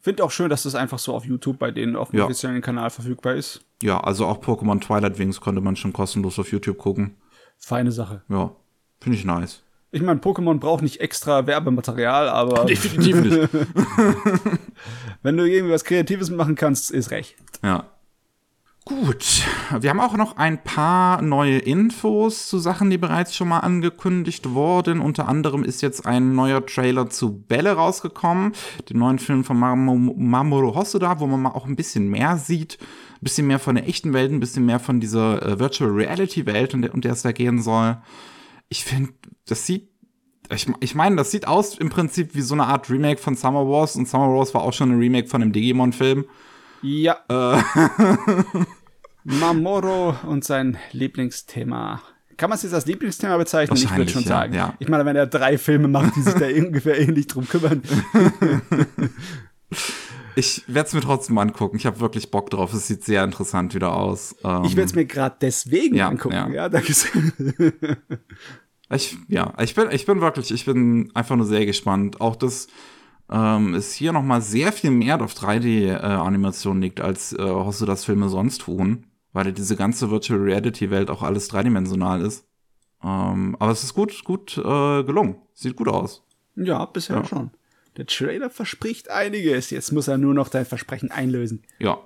Finde 0.00 0.22
auch 0.24 0.30
schön, 0.30 0.48
dass 0.48 0.62
das 0.62 0.74
einfach 0.74 0.98
so 0.98 1.14
auf 1.14 1.24
YouTube 1.24 1.58
bei 1.58 1.70
denen 1.70 1.96
auf 1.96 2.10
dem 2.10 2.20
ja. 2.20 2.24
offiziellen 2.24 2.62
Kanal 2.62 2.90
verfügbar 2.90 3.34
ist. 3.34 3.64
Ja, 3.82 4.00
also 4.00 4.26
auch 4.26 4.40
Pokémon 4.40 4.80
Twilight 4.80 5.18
Wings 5.18 5.40
konnte 5.40 5.60
man 5.60 5.76
schon 5.76 5.92
kostenlos 5.92 6.38
auf 6.38 6.52
YouTube 6.52 6.78
gucken. 6.78 7.16
Feine 7.58 7.90
Sache. 7.90 8.22
Ja, 8.28 8.54
finde 9.00 9.18
ich 9.18 9.24
nice. 9.24 9.62
Ich 9.90 10.02
meine, 10.02 10.20
Pokémon 10.20 10.58
braucht 10.58 10.82
nicht 10.82 11.00
extra 11.00 11.46
Werbematerial, 11.46 12.28
aber. 12.28 12.64
Definitiv 12.66 13.22
nicht. 13.22 13.48
Wenn 15.22 15.36
du 15.36 15.44
irgendwie 15.44 15.72
was 15.72 15.84
Kreatives 15.84 16.30
machen 16.30 16.54
kannst, 16.54 16.90
ist 16.90 17.10
recht. 17.10 17.36
Ja. 17.62 17.86
Gut, 18.88 19.42
wir 19.80 19.90
haben 19.90 20.00
auch 20.00 20.16
noch 20.16 20.38
ein 20.38 20.64
paar 20.64 21.20
neue 21.20 21.58
Infos 21.58 22.48
zu 22.48 22.58
Sachen, 22.58 22.88
die 22.88 22.96
bereits 22.96 23.36
schon 23.36 23.48
mal 23.48 23.58
angekündigt 23.58 24.54
wurden. 24.54 25.00
Unter 25.00 25.28
anderem 25.28 25.62
ist 25.62 25.82
jetzt 25.82 26.06
ein 26.06 26.34
neuer 26.34 26.64
Trailer 26.64 27.10
zu 27.10 27.38
Bälle 27.38 27.72
rausgekommen, 27.72 28.54
dem 28.88 28.98
neuen 28.98 29.18
Film 29.18 29.44
von 29.44 29.58
Mamoru 29.58 30.74
Hosoda, 30.74 31.20
wo 31.20 31.26
man 31.26 31.42
mal 31.42 31.50
auch 31.50 31.66
ein 31.66 31.76
bisschen 31.76 32.08
mehr 32.08 32.38
sieht, 32.38 32.78
ein 32.80 33.24
bisschen 33.24 33.46
mehr 33.46 33.58
von 33.58 33.74
der 33.74 33.86
echten 33.86 34.14
Welt, 34.14 34.32
ein 34.32 34.40
bisschen 34.40 34.64
mehr 34.64 34.80
von 34.80 35.00
dieser 35.00 35.42
äh, 35.46 35.58
Virtual 35.58 35.90
Reality 35.90 36.46
Welt, 36.46 36.72
und 36.72 36.80
der, 36.80 36.92
der 36.92 37.12
es 37.12 37.20
da 37.20 37.32
gehen 37.32 37.60
soll. 37.60 37.98
Ich 38.70 38.84
finde, 38.84 39.12
das 39.46 39.66
sieht 39.66 39.90
ich, 40.50 40.66
ich 40.80 40.94
meine, 40.94 41.16
das 41.16 41.30
sieht 41.30 41.46
aus 41.46 41.76
im 41.76 41.90
Prinzip 41.90 42.34
wie 42.34 42.40
so 42.40 42.54
eine 42.54 42.64
Art 42.64 42.88
Remake 42.88 43.20
von 43.20 43.36
Summer 43.36 43.68
Wars 43.68 43.96
und 43.96 44.08
Summer 44.08 44.34
Wars 44.34 44.54
war 44.54 44.62
auch 44.62 44.72
schon 44.72 44.92
ein 44.92 44.98
Remake 44.98 45.28
von 45.28 45.42
einem 45.42 45.52
Digimon-Film. 45.52 46.24
Ja. 46.82 47.18
Äh. 47.28 47.62
Mamoro 49.24 50.16
und 50.26 50.44
sein 50.44 50.78
Lieblingsthema. 50.92 52.00
Kann 52.36 52.50
man 52.50 52.56
es 52.56 52.62
jetzt 52.62 52.72
als 52.72 52.86
Lieblingsthema 52.86 53.36
bezeichnen? 53.36 53.76
Ich 53.76 53.94
würde 53.96 54.10
schon 54.10 54.24
sagen. 54.24 54.54
Ja. 54.54 54.74
Ich 54.78 54.88
meine, 54.88 55.04
wenn 55.04 55.16
er 55.16 55.26
drei 55.26 55.58
Filme 55.58 55.88
macht, 55.88 56.14
die 56.14 56.22
sich 56.22 56.34
da 56.34 56.46
ungefähr 56.64 56.98
ähnlich 56.98 57.26
drum 57.26 57.46
kümmern. 57.48 57.82
Ich 60.34 60.62
werde 60.68 60.86
es 60.86 60.94
mir 60.94 61.00
trotzdem 61.00 61.36
angucken. 61.36 61.78
Ich 61.78 61.84
habe 61.84 61.98
wirklich 61.98 62.30
Bock 62.30 62.48
drauf. 62.50 62.72
Es 62.72 62.86
sieht 62.86 63.02
sehr 63.02 63.24
interessant 63.24 63.74
wieder 63.74 63.96
aus. 63.96 64.36
Ähm, 64.44 64.62
ich 64.64 64.76
werde 64.76 64.88
es 64.88 64.94
mir 64.94 65.04
gerade 65.04 65.34
deswegen 65.40 65.96
ja, 65.96 66.06
angucken. 66.06 66.36
Ja, 66.36 66.48
ja 66.48 66.68
danke. 66.68 66.92
ich, 68.92 69.16
ja, 69.26 69.52
ich 69.60 69.74
bin, 69.74 69.90
ich 69.90 70.06
bin 70.06 70.20
wirklich, 70.20 70.52
ich 70.52 70.64
bin 70.64 71.10
einfach 71.12 71.34
nur 71.34 71.44
sehr 71.44 71.66
gespannt. 71.66 72.20
Auch 72.20 72.36
das 72.36 72.68
ähm, 73.30 73.74
es 73.74 73.92
hier 73.92 74.12
noch 74.12 74.22
mal 74.22 74.40
sehr 74.40 74.72
viel 74.72 74.90
mehr 74.90 75.20
auf 75.22 75.34
3D-Animation 75.34 76.78
äh, 76.78 76.86
liegt, 76.86 77.00
als 77.00 77.32
äh, 77.32 77.86
das 77.86 78.04
Filme 78.04 78.28
sonst 78.28 78.62
tun, 78.62 79.06
weil 79.32 79.52
diese 79.52 79.76
ganze 79.76 80.10
Virtual 80.10 80.40
Reality-Welt 80.40 81.10
auch 81.10 81.22
alles 81.22 81.48
dreidimensional 81.48 82.22
ist. 82.22 82.46
Ähm, 83.02 83.56
aber 83.58 83.70
es 83.70 83.84
ist 83.84 83.94
gut, 83.94 84.24
gut 84.24 84.56
äh, 84.58 85.02
gelungen. 85.04 85.36
Sieht 85.54 85.76
gut 85.76 85.88
aus. 85.88 86.24
Ja, 86.56 86.84
bisher 86.86 87.16
ja. 87.16 87.24
schon. 87.24 87.50
Der 87.96 88.06
Trailer 88.06 88.50
verspricht 88.50 89.10
einiges. 89.10 89.70
Jetzt 89.70 89.92
muss 89.92 90.08
er 90.08 90.18
nur 90.18 90.34
noch 90.34 90.48
dein 90.48 90.64
Versprechen 90.64 91.10
einlösen. 91.10 91.62
Ja. 91.78 91.98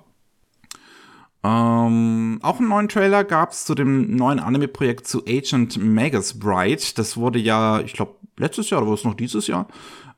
Ähm, 1.45 2.39
auch 2.41 2.59
einen 2.59 2.69
neuen 2.69 2.87
Trailer 2.87 3.23
gab 3.23 3.51
es 3.51 3.65
zu 3.65 3.75
dem 3.75 4.15
neuen 4.15 4.39
Anime-Projekt 4.39 5.07
zu 5.07 5.23
Agent 5.25 5.77
Magus 5.77 6.39
Bright. 6.39 6.97
Das 6.97 7.17
wurde 7.17 7.39
ja, 7.39 7.81
ich 7.81 7.93
glaube, 7.93 8.15
letztes 8.37 8.69
Jahr 8.69 8.81
oder 8.81 8.89
war 8.89 8.95
es 8.95 9.03
noch 9.03 9.13
dieses 9.13 9.47
Jahr 9.47 9.67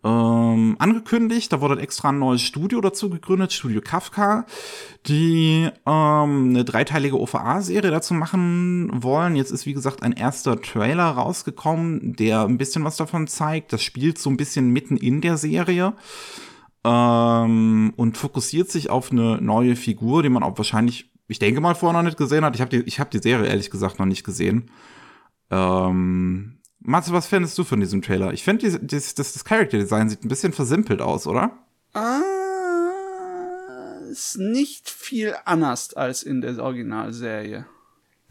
ähm, 0.03 0.75
angekündigt. 0.77 1.51
Da 1.51 1.61
wurde 1.61 1.81
extra 1.81 2.09
ein 2.09 2.19
neues 2.19 2.43
Studio 2.43 2.79
dazu 2.79 3.09
gegründet, 3.09 3.53
Studio 3.53 3.81
Kafka, 3.81 4.45
die 5.07 5.67
ähm, 5.87 6.49
eine 6.49 6.63
dreiteilige 6.63 7.19
OVA-Serie 7.19 7.89
dazu 7.89 8.13
machen 8.13 8.91
wollen. 8.93 9.35
Jetzt 9.35 9.51
ist, 9.51 9.65
wie 9.65 9.73
gesagt, 9.73 10.03
ein 10.03 10.13
erster 10.13 10.61
Trailer 10.61 11.09
rausgekommen, 11.09 12.15
der 12.15 12.43
ein 12.43 12.59
bisschen 12.59 12.83
was 12.83 12.97
davon 12.97 13.25
zeigt. 13.25 13.73
Das 13.73 13.81
spielt 13.81 14.19
so 14.19 14.29
ein 14.29 14.37
bisschen 14.37 14.69
mitten 14.69 14.95
in 14.95 15.21
der 15.21 15.37
Serie 15.37 15.93
ähm, 16.85 17.93
und 17.95 18.15
fokussiert 18.15 18.69
sich 18.69 18.91
auf 18.91 19.11
eine 19.11 19.41
neue 19.41 19.75
Figur, 19.75 20.21
die 20.21 20.29
man 20.29 20.43
auch 20.43 20.57
wahrscheinlich, 20.57 21.09
ich 21.27 21.39
denke 21.39 21.61
mal, 21.61 21.75
vorher 21.75 21.99
noch 21.99 22.07
nicht 22.07 22.17
gesehen 22.17 22.45
hat. 22.45 22.55
Ich 22.55 22.61
habe 22.61 22.69
die, 22.69 22.87
ich 22.87 22.99
hab 22.99 23.11
die 23.11 23.19
Serie 23.19 23.47
ehrlich 23.47 23.71
gesagt 23.71 23.99
noch 23.99 24.05
nicht 24.05 24.23
gesehen. 24.23 24.69
Ähm, 25.49 26.57
Matze, 26.79 27.13
was 27.13 27.27
findest 27.27 27.57
du 27.57 27.63
von 27.63 27.79
diesem 27.79 28.01
Trailer? 28.01 28.33
Ich 28.33 28.43
finde, 28.43 28.79
das, 28.79 29.15
das, 29.15 29.33
das 29.33 29.45
Character 29.45 29.77
Design 29.77 30.09
sieht 30.09 30.23
ein 30.23 30.29
bisschen 30.29 30.53
versimpelt 30.53 31.01
aus, 31.01 31.25
oder? 31.25 31.57
Ah, 31.93 32.21
ist 34.11 34.37
nicht 34.37 34.89
viel 34.89 35.35
anders 35.45 35.93
als 35.93 36.23
in 36.23 36.41
der 36.41 36.57
Originalserie. 36.59 37.65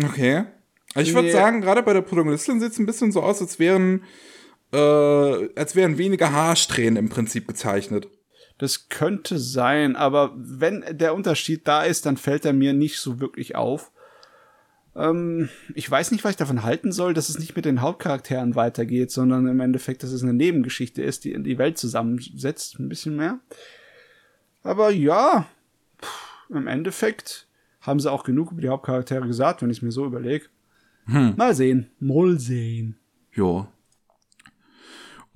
Okay. 0.02 0.44
Ich 0.96 1.12
würde 1.12 1.28
nee. 1.28 1.32
sagen, 1.32 1.60
gerade 1.60 1.82
bei 1.82 1.92
der 1.92 2.02
Protagonistin 2.02 2.60
sieht 2.60 2.72
es 2.72 2.78
ein 2.78 2.86
bisschen 2.86 3.10
so 3.10 3.22
aus, 3.22 3.40
als 3.40 3.58
wären, 3.58 4.04
äh, 4.72 4.78
als 4.78 5.74
wären 5.74 5.98
weniger 5.98 6.32
Haarsträhnen 6.32 6.96
im 6.96 7.08
Prinzip 7.08 7.48
gezeichnet. 7.48 8.08
Das 8.58 8.88
könnte 8.88 9.38
sein, 9.38 9.96
aber 9.96 10.32
wenn 10.36 10.84
der 10.90 11.14
Unterschied 11.14 11.66
da 11.66 11.82
ist, 11.82 12.06
dann 12.06 12.16
fällt 12.16 12.44
er 12.44 12.52
mir 12.52 12.72
nicht 12.72 12.98
so 12.98 13.20
wirklich 13.20 13.56
auf. 13.56 13.90
Ähm, 14.96 15.48
ich 15.74 15.90
weiß 15.90 16.12
nicht, 16.12 16.22
was 16.22 16.32
ich 16.32 16.36
davon 16.36 16.62
halten 16.62 16.92
soll, 16.92 17.14
dass 17.14 17.28
es 17.28 17.38
nicht 17.38 17.56
mit 17.56 17.64
den 17.64 17.80
Hauptcharakteren 17.80 18.54
weitergeht, 18.54 19.10
sondern 19.10 19.48
im 19.48 19.60
Endeffekt, 19.60 20.02
dass 20.02 20.12
es 20.12 20.22
eine 20.22 20.34
Nebengeschichte 20.34 21.02
ist, 21.02 21.24
die 21.24 21.32
in 21.32 21.42
die 21.42 21.58
Welt 21.58 21.78
zusammensetzt, 21.78 22.78
ein 22.78 22.88
bisschen 22.88 23.16
mehr. 23.16 23.40
Aber 24.62 24.90
ja, 24.90 25.46
pff, 26.00 26.48
im 26.50 26.68
Endeffekt 26.68 27.48
haben 27.80 28.00
sie 28.00 28.10
auch 28.10 28.24
genug 28.24 28.52
über 28.52 28.62
die 28.62 28.68
Hauptcharaktere 28.68 29.26
gesagt, 29.26 29.62
wenn 29.62 29.70
ich 29.70 29.78
es 29.78 29.82
mir 29.82 29.92
so 29.92 30.06
überlege. 30.06 30.46
Hm. 31.06 31.34
Mal 31.36 31.54
sehen. 31.54 31.90
Mal 31.98 32.38
sehen. 32.38 32.96
Jo. 33.32 33.66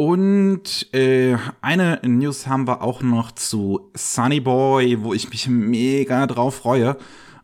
Und 0.01 0.95
äh, 0.95 1.37
eine 1.61 2.01
News 2.05 2.47
haben 2.47 2.67
wir 2.69 2.83
auch 2.83 3.03
noch 3.03 3.33
zu 3.33 3.91
Sunny 3.95 4.41
Boy, 4.41 5.03
wo 5.03 5.13
ich 5.13 5.29
mich 5.29 5.49
mega 5.49 6.27
drauf 6.27 6.55
freue 6.55 6.97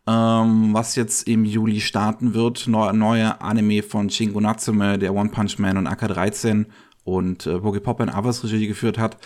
ähm, 0.07 0.75
was 0.75 0.97
jetzt 0.97 1.27
im 1.29 1.45
Juli 1.45 1.81
starten 1.81 2.35
wird. 2.35 2.67
Neu, 2.67 2.93
neue 2.93 3.40
Anime 3.40 3.83
von 3.83 4.11
Shingo 4.11 4.40
Natsume, 4.40 4.99
der 4.99 5.14
One 5.14 5.31
Punch 5.31 5.59
Man 5.59 5.79
und 5.79 5.87
AK-13 5.87 6.67
und 7.05 7.47
äh, 7.47 7.59
Pop 7.59 8.01
in 8.01 8.09
Avas 8.09 8.45
Regie 8.45 8.67
geführt 8.67 8.99
hat. 8.99 9.17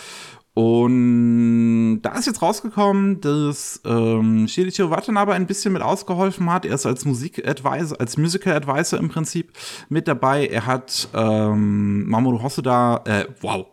Und 0.59 2.01
da 2.03 2.19
ist 2.19 2.27
jetzt 2.27 2.43
rausgekommen, 2.43 3.21
dass 3.21 3.81
ähm, 3.85 4.49
Shinichiro 4.49 4.91
Watanabe 4.91 5.33
ein 5.33 5.47
bisschen 5.47 5.73
mit 5.73 5.83
ausgeholfen 5.83 6.51
hat. 6.51 6.67
Er 6.67 6.75
ist 6.75 6.85
als 6.85 7.05
Musik-Advisor, 7.05 8.01
als 8.01 8.17
Musical-Advisor 8.17 8.99
im 8.99 9.09
Prinzip 9.09 9.53
mit 9.89 10.09
dabei. 10.09 10.49
Er 10.49 10.67
hat 10.67 11.11
ähm, 11.15 12.09
Mamoru 12.09 12.43
Hosoda, 12.43 13.05
äh, 13.05 13.27
wow. 13.41 13.67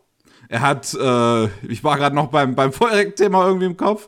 Er 0.47 0.61
hat, 0.61 0.93
äh, 0.93 1.45
ich 1.67 1.83
war 1.83 1.97
gerade 1.97 2.15
noch 2.15 2.27
beim, 2.27 2.53
beim 2.53 2.71
vorherigen 2.71 3.15
Thema 3.15 3.47
irgendwie 3.47 3.65
im 3.65 3.77
Kopf. 3.77 4.07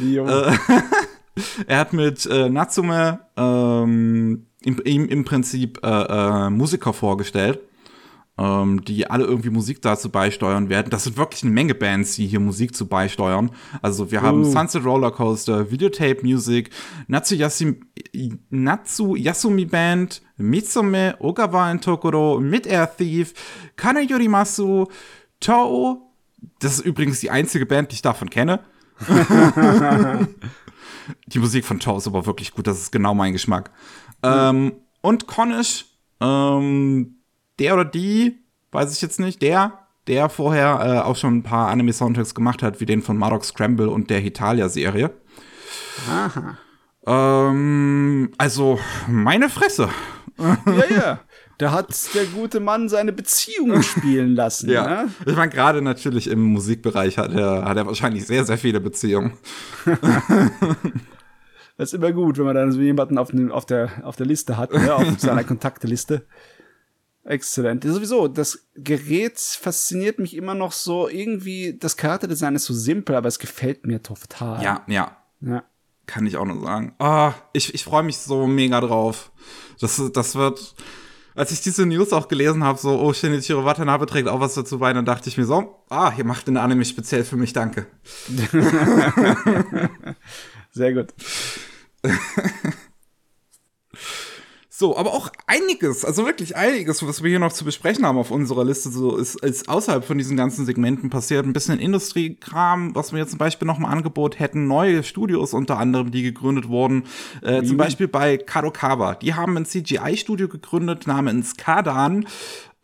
Äh, 0.00 0.18
er 1.66 1.78
hat 1.80 1.92
mit 1.92 2.24
äh, 2.26 2.48
Natsume 2.48 3.18
ähm, 3.36 4.46
im, 4.62 4.78
im, 4.84 5.08
im 5.08 5.24
Prinzip 5.24 5.80
äh, 5.82 5.88
äh, 5.88 6.50
Musiker 6.50 6.92
vorgestellt. 6.92 7.58
Äh, 8.42 8.52
ähm, 8.52 8.84
die 8.84 9.08
alle 9.08 9.24
irgendwie 9.24 9.50
Musik 9.50 9.82
dazu 9.82 10.10
beisteuern 10.10 10.68
werden. 10.68 10.90
Das 10.90 11.04
sind 11.04 11.16
wirklich 11.16 11.42
eine 11.42 11.52
Menge 11.52 11.74
Bands, 11.74 12.16
die 12.16 12.26
hier 12.26 12.40
Musik 12.40 12.74
zu 12.74 12.86
beisteuern. 12.86 13.50
Also 13.80 14.10
wir 14.10 14.22
haben 14.22 14.40
uh. 14.40 14.50
Sunset 14.50 14.84
Rollercoaster, 14.84 15.70
Videotape 15.70 16.18
Music, 16.22 16.70
Natsu, 17.06 17.34
Yasim, 17.34 17.80
Natsu 18.50 19.14
Yasumi 19.16 19.64
Band, 19.64 20.22
Mitsume, 20.36 21.16
Ogawa 21.20 21.70
in 21.70 21.80
Tokoro, 21.80 22.40
Mid 22.40 22.66
Air 22.66 22.90
Thief, 22.96 23.34
Kane 23.76 24.02
Yorimasu, 24.02 24.86
Toho. 25.40 26.12
Das 26.58 26.74
ist 26.74 26.84
übrigens 26.84 27.20
die 27.20 27.30
einzige 27.30 27.66
Band, 27.66 27.92
die 27.92 27.94
ich 27.96 28.02
davon 28.02 28.28
kenne. 28.28 28.60
die 31.26 31.38
Musik 31.38 31.64
von 31.64 31.80
Toho 31.80 31.98
ist 31.98 32.06
aber 32.06 32.26
wirklich 32.26 32.52
gut, 32.52 32.66
das 32.66 32.80
ist 32.80 32.92
genau 32.92 33.14
mein 33.14 33.32
Geschmack. 33.32 33.70
Mhm. 34.24 34.30
Ähm, 34.30 34.72
und 35.00 35.26
Konish, 35.26 35.86
ähm, 36.20 37.21
der 37.58 37.74
oder 37.74 37.84
die, 37.84 38.38
weiß 38.70 38.92
ich 38.92 39.02
jetzt 39.02 39.20
nicht, 39.20 39.42
der, 39.42 39.86
der 40.06 40.28
vorher 40.28 40.80
äh, 40.84 40.98
auch 41.00 41.16
schon 41.16 41.38
ein 41.38 41.42
paar 41.42 41.68
Anime-Soundtracks 41.68 42.34
gemacht 42.34 42.62
hat, 42.62 42.80
wie 42.80 42.86
den 42.86 43.02
von 43.02 43.16
Marok 43.16 43.44
Scramble 43.44 43.90
und 43.90 44.10
der 44.10 44.20
Hitalia-Serie. 44.20 45.10
Aha. 46.10 46.58
Ähm, 47.06 48.30
also, 48.38 48.78
meine 49.08 49.48
Fresse. 49.48 49.88
Ja, 50.38 50.84
ja. 50.90 51.20
Da 51.58 51.70
hat 51.70 51.94
der 52.14 52.24
gute 52.26 52.58
Mann 52.58 52.88
seine 52.88 53.12
Beziehungen 53.12 53.82
spielen 53.84 54.34
lassen. 54.34 54.68
ja. 54.68 55.04
Ne? 55.04 55.10
Ich 55.26 55.36
meine, 55.36 55.52
gerade 55.52 55.80
natürlich 55.82 56.28
im 56.28 56.42
Musikbereich 56.42 57.18
hat 57.18 57.32
er, 57.32 57.64
hat 57.64 57.76
er 57.76 57.86
wahrscheinlich 57.86 58.26
sehr, 58.26 58.44
sehr 58.44 58.58
viele 58.58 58.80
Beziehungen. 58.80 59.34
das 61.76 61.92
ist 61.92 61.94
immer 61.94 62.10
gut, 62.10 62.38
wenn 62.38 62.46
man 62.46 62.56
dann 62.56 62.72
so 62.72 62.80
jemanden 62.80 63.18
auf, 63.18 63.32
auf, 63.50 63.66
der, 63.66 63.90
auf 64.02 64.16
der 64.16 64.26
Liste 64.26 64.56
hat, 64.56 64.72
ne? 64.72 64.92
auf 64.92 65.20
seiner 65.20 65.44
Kontakteliste. 65.52 66.26
Exzellent. 67.24 67.84
Sowieso, 67.84 68.26
das 68.26 68.66
Gerät 68.74 69.38
fasziniert 69.38 70.18
mich 70.18 70.34
immer 70.36 70.54
noch 70.54 70.72
so. 70.72 71.08
Irgendwie, 71.08 71.78
das 71.78 71.96
Charakterdesign 71.96 72.56
ist 72.56 72.64
so 72.64 72.74
simpel, 72.74 73.14
aber 73.14 73.28
es 73.28 73.38
gefällt 73.38 73.86
mir 73.86 74.02
total. 74.02 74.62
Ja, 74.62 74.82
ja. 74.88 75.16
Ja. 75.40 75.62
Kann 76.06 76.26
ich 76.26 76.36
auch 76.36 76.44
nur 76.44 76.60
sagen. 76.60 76.94
Ah, 76.98 77.30
oh, 77.30 77.34
ich, 77.52 77.74
ich 77.74 77.84
freue 77.84 78.02
mich 78.02 78.18
so 78.18 78.46
mega 78.46 78.80
drauf. 78.80 79.30
Das, 79.80 80.02
das 80.12 80.34
wird, 80.34 80.74
als 81.34 81.52
ich 81.52 81.60
diese 81.60 81.86
News 81.86 82.12
auch 82.12 82.26
gelesen 82.26 82.64
habe, 82.64 82.78
so, 82.78 83.00
oh, 83.00 83.12
Shinichiro 83.12 83.64
Watanabe 83.64 84.06
trägt 84.06 84.26
auch 84.28 84.40
was 84.40 84.54
dazu 84.54 84.80
bei, 84.80 84.92
dann 84.92 85.04
dachte 85.04 85.28
ich 85.28 85.38
mir 85.38 85.44
so, 85.44 85.84
ah, 85.90 86.12
ihr 86.16 86.24
macht 86.24 86.48
den 86.48 86.56
Anime 86.56 86.84
speziell 86.84 87.22
für 87.24 87.36
mich, 87.36 87.52
danke. 87.52 87.86
Sehr 90.72 90.92
gut. 90.92 91.14
So, 94.74 94.96
aber 94.96 95.12
auch 95.12 95.28
einiges, 95.46 96.02
also 96.02 96.24
wirklich 96.24 96.56
einiges, 96.56 97.06
was 97.06 97.22
wir 97.22 97.28
hier 97.28 97.38
noch 97.38 97.52
zu 97.52 97.66
besprechen 97.66 98.06
haben 98.06 98.16
auf 98.16 98.30
unserer 98.30 98.64
Liste, 98.64 98.88
so 98.88 99.18
ist, 99.18 99.34
ist 99.42 99.68
außerhalb 99.68 100.02
von 100.02 100.16
diesen 100.16 100.34
ganzen 100.34 100.64
Segmenten 100.64 101.10
passiert. 101.10 101.44
Ein 101.44 101.52
bisschen 101.52 101.78
Industriekram, 101.78 102.94
was 102.94 103.12
wir 103.12 103.18
jetzt 103.18 103.32
zum 103.32 103.38
Beispiel 103.38 103.66
noch 103.66 103.76
im 103.76 103.84
Angebot 103.84 104.38
hätten, 104.38 104.66
neue 104.66 105.02
Studios 105.02 105.52
unter 105.52 105.76
anderem, 105.76 106.10
die 106.10 106.22
gegründet 106.22 106.68
wurden. 106.68 107.04
Äh, 107.42 107.64
zum 107.64 107.76
Beispiel 107.76 108.08
bei 108.08 108.38
Kadokawa. 108.38 109.14
Die 109.14 109.34
haben 109.34 109.58
ein 109.58 109.66
CGI-Studio 109.66 110.48
gegründet 110.48 111.06
namens 111.06 111.58
Kadan 111.58 112.26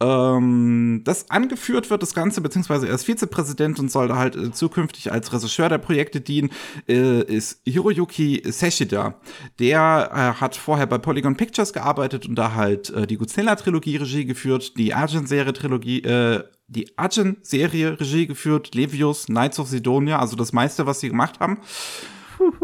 ähm, 0.00 1.02
das 1.04 1.30
angeführt 1.30 1.90
wird, 1.90 2.02
das 2.02 2.14
Ganze, 2.14 2.40
beziehungsweise 2.40 2.86
er 2.86 2.94
ist 2.94 3.04
Vizepräsident 3.04 3.80
und 3.80 3.90
soll 3.90 4.06
da 4.08 4.16
halt 4.16 4.36
äh, 4.36 4.52
zukünftig 4.52 5.10
als 5.10 5.32
Regisseur 5.32 5.68
der 5.68 5.78
Projekte 5.78 6.20
dienen, 6.20 6.50
äh, 6.88 7.22
ist 7.22 7.60
Hiroyuki 7.64 8.42
Seshida. 8.44 9.14
Der 9.58 10.10
äh, 10.12 10.40
hat 10.40 10.54
vorher 10.54 10.86
bei 10.86 10.98
Polygon 10.98 11.36
Pictures 11.36 11.72
gearbeitet 11.72 12.26
und 12.26 12.36
da 12.36 12.54
halt 12.54 12.90
äh, 12.90 13.06
die 13.08 13.16
Godzilla-Trilogie 13.16 13.96
Regie 13.96 14.24
geführt, 14.24 14.78
die 14.78 14.94
Argent-Serie-Trilogie, 14.94 16.02
äh, 16.04 16.44
die 16.68 16.96
Argent-Serie 16.96 17.98
Regie 17.98 18.28
geführt, 18.28 18.74
Levius, 18.76 19.26
Knights 19.26 19.58
of 19.58 19.66
Sidonia, 19.66 20.20
also 20.20 20.36
das 20.36 20.52
meiste, 20.52 20.86
was 20.86 21.00
sie 21.00 21.08
gemacht 21.08 21.40
haben. 21.40 21.58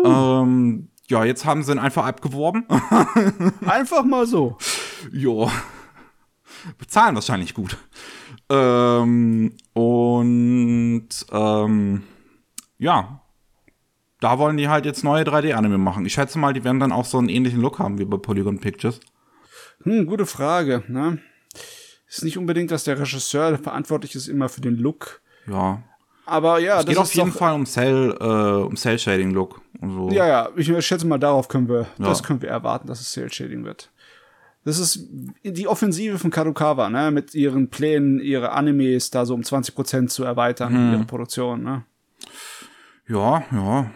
Ähm, 0.05 0.89
ja, 1.09 1.25
jetzt 1.25 1.45
haben 1.45 1.65
sie 1.65 1.73
ihn 1.73 1.81
einfach 1.81 2.07
abgeworben. 2.07 2.65
einfach 3.67 4.05
mal 4.05 4.25
so. 4.27 4.57
Jo 5.11 5.51
bezahlen 6.79 7.15
wahrscheinlich 7.15 7.55
gut. 7.55 7.77
Ähm, 8.49 9.57
und 9.73 11.09
ähm, 11.33 12.03
ja, 12.79 13.21
da 14.21 14.39
wollen 14.39 14.57
die 14.57 14.69
halt 14.69 14.87
jetzt 14.87 15.05
neue 15.05 15.25
3D-Anime 15.25 15.79
machen. 15.79 16.07
Ich 16.07 16.15
schätze 16.15 16.39
mal, 16.39 16.53
die 16.53 16.65
werden 16.65 16.81
dann 16.81 16.93
auch 16.93 17.05
so 17.05 17.19
einen 17.19 17.29
ähnlichen 17.29 17.61
Look 17.61 17.79
haben 17.79 17.99
wie 17.99 18.05
bei 18.05 18.17
Polygon 18.17 18.59
Pictures. 18.59 19.01
Hm, 19.83 20.07
gute 20.07 20.27
Frage. 20.27 20.83
Ne? 20.89 21.19
Ist 22.09 22.25
nicht 22.25 22.39
unbedingt, 22.39 22.71
dass 22.71 22.85
der 22.85 22.99
Regisseur 22.99 23.59
verantwortlich 23.59 24.15
ist 24.15 24.29
immer 24.29 24.49
für 24.49 24.61
den 24.61 24.77
Look. 24.77 25.21
Ja. 25.47 25.83
Aber 26.27 26.59
ja, 26.59 26.81
es 26.81 26.87
geht 26.87 26.97
auf 26.97 27.15
jeden 27.15 27.33
Fall 27.33 27.55
um 27.55 27.67
Cell, 27.67 28.17
äh, 28.19 28.65
um 28.65 28.77
Cell 28.77 28.99
Shading 28.99 29.33
Look. 29.33 29.61
So. 29.81 30.11
Ja, 30.11 30.27
ja. 30.27 30.49
Ich 30.57 30.87
schätze 30.87 31.07
mal, 31.07 31.19
darauf 31.19 31.49
können 31.49 31.69
wir, 31.69 31.87
ja. 31.99 32.07
das 32.07 32.23
können 32.23 32.41
wir 32.41 32.49
erwarten, 32.49 32.87
dass 32.87 33.01
es 33.01 33.13
Cell 33.13 33.31
Shading 33.31 33.65
wird. 33.65 33.91
Das 34.65 34.79
ist 34.79 35.09
die 35.43 35.69
Offensive 35.69 36.19
von 36.19 36.31
Kadokawa, 36.31 36.89
ne, 36.89 37.11
mit 37.11 37.35
ihren 37.35 37.69
Plänen, 37.69 38.19
ihre 38.19 38.53
Animes 38.53 39.11
da 39.11 39.27
so 39.27 39.35
um 39.35 39.45
20 39.45 39.75
Prozent 39.75 40.11
zu 40.11 40.25
erweitern, 40.25 40.75
hm. 40.75 40.93
ihre 40.95 41.05
Produktion, 41.05 41.63
ne. 41.63 41.85
Ja, 43.07 43.45
ja. 43.53 43.91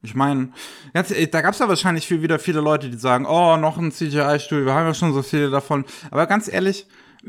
Ich 0.00 0.14
meine, 0.14 0.50
da 0.92 1.40
gab 1.40 1.54
es 1.54 1.58
ja 1.60 1.68
wahrscheinlich 1.68 2.06
viel, 2.06 2.20
wieder 2.20 2.38
viele 2.38 2.60
Leute, 2.60 2.90
die 2.90 2.98
sagen, 2.98 3.24
oh, 3.26 3.56
noch 3.56 3.78
ein 3.78 3.90
CGI-Studio, 3.90 4.66
wir 4.66 4.74
haben 4.74 4.86
ja 4.86 4.94
schon 4.94 5.14
so 5.14 5.22
viele 5.22 5.50
davon. 5.50 5.86
Aber 6.10 6.26
ganz 6.26 6.46
ehrlich, 6.46 6.86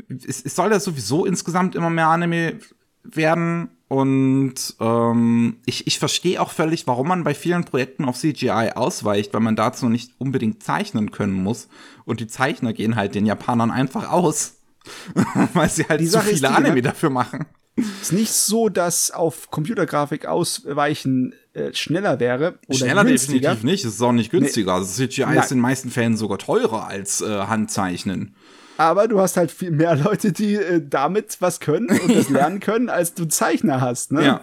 es, 0.08 0.44
es 0.44 0.54
soll 0.54 0.70
ja 0.70 0.78
sowieso 0.78 1.24
insgesamt 1.24 1.74
immer 1.74 1.88
mehr 1.88 2.08
Anime 2.08 2.58
werden 3.02 3.70
und 3.88 4.54
ähm, 4.80 5.58
ich, 5.64 5.86
ich 5.86 5.98
verstehe 6.00 6.40
auch 6.40 6.50
völlig, 6.50 6.86
warum 6.88 7.06
man 7.08 7.22
bei 7.22 7.34
vielen 7.34 7.64
Projekten 7.64 8.04
auf 8.04 8.18
CGI 8.18 8.72
ausweicht, 8.74 9.32
weil 9.32 9.40
man 9.40 9.54
dazu 9.54 9.88
nicht 9.88 10.12
unbedingt 10.18 10.62
zeichnen 10.62 11.12
können 11.12 11.34
muss. 11.34 11.68
Und 12.04 12.18
die 12.18 12.26
Zeichner 12.26 12.72
gehen 12.72 12.96
halt 12.96 13.14
den 13.14 13.26
Japanern 13.26 13.70
einfach 13.70 14.10
aus, 14.10 14.56
weil 15.54 15.70
sie 15.70 15.84
halt 15.84 16.00
die 16.00 16.08
zu 16.08 16.20
viele 16.20 16.40
die, 16.40 16.46
Anime 16.46 16.74
ne? 16.74 16.82
dafür 16.82 17.10
machen. 17.10 17.46
Ist 17.76 18.12
nicht 18.12 18.32
so, 18.32 18.70
dass 18.70 19.12
auf 19.12 19.50
Computergrafik 19.50 20.26
ausweichen 20.26 21.34
äh, 21.52 21.72
schneller 21.72 22.18
wäre 22.18 22.58
oder 22.66 22.78
Schneller 22.78 23.04
günstiger. 23.04 23.50
definitiv 23.50 23.64
nicht, 23.64 23.84
es 23.84 23.94
ist 23.94 24.02
auch 24.02 24.12
nicht 24.12 24.30
günstiger. 24.30 24.72
Nee. 24.72 24.78
Also 24.78 25.06
CGI 25.06 25.26
Nein. 25.26 25.38
ist 25.38 25.52
in 25.52 25.58
den 25.58 25.62
meisten 25.62 25.90
Fällen 25.90 26.16
sogar 26.16 26.38
teurer 26.38 26.88
als 26.88 27.20
äh, 27.20 27.26
Handzeichnen 27.26 28.34
aber 28.76 29.08
du 29.08 29.20
hast 29.20 29.36
halt 29.36 29.50
viel 29.50 29.70
mehr 29.70 29.96
Leute, 30.04 30.32
die 30.32 30.54
äh, 30.54 30.82
damit 30.84 31.36
was 31.40 31.60
können 31.60 31.88
und 31.88 32.14
das 32.14 32.28
lernen 32.30 32.60
können, 32.60 32.88
als 32.88 33.14
du 33.14 33.26
Zeichner 33.26 33.80
hast, 33.80 34.12
ne? 34.12 34.24
Ja. 34.24 34.40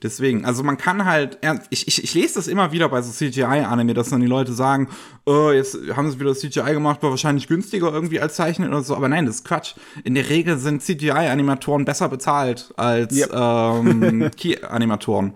Deswegen, 0.00 0.44
also 0.44 0.62
man 0.62 0.78
kann 0.78 1.04
halt, 1.06 1.38
ich, 1.70 1.88
ich, 1.88 2.04
ich 2.04 2.14
lese 2.14 2.34
das 2.34 2.46
immer 2.46 2.70
wieder 2.70 2.88
bei 2.88 3.02
so 3.02 3.10
CGI-Anime, 3.10 3.94
dass 3.94 4.10
dann 4.10 4.20
die 4.20 4.28
Leute 4.28 4.52
sagen, 4.52 4.88
oh, 5.26 5.50
jetzt 5.50 5.76
haben 5.96 6.08
sie 6.08 6.20
wieder 6.20 6.36
CGI 6.36 6.72
gemacht, 6.72 7.02
war 7.02 7.10
wahrscheinlich 7.10 7.48
günstiger 7.48 7.92
irgendwie 7.92 8.20
als 8.20 8.36
Zeichnen 8.36 8.68
oder 8.68 8.82
so, 8.82 8.94
aber 8.94 9.08
nein, 9.08 9.26
das 9.26 9.36
ist 9.36 9.44
Quatsch. 9.44 9.74
In 10.04 10.14
der 10.14 10.28
Regel 10.28 10.56
sind 10.56 10.82
CGI-Animatoren 10.82 11.84
besser 11.84 12.08
bezahlt 12.08 12.72
als 12.76 13.16
yep. 13.16 13.32
ähm, 13.32 14.30
Key-Animatoren. 14.36 15.34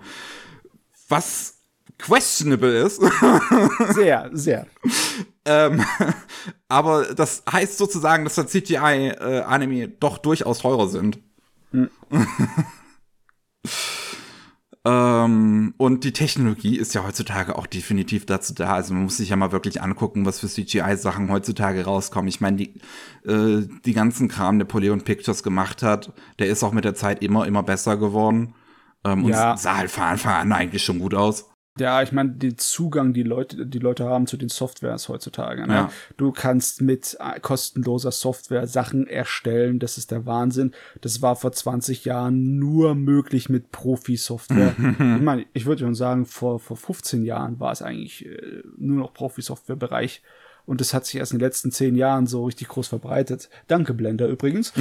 Was 1.09 1.62
questionable 2.03 2.77
ist. 2.79 3.01
sehr, 3.95 4.31
sehr. 4.33 4.67
ähm, 5.45 5.83
aber 6.69 7.15
das 7.15 7.43
heißt 7.51 7.79
sozusagen, 7.79 8.25
dass 8.25 8.35
der 8.35 8.47
CGI-Anime 8.47 9.83
äh, 9.85 9.89
doch 10.01 10.19
durchaus 10.19 10.59
teurer 10.59 10.89
sind. 10.89 11.19
Hm. 11.71 11.89
ähm, 14.85 15.75
und 15.77 16.05
die 16.05 16.13
Technologie 16.13 16.77
ist 16.77 16.95
ja 16.95 17.05
heutzutage 17.05 17.57
auch 17.57 17.67
definitiv 17.67 18.27
dazu 18.27 18.53
da. 18.55 18.75
Also 18.75 18.93
man 18.95 19.05
muss 19.05 19.17
sich 19.17 19.31
ja 19.31 19.37
mal 19.37 19.53
wirklich 19.53 19.81
angucken, 19.81 20.27
was 20.27 20.41
für 20.41 20.49
CGI-Sachen 20.49 21.31
heutzutage 21.31 21.85
rauskommen. 21.85 22.29
Ich 22.29 22.41
meine, 22.41 22.57
die, 22.59 22.81
äh, 23.27 23.67
die 23.85 23.95
ganzen 23.95 24.29
Kram, 24.29 24.59
der 24.59 24.67
Polygon 24.67 25.03
Pictures 25.03 25.43
gemacht 25.43 25.83
hat, 25.83 26.13
der 26.39 26.49
ist 26.49 26.63
auch 26.63 26.73
mit 26.73 26.85
der 26.85 26.95
Zeit 26.95 27.23
immer, 27.23 27.47
immer 27.47 27.63
besser 27.63 27.97
geworden. 27.97 28.55
Ähm, 29.05 29.29
ja. 29.29 29.53
Und 29.53 29.59
sah 29.59 29.77
halt 29.79 29.91
von 29.91 30.05
Anfang 30.05 30.35
an 30.35 30.53
eigentlich 30.53 30.85
schon 30.85 30.99
gut 30.99 31.15
aus. 31.15 31.52
Ja, 31.79 32.03
ich 32.03 32.13
meine, 32.13 32.33
den 32.33 32.59
Zugang, 32.59 33.15
die 33.15 33.23
Leute, 33.23 33.67
die 33.67 33.79
Leute 33.79 34.05
haben 34.05 34.27
zu 34.27 34.37
den 34.37 34.51
Softwares 34.51 35.09
heutzutage. 35.09 35.67
Ne? 35.67 35.75
Ja. 35.75 35.91
Du 36.19 36.31
kannst 36.31 36.83
mit 36.83 37.17
äh, 37.19 37.41
kostenloser 37.41 38.13
Software 38.13 38.67
Sachen 38.67 39.07
erstellen. 39.07 39.79
Das 39.79 39.97
ist 39.97 40.11
der 40.11 40.27
Wahnsinn. 40.27 40.73
Das 41.01 41.23
war 41.23 41.35
vor 41.35 41.53
20 41.53 42.05
Jahren 42.05 42.59
nur 42.59 42.95
möglich 42.95 43.49
mit 43.49 43.73
Profi-Software. 43.73 44.75
ich 44.79 45.23
meine, 45.23 45.47
ich 45.55 45.65
würde 45.65 45.85
schon 45.85 45.95
sagen, 45.95 46.27
vor, 46.27 46.61
vor 46.61 46.77
15 46.77 47.25
Jahren 47.25 47.59
war 47.59 47.73
es 47.73 47.81
eigentlich 47.81 48.27
äh, 48.27 48.63
nur 48.77 48.99
noch 48.99 49.15
Profi-Software-Bereich. 49.15 50.23
Und 50.67 50.83
das 50.83 50.93
hat 50.93 51.07
sich 51.07 51.17
erst 51.17 51.33
in 51.33 51.39
den 51.39 51.47
letzten 51.47 51.73
10 51.73 51.97
Jahren 51.97 52.27
so 52.27 52.45
richtig 52.45 52.69
groß 52.69 52.89
verbreitet. 52.89 53.49
Danke, 53.67 53.95
Blender 53.95 54.29
übrigens. 54.29 54.75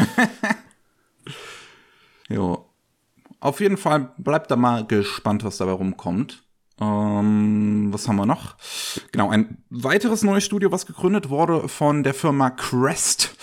jo. 2.30 2.66
Auf 3.40 3.62
jeden 3.62 3.78
Fall 3.78 4.12
bleibt 4.18 4.52
da 4.52 4.58
mal 4.58 4.86
gespannt, 4.86 5.46
was 5.46 5.58
dabei 5.58 5.72
rumkommt. 5.72 6.44
Ähm, 6.82 7.90
was 7.92 8.08
haben 8.08 8.16
wir 8.16 8.26
noch? 8.26 8.56
Genau, 9.12 9.30
ein 9.30 9.64
weiteres 9.70 10.24
neues 10.24 10.44
Studio, 10.44 10.72
was 10.72 10.88
gegründet 10.88 11.30
wurde 11.30 11.70
von 11.70 12.04
der 12.04 12.16
Firma 12.16 12.50
Crest. 12.50 13.36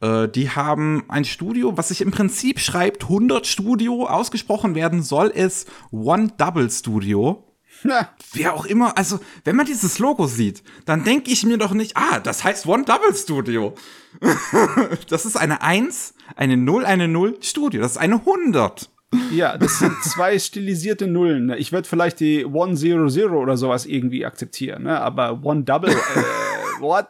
Äh, 0.00 0.28
die 0.28 0.50
haben 0.50 1.04
ein 1.08 1.24
Studio, 1.24 1.76
was 1.76 1.88
sich 1.88 2.00
im 2.00 2.10
Prinzip 2.10 2.58
schreibt 2.58 3.04
100 3.04 3.46
Studio, 3.46 4.06
ausgesprochen 4.06 4.74
werden 4.74 5.02
soll 5.02 5.32
es 5.34 5.66
One 5.92 6.32
Double 6.36 6.68
Studio. 6.70 7.48
Na. 7.84 8.08
Wer 8.32 8.54
auch 8.54 8.66
immer, 8.66 8.96
also 8.98 9.20
wenn 9.44 9.56
man 9.56 9.66
dieses 9.66 9.98
Logo 9.98 10.26
sieht, 10.26 10.62
dann 10.84 11.04
denke 11.04 11.30
ich 11.30 11.44
mir 11.44 11.58
doch 11.58 11.72
nicht, 11.72 11.96
ah, 11.96 12.20
das 12.20 12.44
heißt 12.44 12.66
One 12.66 12.84
Double 12.84 13.14
Studio. 13.14 13.74
das 15.08 15.24
ist 15.24 15.36
eine 15.36 15.62
1, 15.62 16.14
eine 16.36 16.56
0, 16.56 16.84
eine 16.84 17.08
0 17.08 17.38
Studio. 17.40 17.80
Das 17.80 17.92
ist 17.92 17.98
eine 17.98 18.16
100. 18.16 18.91
Ja, 19.30 19.58
das 19.58 19.78
sind 19.78 19.92
zwei 20.02 20.38
stilisierte 20.38 21.06
Nullen. 21.06 21.46
Ne? 21.46 21.56
Ich 21.58 21.72
würde 21.72 21.88
vielleicht 21.88 22.20
die 22.20 22.44
100 22.44 23.30
oder 23.30 23.56
sowas 23.56 23.86
irgendwie 23.86 24.24
akzeptieren, 24.24 24.84
ne? 24.84 25.00
aber 25.00 25.42
One 25.42 25.64
Double, 25.64 25.90
äh, 25.90 25.94
what? 26.80 27.08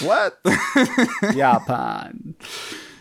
What? 0.00 0.34
Japan. 1.34 2.36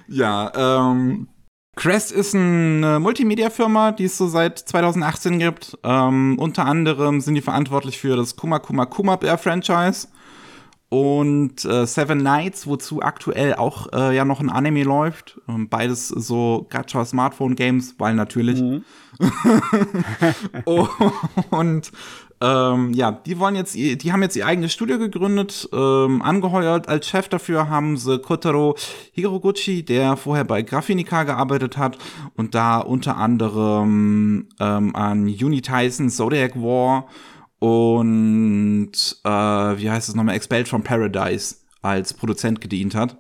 Ja, 0.07 0.51
ähm, 0.55 1.27
Crest 1.75 2.12
ist 2.12 2.36
eine 2.36 2.99
Multimedia-Firma, 2.99 3.91
die 3.91 4.05
es 4.05 4.17
so 4.17 4.27
seit 4.27 4.59
2018 4.59 5.39
gibt. 5.39 5.77
Ähm, 5.83 6.38
unter 6.39 6.65
anderem 6.65 7.19
sind 7.19 7.36
die 7.36 7.41
verantwortlich 7.41 7.99
für 7.99 8.15
das 8.15 8.36
Kuma 8.36 8.59
Kuma 8.59 8.86
Kuma 8.86 9.15
Bear 9.15 9.38
Franchise 9.38 10.07
und 10.93 11.65
äh, 11.65 11.88
Seven 11.88 12.19
Nights, 12.19 12.67
wozu 12.67 13.01
aktuell 13.01 13.56
auch 13.56 13.91
äh, 13.93 14.15
ja 14.15 14.25
noch 14.25 14.39
ein 14.39 14.51
Anime 14.51 14.84
läuft. 14.84 15.41
Ähm, 15.49 15.67
beides 15.67 16.08
so 16.08 16.67
Gacha 16.69 17.03
Smartphone 17.03 17.56
Games, 17.56 17.95
weil 17.97 18.13
natürlich. 18.13 18.62
Mhm. 18.62 18.84
und 21.49 21.91
ähm, 22.41 22.93
ja, 22.93 23.12
die 23.12 23.39
wollen 23.39 23.56
jetzt, 23.56 23.73
die 23.73 24.12
haben 24.12 24.21
jetzt 24.21 24.36
ihr 24.36 24.45
eigenes 24.45 24.71
Studio 24.71 24.99
gegründet, 24.99 25.67
ähm, 25.73 26.21
angeheuert. 26.21 26.88
Als 26.88 27.08
Chef 27.08 27.27
dafür 27.27 27.69
haben 27.69 27.97
sie 27.97 28.19
Kotaro 28.19 28.75
Hiroguchi, 29.13 29.84
der 29.84 30.15
vorher 30.15 30.43
bei 30.43 30.62
Graphinica 30.62 31.23
gearbeitet 31.23 31.75
hat 31.75 31.97
und 32.36 32.53
da 32.53 32.77
unter 32.77 33.17
anderem 33.17 34.47
ähm, 34.60 34.95
an 34.95 35.23
Uni 35.23 35.62
Tyson, 35.63 36.12
Zodiac 36.12 36.56
War 36.56 37.08
und 37.63 38.91
äh, 39.23 39.30
wie 39.30 39.89
heißt 39.89 40.10
es 40.10 40.15
nochmal, 40.15 40.36
Expelled 40.36 40.67
from 40.67 40.84
Paradise 40.84 41.56
als 41.82 42.13
Produzent 42.13 42.60
gedient 42.60 42.93
hat. 42.93 43.17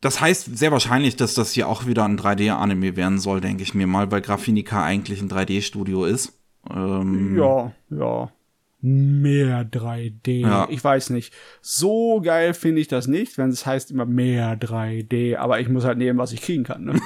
Das 0.00 0.20
heißt 0.20 0.58
sehr 0.58 0.72
wahrscheinlich, 0.72 1.14
dass 1.14 1.34
das 1.34 1.52
hier 1.52 1.68
auch 1.68 1.86
wieder 1.86 2.04
ein 2.04 2.18
3D-Anime 2.18 2.96
werden 2.96 3.20
soll, 3.20 3.40
denke 3.40 3.62
ich 3.62 3.74
mir 3.74 3.86
mal, 3.86 4.10
weil 4.10 4.20
Graphinica 4.20 4.82
eigentlich 4.82 5.22
ein 5.22 5.30
3D-Studio 5.30 6.06
ist. 6.06 6.40
Ähm, 6.68 7.38
ja, 7.38 7.72
ja. 7.90 8.32
Mehr 8.80 9.64
3D. 9.70 10.40
Ja. 10.40 10.66
Ich 10.70 10.82
weiß 10.82 11.10
nicht. 11.10 11.32
So 11.60 12.20
geil 12.20 12.52
finde 12.52 12.80
ich 12.80 12.88
das 12.88 13.06
nicht, 13.06 13.38
wenn 13.38 13.50
es 13.50 13.64
heißt 13.64 13.92
immer 13.92 14.06
mehr 14.06 14.58
3D, 14.58 15.36
aber 15.36 15.60
ich 15.60 15.68
muss 15.68 15.84
halt 15.84 15.98
nehmen, 15.98 16.18
was 16.18 16.32
ich 16.32 16.42
kriegen 16.42 16.64
kann. 16.64 16.82
Ne? 16.82 17.00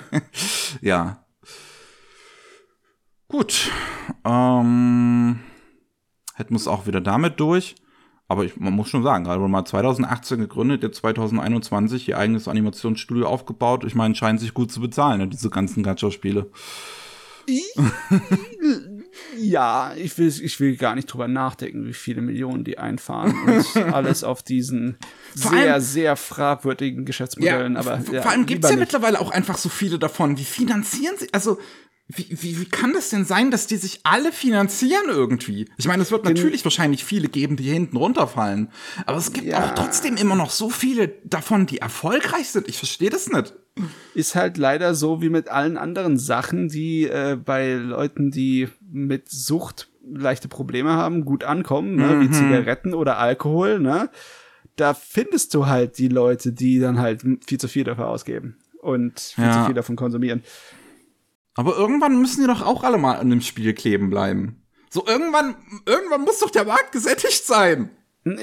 ja. 0.80 1.21
Gut. 3.32 3.70
Ähm, 4.24 5.40
hätten 6.34 6.50
wir 6.50 6.56
es 6.56 6.68
auch 6.68 6.86
wieder 6.86 7.00
damit 7.00 7.40
durch. 7.40 7.74
Aber 8.28 8.44
ich, 8.44 8.56
man 8.56 8.72
muss 8.72 8.88
schon 8.88 9.02
sagen, 9.02 9.24
gerade 9.24 9.40
mal 9.40 9.64
2018 9.64 10.38
gegründet, 10.38 10.82
jetzt 10.82 10.98
2021 10.98 12.08
ihr 12.08 12.18
eigenes 12.18 12.46
Animationsstudio 12.46 13.26
aufgebaut. 13.26 13.84
Ich 13.84 13.94
meine, 13.94 14.14
scheint 14.14 14.38
sich 14.38 14.54
gut 14.54 14.70
zu 14.70 14.80
bezahlen, 14.80 15.18
ne, 15.18 15.28
diese 15.28 15.50
ganzen 15.50 15.82
Gacha-Spiele 15.82 16.50
ja, 19.36 19.92
ich 19.96 20.16
will, 20.18 20.28
ich 20.28 20.60
will 20.60 20.76
gar 20.76 20.94
nicht 20.94 21.06
drüber 21.06 21.28
nachdenken, 21.28 21.86
wie 21.86 21.92
viele 21.92 22.22
Millionen 22.22 22.64
die 22.64 22.78
einfahren 22.78 23.34
und 23.46 23.76
alles 23.92 24.24
auf 24.24 24.42
diesen 24.42 24.98
vor 25.36 25.50
sehr, 25.50 25.74
allem, 25.74 25.82
sehr 25.82 26.16
fragwürdigen 26.16 27.04
Geschäftsmodellen. 27.04 27.74
Ja, 27.74 27.80
aber 27.80 28.00
ja, 28.12 28.22
vor 28.22 28.30
allem 28.30 28.46
gibt 28.46 28.64
es 28.64 28.70
ja 28.70 28.76
nicht. 28.76 28.92
mittlerweile 28.92 29.20
auch 29.20 29.30
einfach 29.30 29.58
so 29.58 29.68
viele 29.68 29.98
davon. 29.98 30.38
Wie 30.38 30.44
finanzieren 30.44 31.16
sie? 31.18 31.28
Also 31.32 31.58
wie, 32.14 32.26
wie, 32.30 32.60
wie 32.60 32.64
kann 32.64 32.92
das 32.92 33.10
denn 33.10 33.24
sein, 33.24 33.50
dass 33.50 33.66
die 33.66 33.76
sich 33.76 34.00
alle 34.02 34.32
finanzieren 34.32 35.04
irgendwie? 35.08 35.68
Ich 35.76 35.86
meine, 35.86 36.02
es 36.02 36.10
wird 36.10 36.24
natürlich 36.24 36.64
wahrscheinlich 36.64 37.04
viele 37.04 37.28
geben, 37.28 37.56
die 37.56 37.70
hinten 37.70 37.96
runterfallen. 37.96 38.70
Aber 39.06 39.18
es 39.18 39.32
gibt 39.32 39.46
ja. 39.46 39.64
auch 39.64 39.74
trotzdem 39.74 40.16
immer 40.16 40.36
noch 40.36 40.50
so 40.50 40.70
viele 40.70 41.08
davon, 41.24 41.66
die 41.66 41.78
erfolgreich 41.78 42.48
sind. 42.48 42.68
Ich 42.68 42.78
verstehe 42.78 43.10
das 43.10 43.30
nicht. 43.30 43.54
Ist 44.14 44.34
halt 44.34 44.58
leider 44.58 44.94
so 44.94 45.22
wie 45.22 45.30
mit 45.30 45.48
allen 45.48 45.78
anderen 45.78 46.18
Sachen, 46.18 46.68
die 46.68 47.04
äh, 47.04 47.38
bei 47.42 47.74
Leuten, 47.74 48.30
die 48.30 48.68
mit 48.90 49.30
Sucht 49.30 49.88
leichte 50.04 50.48
Probleme 50.48 50.92
haben, 50.92 51.24
gut 51.24 51.44
ankommen, 51.44 51.96
ne? 51.96 52.06
Mhm. 52.06 52.20
wie 52.20 52.30
Zigaretten 52.30 52.94
oder 52.94 53.18
Alkohol, 53.18 53.78
ne? 53.78 54.10
Da 54.76 54.94
findest 54.94 55.54
du 55.54 55.66
halt 55.66 55.98
die 55.98 56.08
Leute, 56.08 56.52
die 56.52 56.80
dann 56.80 56.98
halt 56.98 57.22
viel 57.46 57.58
zu 57.58 57.68
viel 57.68 57.84
dafür 57.84 58.08
ausgeben 58.08 58.56
und 58.80 59.20
viel 59.20 59.44
ja. 59.44 59.52
zu 59.52 59.66
viel 59.66 59.74
davon 59.74 59.96
konsumieren. 59.96 60.42
Aber 61.54 61.76
irgendwann 61.76 62.20
müssen 62.20 62.40
die 62.40 62.46
doch 62.46 62.62
auch 62.62 62.82
alle 62.82 62.98
mal 62.98 63.16
an 63.16 63.30
dem 63.30 63.40
Spiel 63.40 63.74
kleben 63.74 64.10
bleiben. 64.10 64.62
So 64.90 65.06
irgendwann, 65.06 65.56
irgendwann 65.86 66.22
muss 66.22 66.40
doch 66.40 66.50
der 66.50 66.64
Markt 66.64 66.92
gesättigt 66.92 67.44
sein. 67.44 67.90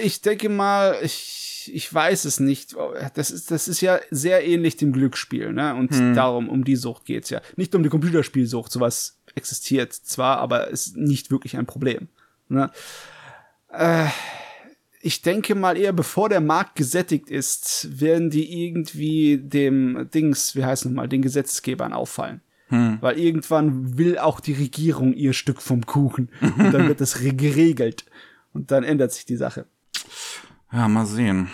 Ich 0.02 0.22
denke 0.22 0.50
mal, 0.50 0.98
ich, 1.02 1.72
ich 1.74 1.92
weiß 1.94 2.26
es 2.26 2.40
nicht. 2.40 2.76
Das 3.14 3.32
ist, 3.32 3.52
das 3.52 3.68
ist 3.68 3.82
ja 3.82 4.00
sehr 4.12 4.46
ähnlich 4.46 4.76
dem 4.76 4.92
Glücksspiel, 4.92 5.54
ne? 5.54 5.76
Und 5.76 5.92
hm. 5.92 6.16
darum, 6.16 6.50
um 6.50 6.64
die 6.64 6.76
Sucht 6.76 7.06
geht's 7.06 7.30
ja. 7.30 7.42
Nicht 7.56 7.74
um 7.76 7.84
die 7.84 7.90
Computerspielsucht, 7.90 8.72
sowas 8.72 9.20
existiert 9.36 9.94
zwar, 9.94 10.38
aber 10.38 10.68
ist 10.68 10.98
nicht 10.98 11.32
wirklich 11.32 11.58
ein 11.58 11.66
Problem. 11.66 12.10
Ne? 12.50 12.72
Äh, 13.72 14.08
ich 15.02 15.22
denke 15.22 15.56
mal 15.56 15.78
eher, 15.78 15.94
bevor 15.94 16.30
der 16.30 16.42
Markt 16.42 16.76
gesättigt 16.76 17.30
ist, 17.30 17.88
werden 18.00 18.30
die 18.30 18.66
irgendwie 18.66 19.38
dem 19.38 20.10
Dings, 20.14 20.56
wie 20.56 20.66
heißt 20.66 20.86
nochmal, 20.86 21.08
den 21.08 21.22
Gesetzgebern 21.22 21.94
auffallen. 21.94 22.42
Hm. 22.70 22.98
Weil 23.02 23.20
irgendwann 23.20 23.98
will 23.98 24.18
auch 24.18 24.40
die 24.40 24.54
Regierung 24.54 25.14
ihr 25.14 25.34
Stück 25.34 25.62
vom 25.62 25.86
Kuchen. 25.86 26.30
Und 26.42 26.72
dann 26.72 26.88
wird 26.88 27.02
das 27.02 27.20
geregelt. 27.20 28.06
Und 28.54 28.72
dann 28.72 28.84
ändert 28.84 29.12
sich 29.12 29.26
die 29.26 29.36
Sache. 29.36 29.66
Ja, 30.72 30.88
mal 30.88 31.06
sehen. 31.06 31.50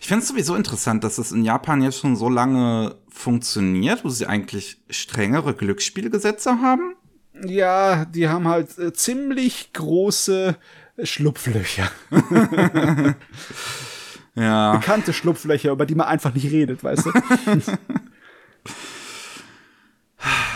Ich 0.00 0.08
finde 0.08 0.22
es 0.22 0.28
sowieso 0.28 0.56
interessant, 0.56 1.04
dass 1.04 1.18
es 1.18 1.32
in 1.32 1.44
Japan 1.44 1.82
jetzt 1.82 1.98
schon 2.00 2.16
so 2.16 2.28
lange 2.28 2.96
funktioniert, 3.08 4.04
wo 4.04 4.08
sie 4.08 4.26
eigentlich 4.26 4.82
strengere 4.90 5.54
Glücksspielgesetze 5.54 6.60
haben. 6.60 6.94
Ja, 7.44 8.04
die 8.04 8.28
haben 8.28 8.46
halt 8.48 8.76
äh, 8.78 8.92
ziemlich 8.92 9.72
große 9.72 10.56
Schlupflöcher. 11.02 11.90
ja. 14.34 14.76
Bekannte 14.76 15.12
Schlupflöcher, 15.12 15.70
über 15.70 15.86
die 15.86 15.94
man 15.94 16.08
einfach 16.08 16.34
nicht 16.34 16.50
redet, 16.50 16.84
weißt 16.84 17.06
du? 17.06 17.12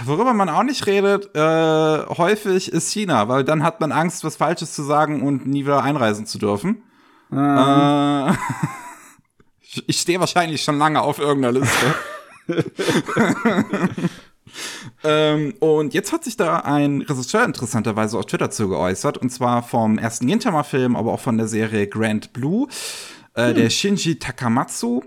Worüber 0.05 0.35
man 0.35 0.49
auch 0.49 0.63
nicht 0.63 0.87
redet, 0.87 1.35
äh, 1.35 2.07
häufig 2.07 2.71
ist 2.71 2.93
China, 2.93 3.29
weil 3.29 3.45
dann 3.45 3.63
hat 3.63 3.81
man 3.81 3.93
Angst, 3.93 4.25
was 4.25 4.37
Falsches 4.37 4.75
zu 4.75 4.83
sagen 4.83 5.23
und 5.23 5.47
nie 5.47 5.65
wieder 5.65 5.83
einreisen 5.83 6.27
zu 6.27 6.39
dürfen. 6.39 6.83
Mhm. 7.31 7.39
Äh, 7.39 8.33
ich 9.87 10.01
stehe 10.01 10.21
wahrscheinlich 10.21 10.63
schon 10.63 10.79
lange 10.79 11.01
auf 11.01 11.19
irgendeiner 11.19 11.61
Liste. 11.61 11.95
ähm, 15.05 15.55
und 15.61 15.95
jetzt 15.95 16.13
hat 16.13 16.25
sich 16.25 16.37
da 16.37 16.59
ein 16.59 17.01
Regisseur 17.01 17.45
interessanterweise 17.45 18.19
auf 18.19 18.27
Twitter 18.27 18.51
zu 18.51 18.69
geäußert, 18.69 19.17
und 19.19 19.31
zwar 19.31 19.63
vom 19.63 19.99
ersten 19.99 20.27
Gintama-Film, 20.27 20.97
aber 20.97 21.13
auch 21.13 21.21
von 21.21 21.39
der 21.39 21.49
Serie 21.49 21.87
Grand 21.89 22.33
Blue, 22.33 22.69
äh, 23.35 23.49
hm. 23.49 23.55
der 23.55 23.71
Shinji 23.71 24.19
Takamatsu. 24.19 25.03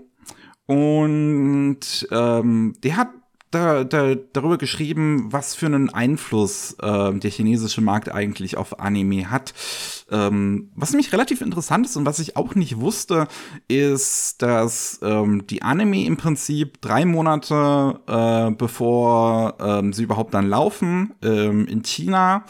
Und 0.66 2.06
ähm, 2.10 2.74
der 2.82 2.96
hat 2.96 3.08
da, 3.50 3.84
da, 3.84 4.14
darüber 4.14 4.58
geschrieben, 4.58 5.32
was 5.32 5.54
für 5.54 5.66
einen 5.66 5.90
Einfluss 5.90 6.76
äh, 6.80 7.14
der 7.14 7.30
chinesische 7.30 7.80
Markt 7.80 8.12
eigentlich 8.12 8.56
auf 8.56 8.80
Anime 8.80 9.30
hat. 9.30 9.54
Ähm, 10.10 10.70
was 10.74 10.90
nämlich 10.90 11.12
relativ 11.12 11.40
interessant 11.40 11.86
ist 11.86 11.96
und 11.96 12.06
was 12.06 12.18
ich 12.18 12.36
auch 12.36 12.54
nicht 12.54 12.80
wusste, 12.80 13.28
ist, 13.68 14.42
dass 14.42 15.00
ähm, 15.02 15.46
die 15.46 15.62
Anime 15.62 16.04
im 16.04 16.16
Prinzip 16.16 16.80
drei 16.80 17.04
Monate 17.04 18.00
äh, 18.06 18.50
bevor 18.52 19.56
ähm, 19.60 19.92
sie 19.92 20.04
überhaupt 20.04 20.34
dann 20.34 20.48
laufen, 20.48 21.14
ähm, 21.22 21.66
in 21.66 21.82
China 21.82 22.44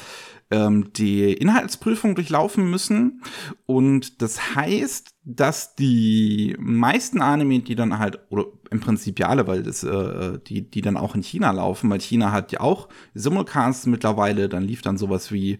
ähm, 0.50 0.92
die 0.94 1.32
Inhaltsprüfung 1.32 2.14
durchlaufen 2.14 2.70
müssen. 2.70 3.22
Und 3.66 4.22
das 4.22 4.54
heißt, 4.54 5.10
dass 5.30 5.74
die 5.74 6.56
meisten 6.58 7.20
Anime, 7.20 7.60
die 7.60 7.74
dann 7.74 7.98
halt, 7.98 8.18
oder 8.30 8.46
im 8.70 8.80
Prinzip 8.80 9.18
ja 9.20 9.28
alle, 9.28 9.46
weil 9.46 9.62
das, 9.62 9.84
äh, 9.84 10.38
die, 10.46 10.62
die 10.62 10.80
dann 10.80 10.96
auch 10.96 11.14
in 11.14 11.22
China 11.22 11.50
laufen, 11.50 11.90
weil 11.90 12.00
China 12.00 12.32
hat 12.32 12.50
ja 12.50 12.60
auch 12.60 12.88
Simulcasts 13.12 13.84
mittlerweile, 13.84 14.48
dann 14.48 14.62
lief 14.62 14.80
dann 14.80 14.96
sowas 14.96 15.30
wie 15.30 15.58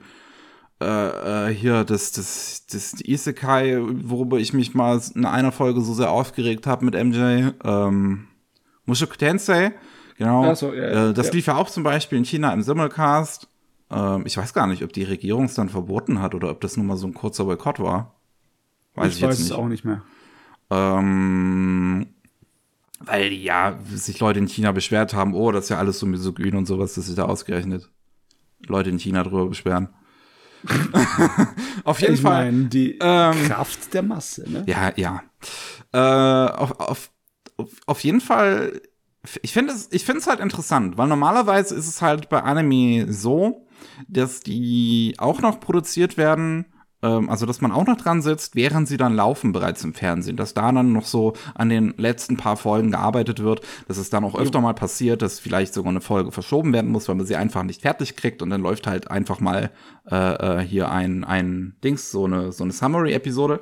äh, 0.80 1.48
äh, 1.48 1.54
hier 1.54 1.84
das, 1.84 2.12
das, 2.12 2.66
das 2.72 2.94
Isekai, 3.04 3.78
worüber 4.04 4.38
ich 4.38 4.54
mich 4.54 4.74
mal 4.74 5.02
in 5.14 5.26
einer 5.26 5.52
Folge 5.52 5.82
so 5.82 5.92
sehr 5.92 6.10
aufgeregt 6.10 6.66
habe 6.66 6.86
mit 6.86 6.94
MJ, 6.94 7.50
ähm, 7.62 8.26
Mushoku 8.86 9.16
Tensei, 9.16 9.74
genau. 10.16 10.54
So, 10.54 10.72
ja, 10.72 11.10
äh, 11.10 11.12
das 11.12 11.26
ja. 11.26 11.32
lief 11.34 11.46
ja 11.46 11.56
auch 11.56 11.68
zum 11.68 11.82
Beispiel 11.82 12.16
in 12.16 12.24
China 12.24 12.54
im 12.54 12.62
Simulcast. 12.62 13.48
Ähm, 13.90 14.22
ich 14.24 14.38
weiß 14.38 14.54
gar 14.54 14.66
nicht, 14.66 14.82
ob 14.82 14.94
die 14.94 15.04
Regierung 15.04 15.44
es 15.44 15.54
dann 15.54 15.68
verboten 15.68 16.22
hat 16.22 16.34
oder 16.34 16.50
ob 16.50 16.62
das 16.62 16.78
nur 16.78 16.86
mal 16.86 16.96
so 16.96 17.06
ein 17.06 17.12
kurzer 17.12 17.44
Boykott 17.44 17.80
war. 17.80 18.17
Weiß 18.98 19.16
ich, 19.16 19.22
ich 19.22 19.28
weiß 19.28 19.38
es 19.38 19.52
auch 19.52 19.68
nicht 19.68 19.84
mehr. 19.84 20.02
Ähm, 20.70 22.06
weil 23.00 23.32
ja, 23.32 23.78
sich 23.92 24.18
Leute 24.20 24.38
in 24.38 24.48
China 24.48 24.72
beschwert 24.72 25.14
haben, 25.14 25.34
oh, 25.34 25.52
das 25.52 25.64
ist 25.64 25.70
ja 25.70 25.78
alles 25.78 25.98
so 25.98 26.06
misogyn 26.06 26.56
und 26.56 26.66
sowas, 26.66 26.94
dass 26.94 27.06
sich 27.06 27.14
da 27.14 27.24
ausgerechnet 27.24 27.90
Leute 28.66 28.90
in 28.90 28.98
China 28.98 29.22
drüber 29.22 29.46
beschweren. 29.46 29.88
auf 31.84 32.00
jeden 32.00 32.14
ich 32.14 32.20
Fall. 32.20 32.46
Mein, 32.46 32.68
die 32.68 32.98
ähm, 33.00 33.44
Kraft 33.46 33.94
der 33.94 34.02
Masse, 34.02 34.50
ne? 34.50 34.64
Ja, 34.66 34.92
ja. 34.96 35.22
Äh, 35.92 36.52
auf, 36.52 36.80
auf, 36.80 37.10
auf 37.86 38.00
jeden 38.02 38.20
Fall, 38.20 38.82
ich 39.42 39.52
finde 39.52 39.72
es 39.72 39.88
ich 39.92 40.04
finde 40.04 40.20
es 40.20 40.26
halt 40.26 40.40
interessant, 40.40 40.98
weil 40.98 41.06
normalerweise 41.06 41.76
ist 41.76 41.86
es 41.86 42.02
halt 42.02 42.28
bei 42.28 42.42
Anime 42.42 43.12
so, 43.12 43.68
dass 44.08 44.40
die 44.40 45.14
auch 45.18 45.40
noch 45.40 45.60
produziert 45.60 46.16
werden 46.16 46.66
also 47.00 47.46
dass 47.46 47.60
man 47.60 47.70
auch 47.70 47.86
noch 47.86 47.96
dran 47.96 48.22
sitzt, 48.22 48.56
während 48.56 48.88
sie 48.88 48.96
dann 48.96 49.14
laufen 49.14 49.52
bereits 49.52 49.84
im 49.84 49.94
Fernsehen, 49.94 50.36
dass 50.36 50.54
da 50.54 50.72
dann 50.72 50.92
noch 50.92 51.06
so 51.06 51.34
an 51.54 51.68
den 51.68 51.94
letzten 51.96 52.36
paar 52.36 52.56
Folgen 52.56 52.90
gearbeitet 52.90 53.42
wird, 53.42 53.60
dass 53.86 53.98
es 53.98 54.10
dann 54.10 54.24
auch 54.24 54.34
öfter 54.34 54.60
mal 54.60 54.74
passiert, 54.74 55.22
dass 55.22 55.38
vielleicht 55.38 55.74
sogar 55.74 55.90
eine 55.90 56.00
Folge 56.00 56.32
verschoben 56.32 56.72
werden 56.72 56.90
muss, 56.90 57.08
weil 57.08 57.14
man 57.14 57.26
sie 57.26 57.36
einfach 57.36 57.62
nicht 57.62 57.82
fertig 57.82 58.16
kriegt 58.16 58.42
und 58.42 58.50
dann 58.50 58.62
läuft 58.62 58.86
halt 58.86 59.10
einfach 59.10 59.38
mal 59.38 59.70
äh, 60.10 60.16
äh 60.60 60.60
hier 60.60 60.90
ein, 60.90 61.22
ein 61.24 61.76
Dings, 61.84 62.10
so 62.10 62.24
eine, 62.24 62.50
so 62.50 62.64
eine 62.64 62.72
Summary-Episode. 62.72 63.60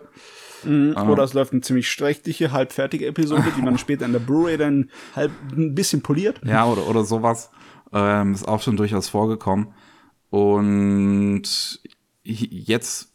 Mhm, 0.65 0.95
ah. 0.97 1.09
Oder 1.09 1.25
es 1.25 1.35
läuft 1.35 1.53
eine 1.53 1.61
ziemlich 1.61 1.91
schreckliche, 1.91 2.53
halbfertige 2.53 3.07
Episode, 3.07 3.45
die 3.57 3.63
man 3.63 3.79
später 3.79 4.07
in 4.07 4.13
der 4.13 4.21
Blu-ray 4.21 4.57
dann 4.57 4.91
halb 5.15 5.31
ein 5.55 5.75
bisschen 5.75 6.03
poliert. 6.03 6.41
Ja, 6.45 6.67
oder, 6.67 6.89
oder 6.89 7.05
sowas. 7.05 7.51
Ähm, 7.93 8.33
ist 8.33 8.49
auch 8.49 8.63
schon 8.63 8.77
durchaus 8.77 9.09
vorgekommen. 9.09 9.75
Und 10.31 11.81
jetzt 12.25 13.13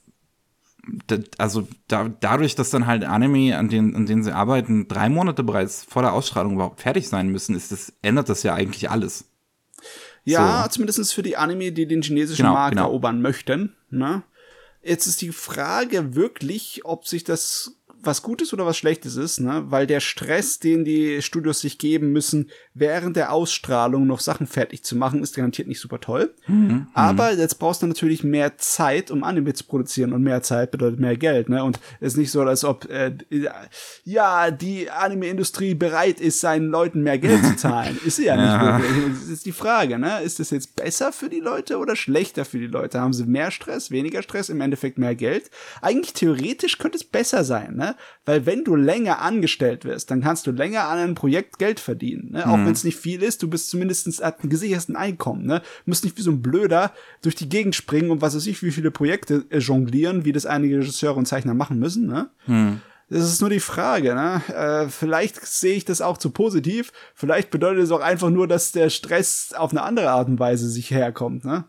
also 1.38 1.68
da, 1.88 2.10
dadurch, 2.20 2.56
dass 2.56 2.70
dann 2.70 2.88
halt 2.88 3.04
Anime, 3.04 3.58
an 3.58 3.70
denen, 3.70 3.96
an 3.96 4.06
denen 4.06 4.24
sie 4.24 4.34
arbeiten, 4.34 4.88
drei 4.88 5.10
Monate 5.10 5.44
bereits 5.44 5.84
vor 5.84 6.02
der 6.02 6.14
Ausstrahlung 6.14 6.54
überhaupt 6.54 6.82
fertig 6.82 7.08
sein 7.08 7.30
müssen, 7.30 7.56
ist 7.56 7.72
das, 7.72 7.94
ändert 8.02 8.30
das 8.30 8.44
ja 8.44 8.54
eigentlich 8.54 8.90
alles. 8.90 9.26
Ja, 10.24 10.64
so. 10.64 10.70
zumindest 10.70 11.14
für 11.14 11.24
die 11.24 11.38
Anime, 11.38 11.72
die 11.72 11.88
den 11.88 12.02
chinesischen 12.02 12.44
genau, 12.44 12.54
Markt 12.54 12.76
genau. 12.76 12.88
erobern 12.88 13.22
möchten. 13.22 13.76
Ne? 13.90 14.24
Jetzt 14.84 15.08
ist 15.08 15.22
die 15.22 15.32
Frage 15.32 16.16
wirklich, 16.16 16.82
ob 16.86 17.08
sich 17.08 17.24
das 17.24 17.76
was 18.04 18.22
Gutes 18.22 18.54
oder 18.54 18.66
was 18.66 18.78
Schlechtes 18.78 19.16
ist, 19.16 19.40
ne? 19.40 19.64
Weil 19.68 19.88
der 19.88 20.00
Stress, 20.00 20.60
den 20.60 20.86
die 20.86 21.22
Studios 21.22 21.60
sich 21.60 21.78
geben 21.78 22.12
müssen, 22.12 22.50
während 22.74 23.16
der 23.16 23.32
Ausstrahlung 23.32 24.08
noch 24.08 24.20
Sachen 24.20 24.48
fertig 24.48 24.84
zu 24.84 24.96
machen, 24.96 25.22
ist 25.22 25.36
garantiert 25.36 25.68
nicht 25.68 25.80
super 25.80 26.00
toll. 26.00 26.34
Mhm. 26.48 26.88
Aber 26.94 27.34
jetzt 27.34 27.60
brauchst 27.60 27.82
du 27.82 27.88
natürlich 27.88 28.24
mehr 28.24 28.58
Zeit, 28.58 29.12
um 29.12 29.24
Anime 29.24 29.54
zu 29.54 29.66
produzieren 29.66 30.14
und 30.14 30.24
mehr 30.24 30.42
Zeit 30.42 30.72
bedeutet 30.72 31.00
mehr 31.00 31.18
Geld, 31.18 31.50
ne? 31.50 31.64
Und 31.64 31.80
es 32.00 32.14
ist 32.14 32.18
nicht 32.18 32.32
so, 32.32 32.42
als 32.42 32.64
ob 32.64 32.90
äh, 32.90 33.14
ja 34.04 34.52
die 34.52 34.90
Anime-Industrie 34.90 35.76
bereit 35.76 36.20
ist, 36.20 36.40
seinen 36.42 36.68
Leuten 36.68 37.04
mehr 37.04 37.18
Geld 37.18 37.46
zu 37.46 37.56
zahlen. 37.56 38.00
ist 38.06 38.18
sie 38.18 38.26
ja, 38.26 38.36
ja. 38.36 38.78
nicht 38.80 38.90
wirklich. 38.90 39.20
Das 39.20 39.30
ist 39.30 39.46
die 39.46 39.52
Frage, 39.52 40.00
ne? 40.00 40.22
Ist 40.22 40.40
das 40.40 40.50
jetzt 40.50 40.76
besser 40.76 41.12
für 41.12 41.30
die 41.30 41.40
Leute 41.40 41.78
oder 41.78 41.96
schlechter 41.96 42.46
für 42.46 42.60
die 42.60 42.68
Leute? 42.68 43.00
Haben 43.00 43.14
sie 43.14 43.26
mehr 43.26 43.52
Stress, 43.52 43.92
weniger 43.92 44.22
Stress, 44.24 44.50
im 44.50 44.62
Endeffekt 44.62 44.98
mehr 44.98 45.16
Geld? 45.16 45.52
Eigentlich 45.82 46.14
theoretisch 46.14 46.78
könnte 46.78 46.98
es 46.98 47.04
besser 47.04 47.44
sein, 47.44 47.76
ne? 47.76 47.91
Weil 48.26 48.46
wenn 48.46 48.64
du 48.64 48.76
länger 48.76 49.22
angestellt 49.22 49.86
wirst, 49.86 50.12
dann 50.12 50.22
kannst 50.22 50.48
du 50.48 50.52
länger 50.52 50.86
an 50.86 50.98
einem 50.98 51.16
Projekt 51.16 51.60
Geld 51.60 51.80
verdienen. 51.80 52.32
Ne? 52.32 52.48
Auch 52.48 52.58
mhm. 52.58 52.66
wenn 52.66 52.74
es 52.74 52.84
nicht 52.84 52.98
viel 52.98 53.24
ist, 53.24 53.44
du 53.44 53.50
bist 53.50 53.70
zumindest 53.70 54.22
ein 54.22 54.50
gesicherten 54.50 54.96
Einkommen. 54.96 55.46
Ne? 55.46 55.60
Du 55.60 55.92
musst 55.92 56.04
nicht 56.04 56.18
wie 56.18 56.22
so 56.22 56.32
ein 56.32 56.42
Blöder 56.42 56.92
durch 57.22 57.36
die 57.36 57.50
Gegend 57.50 57.76
springen 57.76 58.12
und 58.12 58.22
was 58.22 58.36
weiß 58.36 58.48
ich, 58.48 58.64
wie 58.64 58.72
viele 58.72 58.92
Projekte 58.92 59.46
äh, 59.50 59.60
jonglieren, 59.60 60.26
wie 60.26 60.32
das 60.32 60.46
einige 60.46 60.80
Regisseure 60.80 61.16
und 61.16 61.28
Zeichner 61.28 61.54
machen 61.54 61.80
müssen. 61.80 62.08
Ne? 62.08 62.30
Mhm. 62.48 62.82
Das 63.12 63.26
ist 63.26 63.42
nur 63.42 63.50
die 63.50 63.60
Frage, 63.60 64.16
ne? 64.16 64.42
Äh, 64.48 64.88
vielleicht 64.88 65.46
sehe 65.46 65.76
ich 65.76 65.84
das 65.84 66.00
auch 66.00 66.18
zu 66.18 66.30
positiv. 66.30 66.94
Vielleicht 67.14 67.52
bedeutet 67.52 67.84
es 67.84 67.92
auch 67.92 68.00
einfach 68.00 68.30
nur, 68.30 68.48
dass 68.48 68.72
der 68.72 68.90
Stress 68.90 69.54
auf 69.54 69.72
eine 69.72 69.82
andere 69.82 70.12
Art 70.12 70.30
und 70.30 70.40
Weise 70.40 70.70
sich 70.70 70.92
herkommt, 70.92 71.44
ne? 71.44 71.66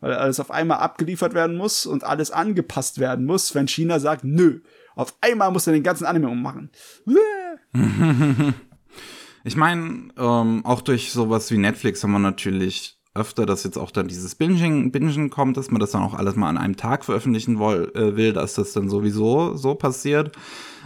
Weil 0.00 0.14
alles 0.14 0.40
auf 0.40 0.50
einmal 0.50 0.78
abgeliefert 0.78 1.32
werden 1.32 1.56
muss 1.56 1.86
und 1.86 2.02
alles 2.02 2.32
angepasst 2.32 2.98
werden 2.98 3.24
muss, 3.24 3.54
wenn 3.54 3.68
China 3.68 4.00
sagt, 4.00 4.24
nö, 4.24 4.62
auf 4.96 5.14
einmal 5.20 5.50
muss 5.50 5.66
er 5.66 5.72
den 5.72 5.82
ganzen 5.82 6.06
Anime 6.06 6.28
ummachen. 6.28 6.70
ich 9.44 9.56
meine, 9.56 10.08
ähm, 10.16 10.64
auch 10.64 10.80
durch 10.80 11.10
sowas 11.12 11.50
wie 11.50 11.58
Netflix 11.58 12.02
haben 12.02 12.12
wir 12.12 12.18
natürlich 12.18 12.98
öfter, 13.14 13.46
dass 13.46 13.62
jetzt 13.62 13.78
auch 13.78 13.92
dann 13.92 14.08
dieses 14.08 14.34
Bingen, 14.34 14.90
Bingen 14.90 15.30
kommt, 15.30 15.56
dass 15.56 15.70
man 15.70 15.80
das 15.80 15.92
dann 15.92 16.02
auch 16.02 16.14
alles 16.14 16.34
mal 16.34 16.48
an 16.48 16.58
einem 16.58 16.76
Tag 16.76 17.04
veröffentlichen 17.04 17.60
will, 17.60 17.92
äh, 17.94 18.16
will 18.16 18.32
dass 18.32 18.54
das 18.54 18.72
dann 18.72 18.88
sowieso 18.88 19.56
so 19.56 19.76
passiert. 19.76 20.32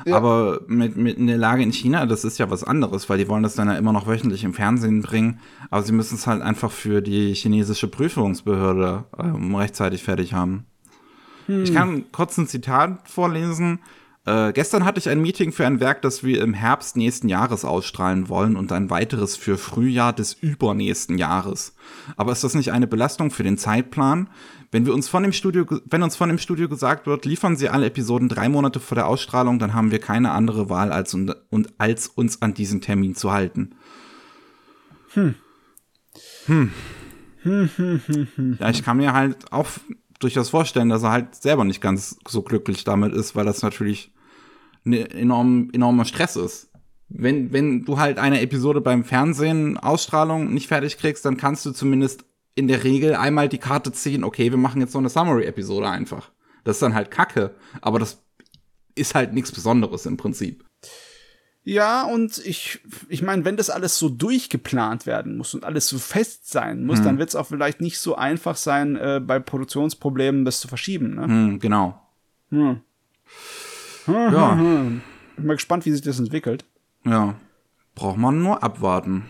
Ja. 0.04 0.16
Aber 0.16 0.60
mit, 0.66 0.96
mit 0.96 1.16
in 1.16 1.26
der 1.26 1.38
Lage 1.38 1.62
in 1.62 1.72
China, 1.72 2.04
das 2.04 2.24
ist 2.24 2.38
ja 2.38 2.50
was 2.50 2.64
anderes, 2.64 3.08
weil 3.08 3.18
die 3.18 3.28
wollen 3.28 3.42
das 3.42 3.54
dann 3.54 3.68
ja 3.68 3.76
immer 3.76 3.92
noch 3.92 4.06
wöchentlich 4.06 4.44
im 4.44 4.52
Fernsehen 4.52 5.00
bringen. 5.00 5.40
Aber 5.70 5.82
sie 5.82 5.92
müssen 5.92 6.16
es 6.16 6.26
halt 6.26 6.42
einfach 6.42 6.70
für 6.70 7.00
die 7.00 7.34
chinesische 7.34 7.88
Prüfungsbehörde 7.88 9.04
ähm, 9.18 9.54
rechtzeitig 9.54 10.02
fertig 10.02 10.34
haben. 10.34 10.66
Hm. 11.46 11.64
Ich 11.64 11.72
kann 11.72 12.04
kurz 12.12 12.36
ein 12.36 12.46
Zitat 12.46 13.08
vorlesen. 13.08 13.80
Äh, 14.28 14.52
gestern 14.52 14.84
hatte 14.84 14.98
ich 14.98 15.08
ein 15.08 15.22
Meeting 15.22 15.52
für 15.52 15.66
ein 15.66 15.80
Werk, 15.80 16.02
das 16.02 16.22
wir 16.22 16.42
im 16.42 16.52
Herbst 16.52 16.98
nächsten 16.98 17.30
Jahres 17.30 17.64
ausstrahlen 17.64 18.28
wollen 18.28 18.56
und 18.56 18.72
ein 18.72 18.90
weiteres 18.90 19.36
für 19.36 19.56
Frühjahr 19.56 20.12
des 20.12 20.34
übernächsten 20.34 21.16
Jahres. 21.16 21.74
Aber 22.18 22.32
ist 22.32 22.44
das 22.44 22.54
nicht 22.54 22.70
eine 22.70 22.86
Belastung 22.86 23.30
für 23.30 23.42
den 23.42 23.56
Zeitplan? 23.56 24.28
Wenn 24.70 24.84
wir 24.84 24.92
uns 24.92 25.08
von 25.08 25.22
dem 25.22 25.32
Studio, 25.32 25.64
wenn 25.86 26.02
uns 26.02 26.14
von 26.14 26.28
dem 26.28 26.36
Studio 26.36 26.68
gesagt 26.68 27.06
wird, 27.06 27.24
liefern 27.24 27.56
Sie 27.56 27.70
alle 27.70 27.86
Episoden 27.86 28.28
drei 28.28 28.50
Monate 28.50 28.80
vor 28.80 28.96
der 28.96 29.06
Ausstrahlung, 29.06 29.58
dann 29.58 29.72
haben 29.72 29.92
wir 29.92 29.98
keine 29.98 30.32
andere 30.32 30.68
Wahl, 30.68 30.92
als, 30.92 31.14
und, 31.14 31.34
und 31.48 31.72
als 31.78 32.06
uns 32.08 32.42
an 32.42 32.52
diesen 32.52 32.82
Termin 32.82 33.14
zu 33.14 33.32
halten. 33.32 33.76
Hm. 35.14 35.36
Hm. 36.44 36.70
Hm, 37.44 37.70
hm, 37.76 38.00
hm, 38.04 38.28
hm. 38.34 38.56
Ja, 38.60 38.68
ich 38.68 38.82
kann 38.82 38.98
mir 38.98 39.14
halt 39.14 39.50
auch 39.52 39.68
durchaus 40.18 40.50
vorstellen, 40.50 40.90
dass 40.90 41.02
er 41.02 41.12
halt 41.12 41.34
selber 41.34 41.64
nicht 41.64 41.80
ganz 41.80 42.18
so 42.28 42.42
glücklich 42.42 42.84
damit 42.84 43.14
ist, 43.14 43.34
weil 43.34 43.46
das 43.46 43.62
natürlich 43.62 44.12
ne 44.88 45.10
enorm, 45.10 45.70
enormer 45.72 46.04
Stress 46.04 46.36
ist. 46.36 46.70
Wenn, 47.08 47.52
wenn 47.52 47.84
du 47.84 47.98
halt 47.98 48.18
eine 48.18 48.40
Episode 48.40 48.80
beim 48.80 49.04
Fernsehen, 49.04 49.78
Ausstrahlung 49.78 50.52
nicht 50.52 50.68
fertig 50.68 50.98
kriegst, 50.98 51.24
dann 51.24 51.36
kannst 51.36 51.64
du 51.64 51.70
zumindest 51.70 52.24
in 52.54 52.68
der 52.68 52.84
Regel 52.84 53.14
einmal 53.14 53.48
die 53.48 53.58
Karte 53.58 53.92
ziehen, 53.92 54.24
okay, 54.24 54.50
wir 54.50 54.58
machen 54.58 54.80
jetzt 54.80 54.92
so 54.92 54.98
eine 54.98 55.08
Summary-Episode 55.08 55.88
einfach. 55.88 56.30
Das 56.64 56.76
ist 56.76 56.82
dann 56.82 56.94
halt 56.94 57.10
Kacke, 57.10 57.54
aber 57.80 57.98
das 57.98 58.22
ist 58.94 59.14
halt 59.14 59.32
nichts 59.32 59.52
Besonderes 59.52 60.06
im 60.06 60.16
Prinzip. 60.16 60.64
Ja, 61.62 62.04
und 62.04 62.38
ich, 62.44 62.80
ich 63.08 63.22
meine, 63.22 63.44
wenn 63.44 63.56
das 63.56 63.70
alles 63.70 63.98
so 63.98 64.08
durchgeplant 64.08 65.06
werden 65.06 65.36
muss 65.36 65.54
und 65.54 65.64
alles 65.64 65.86
so 65.86 65.98
fest 65.98 66.50
sein 66.50 66.84
muss, 66.84 66.98
hm. 66.98 67.04
dann 67.04 67.18
wird 67.18 67.28
es 67.28 67.36
auch 67.36 67.46
vielleicht 67.46 67.80
nicht 67.80 67.98
so 67.98 68.16
einfach 68.16 68.56
sein, 68.56 68.96
äh, 68.96 69.20
bei 69.22 69.38
Produktionsproblemen 69.38 70.44
das 70.44 70.60
zu 70.60 70.68
verschieben. 70.68 71.14
Ne? 71.14 71.24
Hm, 71.24 71.58
genau. 71.58 72.00
Hm. 72.50 72.80
Ja. 74.08 74.54
Ich 74.54 75.36
bin 75.36 75.46
mal 75.46 75.54
gespannt, 75.54 75.86
wie 75.86 75.92
sich 75.92 76.02
das 76.02 76.18
entwickelt. 76.18 76.64
Ja. 77.04 77.34
Braucht 77.94 78.16
man 78.16 78.42
nur 78.42 78.62
abwarten. 78.62 79.24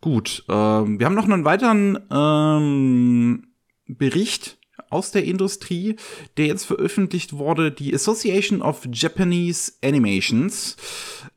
Gut, 0.00 0.44
ähm, 0.48 0.98
wir 0.98 1.06
haben 1.06 1.14
noch 1.14 1.28
einen 1.28 1.44
weiteren 1.44 1.98
ähm, 2.10 3.48
Bericht 3.86 4.58
aus 4.88 5.10
der 5.10 5.24
Industrie, 5.24 5.96
der 6.36 6.46
jetzt 6.46 6.64
veröffentlicht 6.64 7.34
wurde. 7.34 7.70
Die 7.70 7.94
Association 7.94 8.62
of 8.62 8.88
Japanese 8.92 9.72
Animations, 9.82 10.76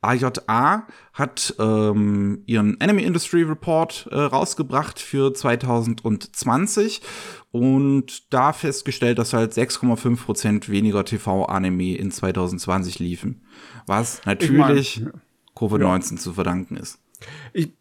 AJA, 0.00 0.86
hat 1.12 1.54
ähm, 1.58 2.42
ihren 2.46 2.80
Anime 2.80 3.02
Industry 3.02 3.42
Report 3.42 4.08
äh, 4.10 4.16
rausgebracht 4.16 4.98
für 4.98 5.32
2020 5.32 7.02
und 7.52 8.32
da 8.32 8.52
festgestellt, 8.52 9.18
dass 9.18 9.32
halt 9.32 9.52
6,5% 9.52 10.68
weniger 10.68 11.04
TV-Anime 11.04 11.96
in 11.96 12.10
2020 12.10 12.98
liefen. 12.98 13.42
Was 13.86 14.22
natürlich 14.24 14.96
ich 14.96 15.04
mein, 15.04 15.20
Covid-19 15.54 16.12
ja. 16.12 16.16
zu 16.18 16.32
verdanken 16.32 16.76
ist. 16.76 16.98
Ich 17.52 17.72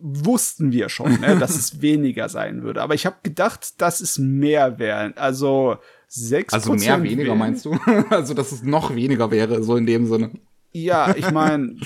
wussten 0.00 0.72
wir 0.72 0.88
schon, 0.88 1.20
ne, 1.20 1.38
dass 1.38 1.56
es 1.56 1.80
weniger 1.82 2.28
sein 2.28 2.62
würde. 2.62 2.82
Aber 2.82 2.94
ich 2.94 3.06
habe 3.06 3.16
gedacht, 3.22 3.80
dass 3.80 4.00
es 4.00 4.18
mehr 4.18 4.78
wäre. 4.78 5.16
Also 5.16 5.76
6%. 6.10 6.52
Also 6.52 6.74
mehr 6.74 7.02
weniger 7.02 7.32
wen 7.32 7.38
meinst 7.38 7.64
du? 7.64 7.72
also 8.10 8.34
dass 8.34 8.52
es 8.52 8.62
noch 8.62 8.94
weniger 8.94 9.30
wäre, 9.30 9.62
so 9.62 9.76
in 9.76 9.86
dem 9.86 10.06
Sinne. 10.06 10.32
Ja, 10.72 11.14
ich 11.16 11.30
meine, 11.30 11.76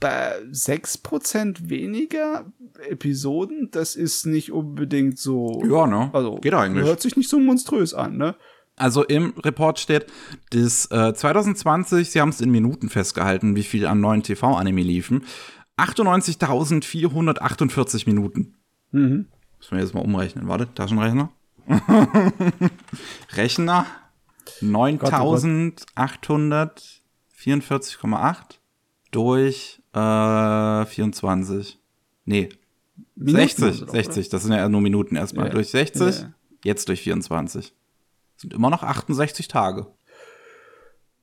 bei 0.00 0.38
6% 0.50 1.68
weniger 1.68 2.46
Episoden, 2.88 3.70
das 3.70 3.94
ist 3.94 4.26
nicht 4.26 4.52
unbedingt 4.52 5.18
so. 5.18 5.62
Ja, 5.68 5.86
ne? 5.86 6.10
Also, 6.12 6.36
Geht 6.36 6.54
eigentlich. 6.54 6.84
Hört 6.84 7.02
sich 7.02 7.16
nicht 7.16 7.30
so 7.30 7.38
monströs 7.38 7.94
an, 7.94 8.16
ne? 8.16 8.36
Also 8.78 9.04
im 9.04 9.32
Report 9.38 9.78
steht, 9.78 10.06
dass 10.50 10.90
äh, 10.90 11.14
2020, 11.14 12.10
sie 12.10 12.20
haben 12.20 12.28
es 12.28 12.42
in 12.42 12.50
Minuten 12.50 12.90
festgehalten, 12.90 13.56
wie 13.56 13.62
viel 13.62 13.86
an 13.86 14.00
neuen 14.00 14.22
TV-Anime 14.22 14.82
liefen. 14.82 15.24
98.448 15.76 18.06
Minuten. 18.06 18.54
Mhm. 18.92 19.26
Müssen 19.58 19.76
wir 19.76 19.80
jetzt 19.80 19.94
mal 19.94 20.00
umrechnen. 20.00 20.48
Warte, 20.48 20.72
Taschenrechner. 20.74 21.30
Rechner. 23.34 23.86
9848 24.60 27.02
44,8 27.46 28.58
durch 29.10 29.82
äh, 29.92 30.86
24. 30.86 31.78
Nee. 32.24 32.48
Minuten 33.14 33.48
60, 33.48 33.90
60, 33.90 34.28
das 34.30 34.42
sind 34.42 34.52
ja 34.52 34.68
nur 34.68 34.80
Minuten 34.80 35.16
erstmal. 35.16 35.46
Ja. 35.46 35.52
Durch 35.52 35.70
60, 35.70 36.20
ja. 36.20 36.32
jetzt 36.64 36.88
durch 36.88 37.02
24. 37.02 37.74
Sind 38.36 38.54
immer 38.54 38.70
noch 38.70 38.82
68 38.82 39.48
Tage. 39.48 39.86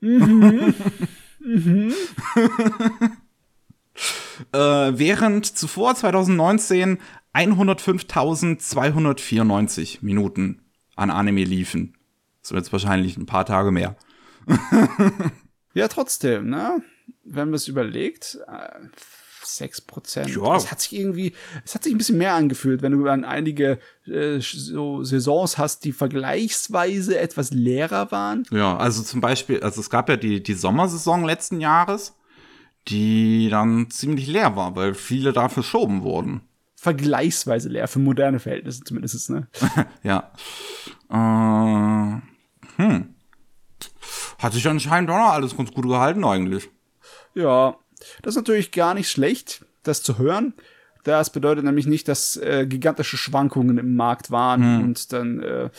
Mhm. 0.01 0.73
mhm. 1.39 1.93
Äh, 4.51 4.57
während 4.57 5.45
zuvor 5.45 5.95
2019 5.95 6.97
105.294 7.33 9.99
Minuten 10.01 10.61
an 10.95 11.09
Anime 11.09 11.43
liefen. 11.43 11.97
Sind 12.41 12.57
jetzt 12.57 12.71
wahrscheinlich 12.71 13.17
ein 13.17 13.25
paar 13.25 13.45
Tage 13.45 13.71
mehr. 13.71 13.95
ja, 15.73 15.87
trotzdem, 15.87 16.49
ne? 16.49 16.83
Wenn 17.23 17.49
man 17.49 17.55
es 17.55 17.67
überlegt, 17.67 18.37
äh, 18.47 18.69
6 19.45 19.81
Prozent. 19.81 20.35
Ja. 20.35 20.55
Es 20.55 20.71
hat 20.71 20.81
sich 20.81 20.93
irgendwie, 20.93 21.33
es 21.65 21.75
hat 21.75 21.83
sich 21.83 21.93
ein 21.93 21.97
bisschen 21.97 22.17
mehr 22.17 22.33
angefühlt, 22.33 22.81
wenn 22.81 22.93
du 22.93 23.03
dann 23.03 23.25
einige 23.25 23.79
äh, 24.05 24.39
so 24.39 25.03
Saisons 25.03 25.57
hast, 25.57 25.83
die 25.83 25.91
vergleichsweise 25.91 27.19
etwas 27.19 27.51
leerer 27.51 28.11
waren. 28.11 28.45
Ja, 28.51 28.77
also 28.77 29.03
zum 29.03 29.21
Beispiel, 29.21 29.61
also 29.61 29.81
es 29.81 29.89
gab 29.89 30.09
ja 30.09 30.17
die, 30.17 30.41
die 30.41 30.53
Sommersaison 30.53 31.25
letzten 31.25 31.61
Jahres, 31.61 32.15
die 32.87 33.49
dann 33.49 33.89
ziemlich 33.89 34.27
leer 34.27 34.55
war, 34.55 34.75
weil 34.75 34.93
viele 34.93 35.33
da 35.33 35.49
verschoben 35.49 36.03
wurden. 36.03 36.41
Vergleichsweise 36.75 37.69
leer, 37.69 37.87
für 37.87 37.99
moderne 37.99 38.39
Verhältnisse 38.39 38.83
zumindest, 38.83 39.29
ne? 39.29 39.47
ja. 40.03 40.31
Äh, 41.09 42.21
hm. 42.81 43.15
Hat 44.39 44.53
sich 44.53 44.67
anscheinend 44.67 45.09
auch 45.09 45.17
noch 45.17 45.33
alles 45.33 45.55
ganz 45.55 45.71
gut 45.71 45.87
gehalten 45.87 46.25
eigentlich. 46.25 46.69
Ja, 47.33 47.77
das 48.21 48.33
ist 48.33 48.41
natürlich 48.41 48.71
gar 48.71 48.93
nicht 48.93 49.09
schlecht, 49.09 49.65
das 49.83 50.03
zu 50.03 50.17
hören. 50.17 50.53
Das 51.03 51.31
bedeutet 51.31 51.65
nämlich 51.65 51.85
nicht, 51.85 52.07
dass 52.07 52.37
äh, 52.37 52.65
gigantische 52.65 53.17
Schwankungen 53.17 53.77
im 53.77 53.95
Markt 53.95 54.31
waren 54.31 54.63
hm. 54.63 54.83
und 54.83 55.13
dann 55.13 55.41
äh, 55.41 55.69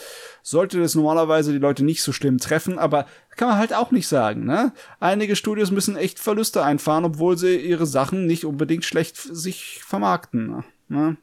sollte 0.43 0.79
das 0.79 0.95
normalerweise 0.95 1.51
die 1.51 1.59
Leute 1.59 1.83
nicht 1.83 2.03
so 2.03 2.11
schlimm 2.11 2.37
treffen, 2.37 2.77
aber 2.77 3.05
kann 3.35 3.49
man 3.49 3.57
halt 3.57 3.73
auch 3.73 3.91
nicht 3.91 4.07
sagen, 4.07 4.45
ne? 4.45 4.71
Einige 4.99 5.35
Studios 5.35 5.71
müssen 5.71 5.97
echt 5.97 6.19
Verluste 6.19 6.63
einfahren, 6.63 7.05
obwohl 7.05 7.37
sie 7.37 7.57
ihre 7.57 7.85
Sachen 7.85 8.27
nicht 8.27 8.45
unbedingt 8.45 8.85
schlecht 8.85 9.17
sich 9.17 9.81
vermarkten, 9.83 10.63
ne? 10.87 11.17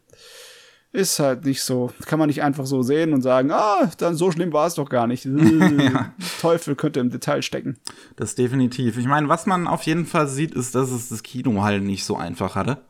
Ist 0.94 1.18
halt 1.20 1.46
nicht 1.46 1.62
so. 1.62 1.90
Kann 2.04 2.18
man 2.18 2.28
nicht 2.28 2.42
einfach 2.42 2.66
so 2.66 2.82
sehen 2.82 3.14
und 3.14 3.22
sagen, 3.22 3.50
ah, 3.50 3.90
dann 3.96 4.14
so 4.14 4.30
schlimm 4.30 4.52
war 4.52 4.66
es 4.66 4.74
doch 4.74 4.90
gar 4.90 5.06
nicht. 5.06 5.24
ja. 5.24 6.12
Teufel 6.40 6.76
könnte 6.76 7.00
im 7.00 7.08
Detail 7.08 7.40
stecken. 7.40 7.78
Das 8.16 8.34
definitiv. 8.34 8.98
Ich 8.98 9.06
meine, 9.06 9.26
was 9.28 9.46
man 9.46 9.66
auf 9.66 9.84
jeden 9.84 10.04
Fall 10.04 10.28
sieht, 10.28 10.52
ist, 10.52 10.74
dass 10.74 10.90
es 10.90 11.08
das 11.08 11.22
Kino 11.22 11.62
halt 11.62 11.82
nicht 11.82 12.04
so 12.04 12.16
einfach 12.16 12.56
hatte. 12.56 12.82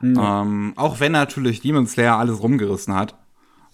Mhm. 0.00 0.18
Ähm, 0.20 0.72
auch 0.76 1.00
wenn 1.00 1.12
natürlich 1.12 1.60
Demon 1.60 1.86
Slayer 1.86 2.18
alles 2.18 2.42
rumgerissen 2.42 2.94
hat. 2.94 3.14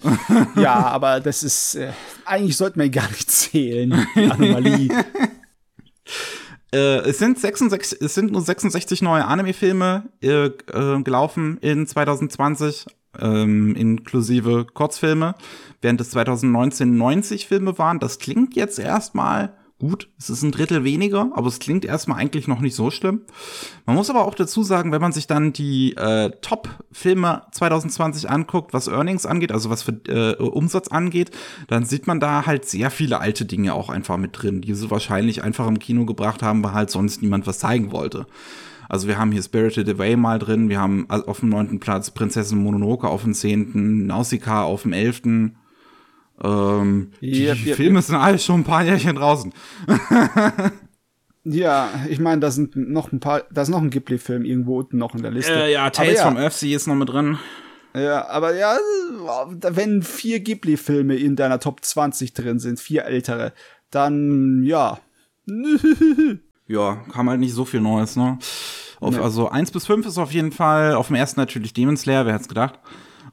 ja, 0.57 0.75
aber 0.75 1.21
das 1.21 1.43
ist, 1.43 1.77
äh, 1.77 1.93
eigentlich 2.25 2.57
sollten 2.57 2.81
wir 2.81 2.91
gar 2.91 3.09
nicht 3.09 3.31
zählen, 3.31 4.07
die 4.15 4.25
Anomalie. 4.31 4.89
äh, 6.73 6.99
es, 6.99 7.19
sind 7.19 7.39
66, 7.39 8.01
es 8.01 8.15
sind 8.15 8.33
nur 8.33 8.43
66 8.43 9.03
neue 9.03 9.25
Anime-Filme 9.25 10.05
äh, 10.23 10.47
äh, 10.47 11.03
gelaufen 11.03 11.59
in 11.59 11.87
2020 11.87 12.87
ähm, 13.19 13.75
inklusive 13.77 14.67
Kurzfilme, 14.73 15.37
während 15.81 16.01
es 16.01 16.11
2019 16.11 16.97
90 16.97 17.47
Filme 17.47 17.79
waren. 17.79 18.01
Das 18.01 18.19
klingt 18.19 18.57
jetzt 18.57 18.79
erstmal 18.79 19.55
gut. 19.85 20.09
Es 20.19 20.31
ist 20.31 20.43
ein 20.43 20.51
Drittel 20.51 20.83
weniger, 20.83 21.31
aber 21.35 21.47
es 21.47 21.59
klingt 21.59 21.85
erstmal 21.85 22.19
eigentlich 22.19 22.49
noch 22.49 22.61
nicht 22.61 22.75
so 22.75 22.91
schlimm. 22.91 23.23
Man 23.85 23.97
muss 23.97 24.09
aber 24.09 24.27
auch 24.27 24.35
dazu 24.35 24.63
sagen, 24.63 24.93
wenn 24.93 25.01
man 25.03 25.13
sich 25.13 25.27
dann 25.27 25.53
die 25.53 25.95
äh, 25.97 26.31
Top-Filme 26.41 27.43
2020 27.53 28.31
anguckt, 28.31 28.73
was 28.73 28.89
Earnings 28.89 29.27
angeht, 29.27 29.53
also 29.53 29.69
was 29.69 29.83
für 29.83 29.93
äh, 30.09 30.43
Umsatz 30.43 30.89
angeht, 30.89 31.33
dann 31.69 31.85
sieht 31.85 32.07
man 32.07 32.19
da 32.19 32.47
halt 32.47 32.65
sehr 32.65 32.91
viele 32.91 33.21
alte 33.21 33.45
Dinge 33.45 33.75
auch 33.75 33.91
einfach 33.91 34.17
mit 34.17 34.31
drin, 34.33 34.63
die 34.63 34.75
sie 34.75 34.91
wahrscheinlich 34.91 35.45
einfach 35.45 35.67
im 35.67 35.79
Kino 35.79 36.07
gebracht 36.07 36.43
haben, 36.43 36.65
weil 36.65 36.73
halt 36.73 36.91
sonst 36.91 37.21
niemand 37.21 37.47
was 37.47 37.59
zeigen 37.59 37.93
wollte. 37.93 38.27
Also 38.89 39.07
wir 39.09 39.19
haben 39.19 39.33
hier 39.33 39.43
Spirited 39.43 39.89
Away 39.89 40.17
mal 40.17 40.39
drin, 40.39 40.69
wir 40.71 40.81
haben 40.81 41.09
auf 41.11 41.41
dem 41.41 41.51
neunten 41.51 41.81
Platz 41.81 42.11
Prinzessin 42.11 42.59
Mononoke 42.59 43.09
auf 43.09 43.23
dem 43.23 43.35
zehnten, 43.35 44.07
Nausicaa 44.07 44.63
auf 44.63 44.83
dem 44.83 44.93
elften. 44.93 45.57
Ähm, 46.43 47.13
yep, 47.23 47.57
die 47.57 47.69
yep, 47.69 47.77
Filme 47.77 47.99
yep. 47.99 48.05
sind 48.05 48.17
alle 48.17 48.39
schon 48.39 48.61
ein 48.61 48.65
paar 48.65 48.85
Jährchen 48.85 49.17
draußen. 49.17 49.53
ja, 51.45 51.91
ich 52.09 52.19
meine, 52.19 52.41
da 52.41 52.51
sind 52.51 52.75
noch 52.77 53.13
ein 53.13 53.21
paar, 53.21 53.45
da 53.53 53.63
ist 53.63 53.69
noch 53.69 53.81
ein 53.81 53.91
Ghibli-Film 53.91 54.45
irgendwo 54.45 54.79
unten 54.79 54.99
noch 54.99 55.15
in 55.15 55.23
der 55.23 55.31
Liste. 55.31 55.55
Äh, 55.55 55.73
ja, 55.73 55.91
Tales 55.91 56.19
ja. 56.19 56.27
from 56.27 56.37
Earthsea 56.37 56.77
ist 56.77 56.87
noch 56.87 56.97
mit 56.97 57.09
drin. 57.09 57.39
Ja, 57.95 58.27
aber 58.27 58.57
ja, 58.57 58.77
wenn 59.61 60.03
vier 60.03 60.41
Ghibli-Filme 60.41 61.15
in 61.15 61.37
deiner 61.37 61.61
Top 61.61 61.85
20 61.85 62.35
drin 62.35 62.59
sind, 62.59 62.81
vier 62.81 63.05
ältere, 63.05 63.53
dann 63.91 64.65
ja. 64.65 64.99
ja, 66.67 66.97
kam 67.13 67.31
halt 67.31 67.39
nicht 67.39 67.55
so 67.55 67.65
viel 67.65 67.81
Neues, 67.81 68.17
ne? 68.17 68.39
Auf, 68.99 69.15
ja. 69.15 69.23
Also 69.23 69.49
1 69.49 69.71
bis 69.71 69.87
5 69.87 70.07
ist 70.07 70.19
auf 70.19 70.33
jeden 70.33 70.51
Fall, 70.51 70.95
auf 70.95 71.07
dem 71.07 71.17
ersten 71.17 71.39
natürlich 71.39 71.73
Demon 71.73 71.97
Slayer, 71.97 72.27
wer 72.27 72.33
hätte 72.33 72.43
es 72.43 72.49
gedacht. 72.49 72.81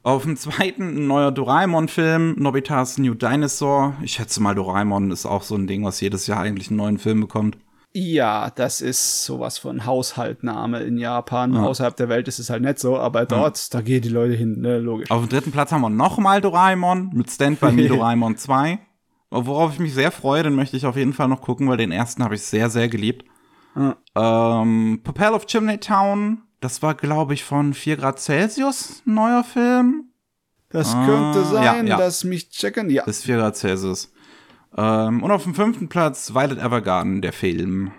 Auf 0.04 0.24
dem 0.24 0.36
zweiten 0.36 0.96
ein 0.96 1.06
neuer 1.06 1.30
Doraemon-Film, 1.30 2.34
Nobitas 2.36 2.98
New 2.98 3.14
Dinosaur. 3.14 3.94
Ich 4.02 4.14
schätze 4.14 4.42
mal, 4.42 4.54
Doraemon 4.54 5.12
ist 5.12 5.26
auch 5.26 5.42
so 5.42 5.54
ein 5.54 5.68
Ding, 5.68 5.84
was 5.84 6.00
jedes 6.00 6.26
Jahr 6.26 6.40
eigentlich 6.40 6.68
einen 6.68 6.78
neuen 6.78 6.98
Film 6.98 7.20
bekommt. 7.20 7.56
Ja, 7.92 8.50
das 8.50 8.80
ist 8.80 9.24
sowas 9.24 9.58
von 9.58 9.86
Haushaltname 9.86 10.80
in 10.80 10.98
Japan. 10.98 11.54
Ja. 11.54 11.62
Außerhalb 11.62 11.94
der 11.94 12.08
Welt 12.08 12.26
ist 12.26 12.40
es 12.40 12.50
halt 12.50 12.62
nicht 12.62 12.80
so, 12.80 12.98
aber 12.98 13.26
dort, 13.26 13.58
ja. 13.58 13.64
da 13.70 13.80
gehen 13.80 14.02
die 14.02 14.08
Leute 14.08 14.34
hin, 14.34 14.60
ne, 14.60 14.78
logisch. 14.78 15.10
Auf 15.10 15.22
dem 15.22 15.28
dritten 15.28 15.52
Platz 15.52 15.70
haben 15.70 15.82
wir 15.82 15.90
nochmal 15.90 16.40
Doraemon 16.40 17.10
mit 17.12 17.30
Stand 17.30 17.60
by 17.60 17.70
Me 17.70 17.86
Doraemon 17.88 18.36
2. 18.36 18.80
Worauf 19.30 19.74
ich 19.74 19.78
mich 19.78 19.94
sehr 19.94 20.10
freue, 20.10 20.42
den 20.42 20.54
möchte 20.54 20.76
ich 20.76 20.84
auf 20.84 20.96
jeden 20.96 21.12
Fall 21.12 21.28
noch 21.28 21.42
gucken, 21.42 21.68
weil 21.68 21.76
den 21.76 21.92
ersten 21.92 22.24
habe 22.24 22.34
ich 22.34 22.42
sehr, 22.42 22.70
sehr 22.70 22.88
geliebt. 22.88 23.24
Ja. 23.76 23.96
Ähm, 24.62 25.00
Papel 25.04 25.34
of 25.34 25.46
Chimney 25.46 25.78
Town, 25.78 26.42
das 26.62 26.82
war, 26.82 26.94
glaube 26.94 27.34
ich, 27.34 27.44
von 27.44 27.74
4 27.74 27.96
Grad 27.96 28.20
Celsius, 28.20 29.02
ein 29.06 29.14
neuer 29.14 29.44
Film. 29.44 30.08
Das 30.70 30.94
äh, 30.94 31.04
könnte 31.04 31.44
sein, 31.44 31.86
ja, 31.86 31.92
ja. 31.92 31.96
dass 31.98 32.24
mich 32.24 32.50
checken, 32.50 32.88
ja. 32.88 33.04
Das 33.04 33.18
ist 33.18 33.24
4 33.24 33.36
Grad 33.36 33.56
Celsius. 33.56 34.12
Ähm, 34.76 35.22
und 35.22 35.30
auf 35.30 35.42
dem 35.42 35.54
fünften 35.54 35.88
Platz 35.88 36.32
Violet 36.34 36.58
Evergarden, 36.58 37.20
der 37.20 37.34
Film. 37.34 37.92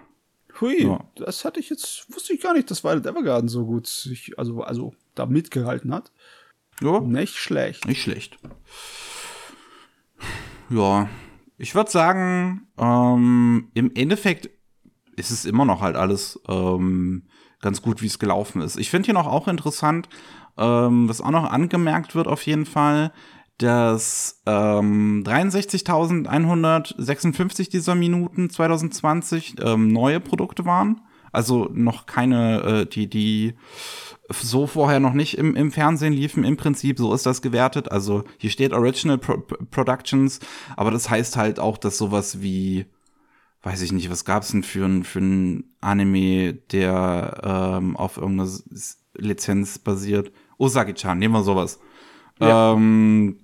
Hui, 0.59 0.83
ja. 0.83 1.03
das 1.15 1.45
hatte 1.45 1.59
ich 1.59 1.69
jetzt, 1.69 2.05
wusste 2.13 2.33
ich 2.33 2.41
gar 2.41 2.53
nicht, 2.53 2.71
dass 2.71 2.83
Violet 2.83 3.05
Evergarden 3.05 3.49
so 3.49 3.65
gut 3.65 3.85
sich, 3.85 4.37
also, 4.39 4.63
also 4.63 4.93
da 5.13 5.25
mitgehalten 5.25 5.93
hat. 5.93 6.11
Ja. 6.81 6.99
Nicht 6.99 7.35
schlecht. 7.35 7.85
Nicht 7.85 8.01
schlecht 8.01 8.39
ja, 10.69 11.09
ich 11.57 11.75
würde 11.75 11.91
sagen, 11.91 12.67
ähm, 12.77 13.69
im 13.73 13.91
Endeffekt 13.95 14.49
ist 15.15 15.31
es 15.31 15.45
immer 15.45 15.65
noch 15.65 15.81
halt 15.81 15.95
alles 15.95 16.39
ähm, 16.47 17.23
ganz 17.63 17.81
gut, 17.81 18.03
wie 18.03 18.07
es 18.07 18.19
gelaufen 18.19 18.61
ist. 18.61 18.77
Ich 18.77 18.91
finde 18.91 19.07
hier 19.07 19.15
noch 19.15 19.25
auch 19.25 19.47
interessant, 19.47 20.07
ähm, 20.57 21.09
was 21.09 21.21
auch 21.21 21.31
noch 21.31 21.49
angemerkt 21.49 22.13
wird 22.13 22.27
auf 22.27 22.45
jeden 22.45 22.67
Fall, 22.67 23.11
dass 23.57 24.43
ähm, 24.45 25.23
63.156 25.25 27.71
dieser 27.71 27.95
Minuten 27.95 28.51
2020 28.51 29.55
ähm, 29.63 29.87
neue 29.87 30.19
Produkte 30.19 30.65
waren. 30.65 31.01
Also 31.31 31.67
noch 31.73 32.05
keine, 32.05 32.61
äh, 32.61 32.85
die, 32.85 33.09
die 33.09 33.55
so 34.29 34.67
vorher 34.67 34.99
noch 34.99 35.13
nicht 35.13 35.37
im, 35.37 35.55
im 35.55 35.71
Fernsehen 35.71 36.11
liefen. 36.13 36.43
Im 36.43 36.57
Prinzip, 36.57 36.99
so 36.99 37.13
ist 37.13 37.25
das 37.25 37.41
gewertet. 37.41 37.89
Also 37.91 38.25
hier 38.37 38.51
steht 38.51 38.73
Original 38.73 39.17
Pro 39.17 39.37
Productions, 39.71 40.39
aber 40.77 40.91
das 40.91 41.09
heißt 41.09 41.35
halt 41.37 41.59
auch, 41.59 41.79
dass 41.79 41.97
sowas 41.97 42.41
wie, 42.41 42.85
weiß 43.63 43.81
ich 43.81 43.91
nicht, 43.91 44.09
was 44.09 44.25
gab's 44.25 44.51
denn 44.51 44.63
für 44.63 44.85
ein, 44.85 45.03
für 45.03 45.19
ein 45.19 45.63
Anime, 45.81 46.53
der 46.53 47.41
ähm, 47.79 47.97
auf 47.97 48.17
irgendeiner 48.17 48.49
Lizenz 49.15 49.79
basiert? 49.79 50.31
Osaki-chan, 50.57 51.17
nehmen 51.17 51.33
wir 51.33 51.43
sowas. 51.43 51.79
Ja. 52.39 52.73
Ähm, 52.73 53.39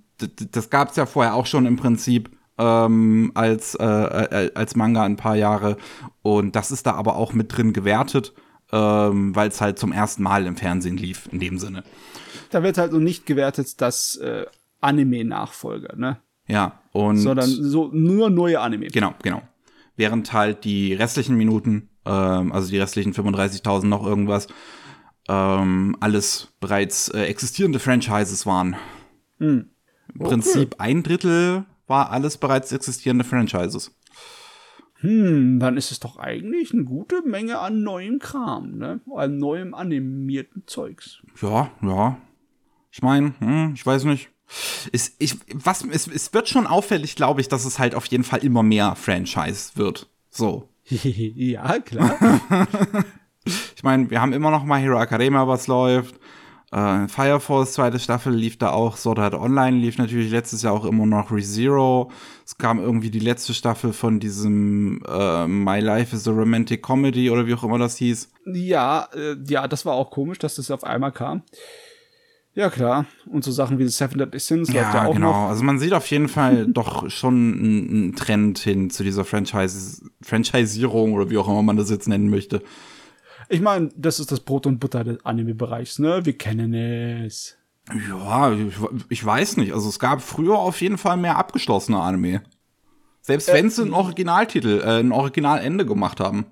das 0.51 0.69
gab's 0.69 0.95
ja 0.97 1.05
vorher 1.05 1.35
auch 1.35 1.45
schon 1.45 1.65
im 1.65 1.77
Prinzip 1.77 2.29
ähm, 2.57 3.31
als, 3.33 3.75
äh, 3.75 3.85
äh, 3.85 4.51
als 4.53 4.75
Manga 4.75 5.03
ein 5.03 5.15
paar 5.15 5.35
Jahre. 5.35 5.77
Und 6.21 6.55
das 6.55 6.71
ist 6.71 6.85
da 6.85 6.93
aber 6.93 7.15
auch 7.15 7.33
mit 7.33 7.55
drin 7.55 7.73
gewertet 7.73 8.33
ähm, 8.71 9.35
weil 9.35 9.49
es 9.49 9.61
halt 9.61 9.79
zum 9.79 9.91
ersten 9.91 10.23
Mal 10.23 10.45
im 10.45 10.55
Fernsehen 10.55 10.97
lief, 10.97 11.27
in 11.31 11.39
dem 11.39 11.57
Sinne. 11.57 11.83
Da 12.51 12.63
wird 12.63 12.77
halt 12.77 12.91
so 12.91 12.99
nicht 12.99 13.25
gewertet, 13.25 13.81
das 13.81 14.15
äh, 14.17 14.45
Anime-Nachfolger, 14.81 15.95
ne? 15.95 16.17
Ja, 16.47 16.79
und. 16.91 17.17
Sondern 17.17 17.47
so 17.47 17.89
nur 17.91 18.29
neue 18.29 18.59
Anime. 18.59 18.87
Genau, 18.87 19.13
genau. 19.21 19.41
Während 19.99 20.31
halt 20.31 20.63
die 20.63 20.93
restlichen 20.93 21.35
Minuten, 21.35 21.89
ähm, 22.05 22.53
also 22.53 22.71
die 22.71 22.77
restlichen 22.77 23.13
35.000 23.13 23.85
noch 23.85 24.05
irgendwas, 24.05 24.47
ähm, 25.27 25.97
alles 25.99 26.53
bereits 26.61 27.09
äh, 27.09 27.23
existierende 27.23 27.79
Franchises 27.79 28.45
waren. 28.45 28.77
Hm. 29.39 29.71
Im 30.13 30.21
okay. 30.21 30.29
Prinzip 30.29 30.75
ein 30.77 31.03
Drittel 31.03 31.65
war 31.85 32.11
alles 32.11 32.37
bereits 32.37 32.71
existierende 32.71 33.25
Franchises. 33.25 33.93
hm, 35.01 35.59
dann 35.59 35.75
ist 35.75 35.91
es 35.91 35.99
doch 35.99 36.15
eigentlich 36.15 36.73
eine 36.73 36.85
gute 36.85 37.21
Menge 37.23 37.59
an 37.59 37.83
neuem 37.83 38.19
Kram, 38.19 38.77
ne? 38.77 39.01
An 39.13 39.35
neuem 39.35 39.73
animierten 39.73 40.63
Zeugs. 40.65 41.21
Ja, 41.41 41.71
ja. 41.81 42.17
Ich 42.89 43.01
meine, 43.01 43.33
hm, 43.39 43.73
ich 43.75 43.85
weiß 43.85 44.05
nicht. 44.05 44.29
Es, 44.91 45.15
ich, 45.19 45.35
was, 45.53 45.83
es, 45.83 46.07
es 46.07 46.33
wird 46.33 46.49
schon 46.49 46.67
auffällig, 46.67 47.15
glaube 47.15 47.41
ich, 47.41 47.47
dass 47.47 47.65
es 47.65 47.79
halt 47.79 47.95
auf 47.95 48.05
jeden 48.05 48.23
Fall 48.23 48.43
immer 48.43 48.63
mehr 48.63 48.95
Franchise 48.95 49.71
wird. 49.75 50.09
So. 50.29 50.69
ja, 50.85 51.79
klar. 51.79 52.15
ich 53.75 53.83
meine, 53.83 54.09
wir 54.09 54.21
haben 54.21 54.33
immer 54.33 54.51
noch 54.51 54.63
mal 54.63 54.79
Hero 54.79 54.99
Academia, 54.99 55.47
was 55.47 55.67
läuft. 55.67 56.15
Äh, 56.71 57.07
Fire 57.07 57.39
Force 57.39 57.73
zweite 57.73 57.99
Staffel 57.99 58.33
lief 58.33 58.57
da 58.57 58.69
auch, 58.71 58.95
Sword 58.95 59.19
Art 59.19 59.33
Online 59.33 59.77
lief 59.77 59.97
natürlich 59.97 60.31
letztes 60.31 60.61
Jahr 60.61 60.73
auch 60.73 60.85
immer 60.85 61.05
noch 61.05 61.31
ReZero. 61.31 62.11
Es 62.45 62.57
kam 62.57 62.79
irgendwie 62.79 63.09
die 63.09 63.19
letzte 63.19 63.53
Staffel 63.55 63.91
von 63.91 64.19
diesem 64.19 65.01
äh, 65.07 65.47
My 65.47 65.79
Life 65.79 66.15
is 66.15 66.27
a 66.27 66.31
Romantic 66.31 66.83
Comedy 66.83 67.31
oder 67.31 67.47
wie 67.47 67.55
auch 67.55 67.63
immer 67.63 67.79
das 67.79 67.97
hieß. 67.97 68.29
Ja, 68.53 69.07
äh, 69.15 69.35
ja, 69.47 69.67
das 69.67 69.85
war 69.85 69.93
auch 69.93 70.11
komisch, 70.11 70.37
dass 70.37 70.55
das 70.55 70.69
auf 70.69 70.83
einmal 70.83 71.11
kam. 71.11 71.43
Ja, 72.59 72.69
klar. 72.69 73.05
Und 73.25 73.45
so 73.45 73.53
Sachen 73.53 73.79
wie 73.79 73.87
Seven 73.87 74.17
Deadly 74.17 74.37
Sins 74.37 74.67
ja, 74.73 74.81
ja 74.81 75.05
auch 75.05 75.13
genau. 75.13 75.31
Noch. 75.31 75.49
Also 75.49 75.63
man 75.63 75.79
sieht 75.79 75.93
auf 75.93 76.05
jeden 76.07 76.27
Fall 76.27 76.67
doch 76.73 77.09
schon 77.09 77.53
einen 77.53 78.15
Trend 78.17 78.59
hin 78.59 78.89
zu 78.89 79.01
dieser 79.01 79.23
Franchise 79.23 80.03
Franchisierung 80.21 81.13
oder 81.13 81.29
wie 81.29 81.37
auch 81.37 81.47
immer 81.47 81.63
man 81.63 81.77
das 81.77 81.89
jetzt 81.89 82.09
nennen 82.09 82.29
möchte. 82.29 82.61
Ich 83.47 83.61
meine, 83.61 83.91
das 83.95 84.19
ist 84.19 84.33
das 84.33 84.41
Brot 84.41 84.67
und 84.67 84.81
Butter 84.81 85.05
des 85.05 85.25
Anime-Bereichs, 85.25 85.99
ne? 85.99 86.25
Wir 86.25 86.37
kennen 86.37 86.73
es. 86.73 87.55
Ja, 88.09 88.51
ich, 88.51 88.73
ich, 89.07 89.25
weiß 89.25 89.55
nicht. 89.55 89.73
Also 89.73 89.87
es 89.87 89.97
gab 89.97 90.21
früher 90.21 90.59
auf 90.59 90.81
jeden 90.81 90.97
Fall 90.97 91.15
mehr 91.15 91.37
abgeschlossene 91.37 91.97
Anime. 91.97 92.41
Selbst 93.21 93.47
äh, 93.47 93.53
wenn 93.53 93.69
sie 93.69 93.83
einen 93.83 93.93
Originaltitel, 93.93 94.81
äh, 94.83 94.99
ein 94.99 95.13
Originalende 95.13 95.85
gemacht 95.85 96.19
haben. 96.19 96.47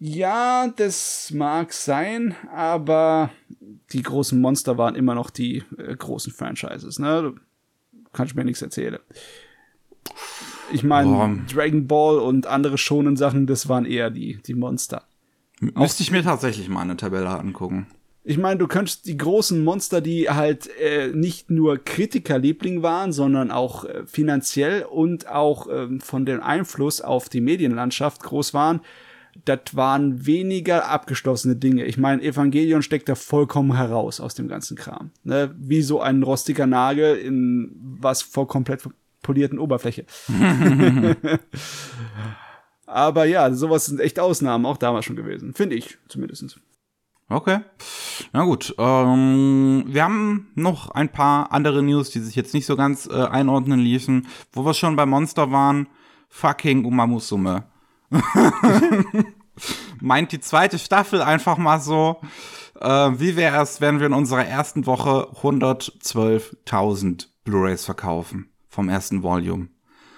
Ja, 0.00 0.68
das 0.68 1.32
mag 1.34 1.72
sein, 1.72 2.36
aber 2.54 3.30
die 3.92 4.02
großen 4.02 4.40
Monster 4.40 4.78
waren 4.78 4.94
immer 4.94 5.14
noch 5.14 5.30
die 5.30 5.64
äh, 5.76 5.96
großen 5.96 6.32
Franchises, 6.32 6.98
ne? 6.98 7.22
Du 7.22 7.40
kannst 8.12 8.36
mir 8.36 8.44
nichts 8.44 8.62
erzählen. 8.62 8.98
Ich 10.72 10.84
meine, 10.84 11.44
Dragon 11.52 11.86
Ball 11.86 12.18
und 12.18 12.46
andere 12.46 12.78
schonen 12.78 13.16
Sachen, 13.16 13.46
das 13.46 13.68
waren 13.68 13.84
eher 13.86 14.10
die, 14.10 14.38
die 14.46 14.54
Monster. 14.54 15.04
Müsste 15.60 16.02
ich 16.02 16.10
mir 16.10 16.22
tatsächlich 16.22 16.68
mal 16.68 16.82
eine 16.82 16.96
Tabelle 16.96 17.28
angucken. 17.28 17.88
Ich 18.22 18.38
meine, 18.38 18.58
du 18.58 18.68
könntest 18.68 19.06
die 19.06 19.16
großen 19.16 19.64
Monster, 19.64 20.00
die 20.00 20.28
halt 20.28 20.68
äh, 20.78 21.08
nicht 21.08 21.50
nur 21.50 21.78
Kritikerliebling 21.78 22.82
waren, 22.82 23.12
sondern 23.12 23.50
auch 23.50 23.84
äh, 23.84 24.06
finanziell 24.06 24.82
und 24.82 25.28
auch 25.28 25.66
äh, 25.66 25.98
von 26.00 26.26
dem 26.26 26.42
Einfluss 26.42 27.00
auf 27.00 27.28
die 27.28 27.40
Medienlandschaft 27.40 28.22
groß 28.22 28.52
waren, 28.52 28.80
das 29.44 29.74
waren 29.74 30.26
weniger 30.26 30.88
abgeschlossene 30.88 31.56
Dinge. 31.56 31.84
Ich 31.84 31.98
meine, 31.98 32.22
Evangelion 32.22 32.82
steckt 32.82 33.08
da 33.08 33.14
vollkommen 33.14 33.76
heraus 33.76 34.20
aus 34.20 34.34
dem 34.34 34.48
ganzen 34.48 34.76
Kram. 34.76 35.10
Ne? 35.24 35.54
Wie 35.58 35.82
so 35.82 36.00
ein 36.00 36.22
rostiger 36.22 36.66
Nagel 36.66 37.16
in 37.16 37.72
was 38.00 38.22
vor 38.22 38.48
komplett 38.48 38.88
polierten 39.22 39.58
Oberfläche. 39.58 40.04
Aber 42.86 43.24
ja, 43.26 43.52
sowas 43.52 43.86
sind 43.86 44.00
echt 44.00 44.18
Ausnahmen, 44.18 44.64
auch 44.64 44.78
damals 44.78 45.04
schon 45.04 45.16
gewesen. 45.16 45.52
Finde 45.52 45.76
ich 45.76 45.98
zumindest. 46.08 46.58
Okay. 47.28 47.60
Na 48.32 48.44
gut. 48.44 48.74
Ähm, 48.78 49.84
wir 49.86 50.02
haben 50.02 50.50
noch 50.54 50.90
ein 50.90 51.10
paar 51.10 51.52
andere 51.52 51.82
News, 51.82 52.10
die 52.10 52.20
sich 52.20 52.34
jetzt 52.34 52.54
nicht 52.54 52.64
so 52.64 52.76
ganz 52.76 53.06
äh, 53.06 53.24
einordnen 53.26 53.80
ließen. 53.80 54.26
Wo 54.52 54.64
wir 54.64 54.72
schon 54.72 54.96
bei 54.96 55.04
Monster 55.04 55.52
waren. 55.52 55.88
Fucking 56.30 56.84
Umamusume. 56.84 57.64
Meint 60.00 60.32
die 60.32 60.40
zweite 60.40 60.78
Staffel 60.78 61.22
einfach 61.22 61.58
mal 61.58 61.80
so. 61.80 62.20
Äh, 62.80 63.10
wie 63.18 63.36
wäre 63.36 63.62
es, 63.62 63.80
wenn 63.80 63.98
wir 63.98 64.06
in 64.06 64.12
unserer 64.12 64.46
ersten 64.46 64.86
Woche 64.86 65.28
112.000 65.42 67.26
Blu-rays 67.44 67.84
verkaufen 67.84 68.50
vom 68.68 68.88
ersten 68.88 69.22
Volume? 69.22 69.68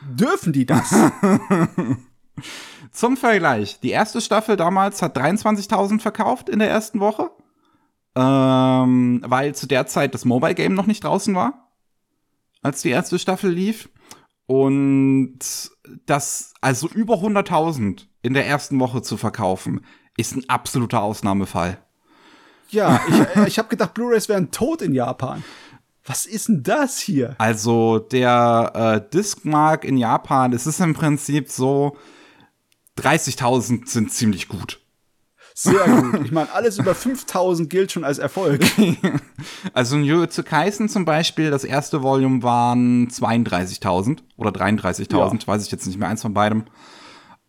Dürfen 0.03 0.53
die 0.53 0.67
das? 0.67 0.95
Zum 2.93 3.17
Vergleich, 3.17 3.81
die 3.81 3.91
erste 3.91 4.21
Staffel 4.21 4.57
damals 4.57 5.01
hat 5.03 5.17
23.000 5.17 6.01
verkauft 6.01 6.49
in 6.49 6.59
der 6.59 6.69
ersten 6.69 7.01
Woche, 7.01 7.31
ähm, 8.17 9.23
weil 9.27 9.55
zu 9.55 9.67
der 9.67 9.87
Zeit 9.87 10.15
das 10.15 10.25
Mobile 10.25 10.55
Game 10.55 10.75
noch 10.75 10.87
nicht 10.87 11.05
draußen 11.05 11.35
war, 11.35 11.71
als 12.63 12.83
die 12.83 12.91
erste 12.91 13.19
Staffel 13.19 13.51
lief. 13.51 13.89
Und 14.51 15.39
das, 16.07 16.55
also 16.61 16.89
über 16.89 17.19
100.000 17.19 18.07
in 18.23 18.35
der 18.35 18.49
ersten 18.49 18.81
Woche 18.81 19.01
zu 19.01 19.17
verkaufen, 19.17 19.87
ist 20.17 20.35
ein 20.35 20.49
absoluter 20.49 21.03
Ausnahmefall. 21.03 21.79
Ja, 22.69 23.01
ich, 23.09 23.37
äh, 23.37 23.47
ich 23.47 23.59
habe 23.61 23.69
gedacht, 23.69 23.95
Blu-rays 23.95 24.29
wären 24.29 24.51
tot 24.51 24.83
in 24.83 24.93
Japan. 24.93 25.45
Was 26.05 26.27
ist 26.27 26.49
denn 26.49 26.65
das 26.65 26.99
hier? 26.99 27.37
Also 27.39 28.01
der 28.01 28.73
äh, 28.75 29.11
Discmark 29.15 29.85
in 29.85 29.97
Japan, 29.97 30.53
es 30.53 30.67
ist 30.67 30.81
im 30.81 30.95
Prinzip 30.95 31.49
so, 31.49 31.97
30.000 32.99 33.89
sind 33.89 34.11
ziemlich 34.11 34.49
gut. 34.49 34.80
Sehr 35.55 35.85
gut. 35.87 36.25
Ich 36.25 36.33
meine, 36.33 36.53
alles 36.53 36.79
über 36.79 36.95
5000 36.95 37.69
gilt 37.69 37.93
schon 37.93 38.05
als 38.05 38.19
Erfolg. 38.19 38.63
also 39.73 39.97
in 39.97 40.05
Jujutsu 40.05 40.43
Kaisen 40.43 40.89
zum 40.89 41.05
Beispiel, 41.05 41.51
das 41.51 41.65
erste 41.65 42.03
Volume 42.03 42.43
waren 42.43 43.09
32.000 43.09 44.19
oder 44.37 44.51
33.000, 44.51 45.15
ja. 45.15 45.47
weiß 45.47 45.65
ich 45.65 45.73
jetzt 45.73 45.87
nicht 45.87 45.99
mehr, 45.99 46.09
eins 46.09 46.23
von 46.23 46.35
beidem. 46.35 46.65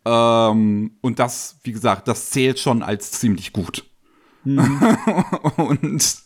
Ähm, 0.04 0.98
und 1.00 1.18
das, 1.18 1.58
wie 1.62 1.72
gesagt, 1.72 2.08
das 2.08 2.30
zählt 2.30 2.58
schon 2.58 2.82
als 2.82 3.12
ziemlich 3.12 3.52
gut. 3.52 3.84
Mhm. 4.44 4.96
und 5.56 6.22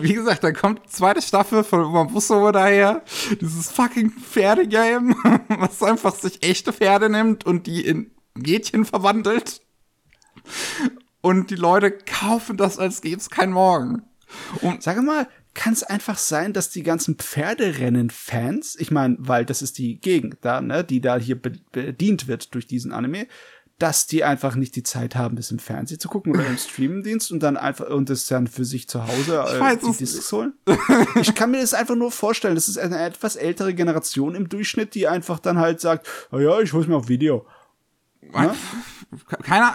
wie 0.00 0.14
gesagt, 0.14 0.44
da 0.44 0.52
kommt 0.52 0.80
die 0.84 0.88
zweite 0.88 1.22
Staffel 1.22 1.62
von 1.62 1.92
Mabuso 1.92 2.50
daher. 2.52 3.02
Dieses 3.40 3.70
fucking 3.70 4.10
Pferdegame, 4.10 5.14
was 5.48 5.82
einfach 5.82 6.14
sich 6.14 6.42
echte 6.42 6.72
Pferde 6.72 7.08
nimmt 7.08 7.44
und 7.44 7.66
die 7.66 7.86
in 7.86 8.10
Mädchen 8.34 8.84
verwandelt. 8.84 9.60
Und 11.20 11.50
die 11.50 11.56
Leute 11.56 11.90
kaufen 11.90 12.56
das, 12.56 12.78
als 12.78 13.00
gäbe 13.00 13.20
es 13.20 13.30
kein 13.30 13.50
Morgen. 13.50 14.02
Und 14.60 14.82
Sag 14.82 15.02
mal, 15.02 15.26
kann 15.54 15.72
es 15.72 15.82
einfach 15.82 16.18
sein, 16.18 16.52
dass 16.52 16.70
die 16.70 16.82
ganzen 16.82 17.16
Pferderennen-Fans, 17.16 18.76
ich 18.78 18.90
meine, 18.90 19.16
weil 19.18 19.44
das 19.44 19.62
ist 19.62 19.78
die 19.78 19.98
Gegend 19.98 20.36
da, 20.42 20.60
ne, 20.60 20.84
die 20.84 21.00
da 21.00 21.16
hier 21.16 21.40
bedient 21.40 22.28
wird 22.28 22.54
durch 22.54 22.66
diesen 22.66 22.92
Anime, 22.92 23.26
dass 23.78 24.06
die 24.06 24.24
einfach 24.24 24.54
nicht 24.54 24.74
die 24.76 24.82
Zeit 24.82 25.16
haben, 25.16 25.36
das 25.36 25.50
im 25.50 25.58
Fernsehen 25.58 26.00
zu 26.00 26.08
gucken 26.08 26.32
oder 26.32 26.46
im 26.46 26.56
Streamingdienst 26.56 27.30
und 27.30 27.42
dann 27.42 27.56
einfach 27.56 27.88
und 27.88 28.08
das 28.08 28.26
dann 28.26 28.46
für 28.46 28.64
sich 28.64 28.88
zu 28.88 29.06
Hause 29.06 29.44
äh, 29.60 29.76
die 29.76 29.96
Discs 29.98 30.32
holen. 30.32 30.54
ich 31.20 31.34
kann 31.34 31.50
mir 31.50 31.60
das 31.60 31.74
einfach 31.74 31.94
nur 31.94 32.10
vorstellen. 32.10 32.54
Das 32.54 32.68
ist 32.68 32.78
eine 32.78 32.98
etwas 33.02 33.36
ältere 33.36 33.74
Generation 33.74 34.34
im 34.34 34.48
Durchschnitt, 34.48 34.94
die 34.94 35.08
einfach 35.08 35.40
dann 35.40 35.58
halt 35.58 35.80
sagt, 35.80 36.06
oh 36.32 36.38
ja, 36.38 36.60
ich 36.60 36.72
hol's 36.72 36.86
mir 36.86 36.96
auf 36.96 37.08
Video. 37.08 37.46
Ja? 38.32 38.54
Keiner, 39.42 39.74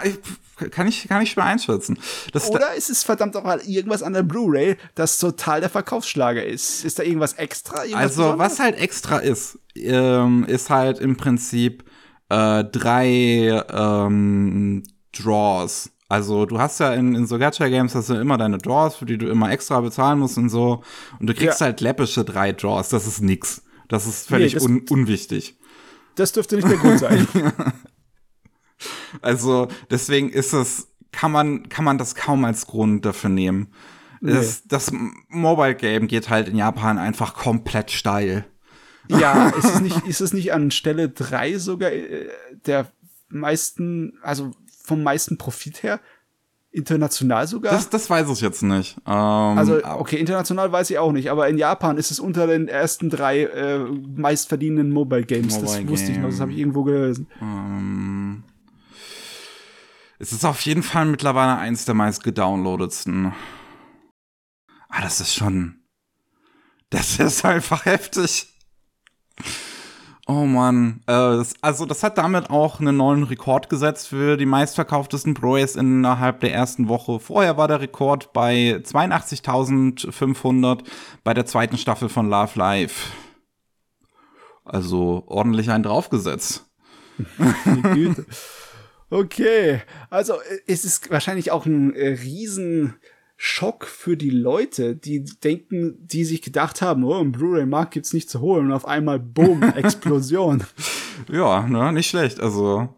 kann 0.70 0.86
ich, 0.86 1.08
kann 1.08 1.22
ich 1.22 1.30
schwer 1.30 1.44
einschätzen. 1.44 1.98
Das 2.32 2.50
Oder 2.50 2.74
ist 2.74 2.90
es 2.90 3.02
verdammt 3.02 3.36
auch 3.36 3.44
mal 3.44 3.60
irgendwas 3.60 4.02
an 4.02 4.12
der 4.12 4.22
Blu-ray, 4.22 4.76
das 4.94 5.18
total 5.18 5.60
der 5.60 5.70
Verkaufsschlager 5.70 6.44
ist? 6.44 6.84
Ist 6.84 6.98
da 6.98 7.02
irgendwas 7.02 7.34
extra? 7.34 7.84
Irgendwas 7.84 8.02
also, 8.02 8.22
Besonderes? 8.22 8.52
was 8.52 8.58
halt 8.60 8.78
extra 8.78 9.18
ist, 9.18 9.58
ähm, 9.74 10.44
ist 10.46 10.70
halt 10.70 10.98
im 10.98 11.16
Prinzip 11.16 11.84
äh, 12.28 12.64
drei 12.64 13.62
ähm, 13.70 14.82
Draws. 15.12 15.90
Also 16.08 16.44
du 16.44 16.58
hast 16.58 16.78
ja 16.80 16.92
in, 16.92 17.14
in 17.14 17.26
so 17.26 17.38
Gacha-Games 17.38 17.94
hast 17.94 18.10
du 18.10 18.14
immer 18.14 18.36
deine 18.36 18.58
Draws, 18.58 18.96
für 18.96 19.06
die 19.06 19.16
du 19.16 19.28
immer 19.28 19.50
extra 19.50 19.80
bezahlen 19.80 20.18
musst 20.18 20.36
und 20.36 20.50
so. 20.50 20.82
Und 21.18 21.26
du 21.26 21.34
kriegst 21.34 21.60
ja. 21.60 21.66
halt 21.66 21.80
läppische 21.80 22.24
drei 22.24 22.52
Draws. 22.52 22.90
Das 22.90 23.06
ist 23.06 23.22
nix. 23.22 23.62
Das 23.88 24.06
ist 24.06 24.28
völlig 24.28 24.52
nee, 24.52 24.58
das, 24.58 24.68
un 24.68 24.82
unwichtig. 24.90 25.56
Das 26.14 26.32
dürfte 26.32 26.56
nicht 26.56 26.68
der 26.68 26.76
Grund 26.76 26.98
sein. 26.98 27.26
also 29.20 29.68
deswegen 29.90 30.30
ist 30.30 30.52
es, 30.52 30.88
kann 31.10 31.32
man, 31.32 31.68
kann 31.68 31.84
man 31.84 31.98
das 31.98 32.14
kaum 32.14 32.44
als 32.44 32.66
Grund 32.66 33.04
dafür 33.04 33.30
nehmen. 33.30 33.68
Nee. 34.20 34.34
Das, 34.34 34.62
das 34.66 34.92
Mobile 35.28 35.74
Game 35.74 36.06
geht 36.06 36.30
halt 36.30 36.48
in 36.48 36.56
Japan 36.56 36.98
einfach 36.98 37.34
komplett 37.34 37.90
steil. 37.90 38.44
Ja, 39.08 39.48
ist 39.58 39.64
es 39.64 39.80
nicht, 39.80 40.06
ist 40.06 40.20
es 40.20 40.32
nicht 40.32 40.52
an 40.52 40.70
Stelle 40.70 41.08
drei 41.08 41.58
sogar 41.58 41.90
äh, 41.90 42.28
der 42.66 42.86
meisten, 43.28 44.18
also 44.22 44.52
vom 44.84 45.02
meisten 45.02 45.38
Profit 45.38 45.82
her? 45.82 46.00
International 46.72 47.46
sogar? 47.46 47.72
Das, 47.72 47.90
das 47.90 48.08
weiß 48.08 48.30
ich 48.30 48.40
jetzt 48.40 48.62
nicht. 48.62 48.96
Ähm, 49.06 49.12
also, 49.12 49.84
okay, 49.84 50.16
international 50.16 50.72
weiß 50.72 50.88
ich 50.88 50.98
auch 50.98 51.12
nicht, 51.12 51.30
aber 51.30 51.48
in 51.48 51.58
Japan 51.58 51.98
ist 51.98 52.10
es 52.10 52.18
unter 52.18 52.46
den 52.46 52.66
ersten 52.66 53.10
drei 53.10 53.42
äh, 53.42 53.78
meistverdienenden 53.78 54.90
Mobile 54.90 55.24
Games. 55.24 55.54
Mobile 55.56 55.82
das 55.82 55.88
wusste 55.88 56.06
Game. 56.06 56.14
ich 56.14 56.22
noch, 56.22 56.30
das 56.30 56.40
habe 56.40 56.52
ich 56.52 56.58
irgendwo 56.58 56.82
gelesen. 56.84 57.28
Ähm, 57.42 58.21
es 60.22 60.32
ist 60.32 60.44
auf 60.44 60.60
jeden 60.60 60.84
Fall 60.84 61.06
mittlerweile 61.06 61.58
eins 61.58 61.84
der 61.84 61.96
meist 61.96 62.22
gedownloadetsten. 62.22 63.32
Ah, 64.88 65.02
das 65.02 65.20
ist 65.20 65.34
schon. 65.34 65.80
Das 66.90 67.18
ist 67.18 67.44
einfach 67.44 67.86
heftig. 67.86 68.46
Oh 70.28 70.44
Mann, 70.44 71.00
äh, 71.08 71.12
das, 71.12 71.54
also 71.60 71.86
das 71.86 72.04
hat 72.04 72.18
damit 72.18 72.50
auch 72.50 72.78
einen 72.78 72.98
neuen 72.98 73.24
Rekord 73.24 73.68
gesetzt 73.68 74.06
für 74.06 74.36
die 74.36 74.46
meistverkauftesten 74.46 75.34
Blu-rays 75.34 75.74
innerhalb 75.74 76.38
der 76.38 76.54
ersten 76.54 76.86
Woche. 76.86 77.18
Vorher 77.18 77.56
war 77.56 77.66
der 77.66 77.80
Rekord 77.80 78.32
bei 78.32 78.76
82.500 78.76 80.84
bei 81.24 81.34
der 81.34 81.46
zweiten 81.46 81.78
Staffel 81.78 82.08
von 82.08 82.30
Love 82.30 82.56
Life. 82.56 83.10
Also 84.64 85.24
ordentlich 85.26 85.72
einen 85.72 85.82
draufgesetzt. 85.82 86.70
okay, 89.12 89.82
also 90.10 90.34
äh, 90.34 90.60
es 90.66 90.84
ist 90.84 91.10
wahrscheinlich 91.10 91.50
auch 91.50 91.66
ein 91.66 91.94
äh, 91.94 92.08
riesen 92.08 92.94
Schock 93.36 93.86
für 93.86 94.16
die 94.16 94.30
Leute, 94.30 94.94
die 94.94 95.24
denken, 95.24 95.96
die 96.06 96.24
sich 96.24 96.42
gedacht 96.42 96.80
haben, 96.80 97.04
oh, 97.04 97.20
im 97.20 97.32
Blu-ray-Markt 97.32 97.92
gibt's 97.92 98.12
nicht 98.12 98.30
zu 98.30 98.40
holen 98.40 98.66
und 98.66 98.72
auf 98.72 98.86
einmal, 98.86 99.18
boom, 99.18 99.62
Explosion. 99.76 100.64
ja, 101.30 101.66
ne, 101.66 101.92
nicht 101.92 102.08
schlecht. 102.08 102.40
Also, 102.40 102.88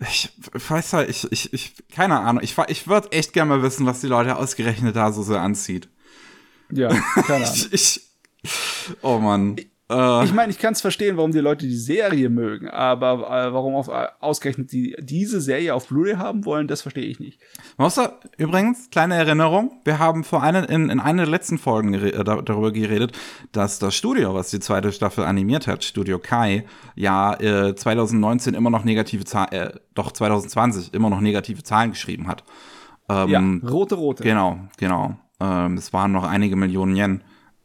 ich 0.00 0.30
weiß 0.52 0.92
halt, 0.92 1.10
ich, 1.10 1.30
ich, 1.32 1.52
ich, 1.52 1.74
keine 1.92 2.20
Ahnung, 2.20 2.42
ich, 2.42 2.56
ich 2.68 2.86
würde 2.86 3.12
echt 3.12 3.32
gerne 3.32 3.56
mal 3.56 3.62
wissen, 3.62 3.84
was 3.86 4.00
die 4.00 4.06
Leute 4.06 4.36
ausgerechnet 4.36 4.96
da 4.96 5.12
so 5.12 5.22
sehr 5.22 5.40
anzieht. 5.40 5.88
Ja, 6.70 6.88
keine 6.88 7.46
Ahnung. 7.46 7.50
ich, 7.54 7.72
ich, 7.72 8.00
oh 9.02 9.18
Mann. 9.18 9.56
Äh, 9.94 10.24
ich 10.24 10.32
meine, 10.32 10.50
ich 10.50 10.58
kann 10.58 10.72
es 10.72 10.80
verstehen, 10.80 11.16
warum 11.16 11.32
die 11.32 11.38
Leute 11.38 11.66
die 11.66 11.76
Serie 11.76 12.28
mögen, 12.28 12.68
aber 12.68 13.14
äh, 13.30 13.52
warum 13.52 13.74
auf, 13.74 13.88
äh, 13.88 14.08
ausgerechnet 14.20 14.72
die 14.72 14.96
diese 14.98 15.40
Serie 15.40 15.74
auf 15.74 15.88
Blu-ray 15.88 16.16
haben 16.16 16.44
wollen, 16.44 16.66
das 16.66 16.82
verstehe 16.82 17.04
ich 17.04 17.20
nicht. 17.20 17.40
Außer, 17.76 18.18
übrigens, 18.36 18.90
kleine 18.90 19.14
Erinnerung, 19.14 19.80
wir 19.84 19.98
haben 19.98 20.24
vor 20.24 20.42
einer, 20.42 20.68
in, 20.68 20.90
in 20.90 21.00
einer 21.00 21.22
der 21.22 21.30
letzten 21.30 21.58
Folgen 21.58 21.94
äh, 21.94 22.24
darüber 22.24 22.72
geredet, 22.72 23.12
dass 23.52 23.78
das 23.78 23.94
Studio, 23.94 24.34
was 24.34 24.50
die 24.50 24.60
zweite 24.60 24.90
Staffel 24.92 25.24
animiert 25.24 25.66
hat, 25.66 25.84
Studio 25.84 26.18
Kai, 26.18 26.64
ja 26.96 27.36
2019 27.38 28.54
immer 28.54 28.70
noch 28.70 28.84
negative 28.84 29.24
Zahlen, 29.24 29.52
äh, 29.52 29.72
doch 29.94 30.12
2020 30.12 30.94
immer 30.94 31.10
noch 31.10 31.20
negative 31.20 31.62
Zahlen 31.62 31.90
geschrieben 31.90 32.26
hat. 32.26 32.44
Ähm, 33.08 33.60
ja, 33.62 33.70
rote, 33.70 33.94
rote. 33.96 34.22
Genau, 34.22 34.58
genau. 34.78 35.16
Ähm, 35.40 35.76
es 35.76 35.92
waren 35.92 36.12
noch 36.12 36.24
einige 36.24 36.56
Millionen 36.56 36.96
Yen. 36.96 37.22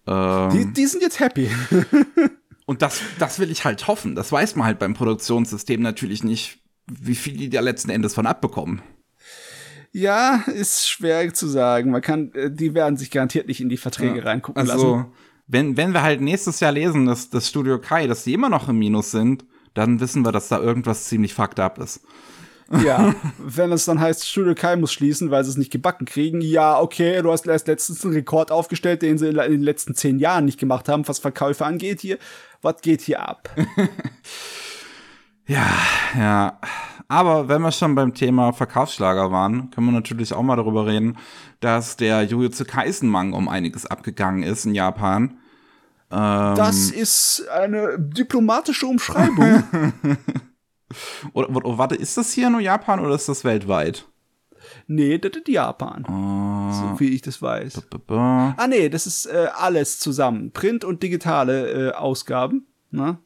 Ähm, 0.09 0.49
die, 0.51 0.73
die 0.73 0.85
sind 0.87 1.01
jetzt 1.01 1.19
happy. 1.19 1.51
und 2.65 2.81
das, 2.81 3.01
das 3.19 3.39
will 3.39 3.51
ich 3.51 3.63
halt 3.63 3.87
hoffen. 3.87 4.15
Das 4.15 4.31
weiß 4.31 4.55
man 4.55 4.65
halt 4.65 4.79
beim 4.79 4.95
Produktionssystem 4.95 5.81
natürlich 5.81 6.23
nicht, 6.23 6.59
wie 6.87 7.15
viel 7.15 7.37
die 7.37 7.49
da 7.49 7.61
letzten 7.61 7.91
Endes 7.91 8.15
von 8.15 8.25
abbekommen. 8.25 8.81
Ja, 9.91 10.43
ist 10.47 10.89
schwer 10.89 11.33
zu 11.33 11.47
sagen. 11.47 11.91
Man 11.91 12.01
kann, 12.01 12.31
äh, 12.33 12.51
die 12.51 12.73
werden 12.73 12.97
sich 12.97 13.11
garantiert 13.11 13.47
nicht 13.47 13.61
in 13.61 13.69
die 13.69 13.77
Verträge 13.77 14.17
ja, 14.17 14.23
reingucken 14.23 14.59
also, 14.59 14.95
lassen. 14.95 15.11
Wenn, 15.47 15.77
wenn 15.77 15.93
wir 15.93 16.03
halt 16.03 16.21
nächstes 16.21 16.59
Jahr 16.59 16.71
lesen, 16.71 17.05
dass 17.05 17.29
das 17.29 17.47
Studio 17.47 17.79
Kai, 17.79 18.07
dass 18.07 18.23
die 18.23 18.33
immer 18.33 18.49
noch 18.49 18.69
im 18.69 18.77
Minus 18.77 19.11
sind, 19.11 19.45
dann 19.73 19.99
wissen 19.99 20.23
wir, 20.23 20.31
dass 20.31 20.47
da 20.47 20.59
irgendwas 20.59 21.05
ziemlich 21.05 21.33
fucked 21.33 21.59
up 21.59 21.79
ist. 21.79 22.01
Ja, 22.85 23.15
wenn 23.37 23.71
es 23.71 23.85
dann 23.85 23.99
heißt, 23.99 24.27
Studio 24.27 24.53
Kai 24.55 24.75
muss 24.75 24.93
schließen, 24.93 25.31
weil 25.31 25.43
sie 25.43 25.51
es 25.51 25.57
nicht 25.57 25.71
gebacken 25.71 26.05
kriegen, 26.05 26.41
ja, 26.41 26.79
okay, 26.79 27.21
du 27.21 27.31
hast 27.31 27.47
erst 27.47 27.67
letztens 27.67 28.03
einen 28.05 28.13
Rekord 28.13 28.51
aufgestellt, 28.51 29.01
den 29.01 29.17
sie 29.17 29.29
in 29.29 29.35
den 29.35 29.61
letzten 29.61 29.95
zehn 29.95 30.19
Jahren 30.19 30.45
nicht 30.45 30.59
gemacht 30.59 30.87
haben, 30.87 31.07
was 31.07 31.19
Verkäufe 31.19 31.65
angeht 31.65 32.01
hier. 32.01 32.17
Was 32.61 32.81
geht 32.81 33.01
hier 33.01 33.27
ab? 33.27 33.49
ja, 35.47 35.65
ja. 36.17 36.59
Aber 37.07 37.47
wenn 37.47 37.61
wir 37.61 37.71
schon 37.71 37.95
beim 37.95 38.13
Thema 38.13 38.53
Verkaufsschlager 38.53 39.31
waren, 39.31 39.71
können 39.71 39.87
wir 39.87 39.93
natürlich 39.93 40.33
auch 40.33 40.43
mal 40.43 40.57
darüber 40.57 40.85
reden, 40.85 41.17
dass 41.59 41.97
der 41.97 42.23
Jujutsu 42.23 42.65
Kaisen 42.65 43.09
Manga 43.09 43.35
um 43.35 43.49
einiges 43.49 43.85
abgegangen 43.87 44.43
ist 44.43 44.65
in 44.65 44.75
Japan. 44.75 45.39
Ähm, 46.11 46.55
das 46.55 46.91
ist 46.91 47.47
eine 47.49 47.97
diplomatische 47.97 48.85
Umschreibung. 48.85 49.63
Oder, 51.33 51.49
oder, 51.55 51.77
warte, 51.77 51.95
ist 51.95 52.17
das 52.17 52.33
hier 52.33 52.49
nur 52.49 52.61
Japan 52.61 52.99
oder 52.99 53.15
ist 53.15 53.29
das 53.29 53.43
weltweit? 53.43 54.05
Nee, 54.87 55.17
das 55.17 55.31
ist 55.35 55.47
Japan. 55.47 56.05
Uh, 56.07 56.73
so 56.73 56.99
wie 56.99 57.09
ich 57.09 57.21
das 57.21 57.41
weiß. 57.41 57.81
Ah, 58.07 58.67
nee, 58.67 58.89
das 58.89 59.07
ist 59.07 59.25
äh, 59.25 59.47
alles 59.53 59.99
zusammen. 59.99 60.51
Print 60.51 60.83
und 60.83 61.01
digitale 61.03 61.89
äh, 61.89 61.91
Ausgaben. 61.93 62.67
Ne? 62.91 63.17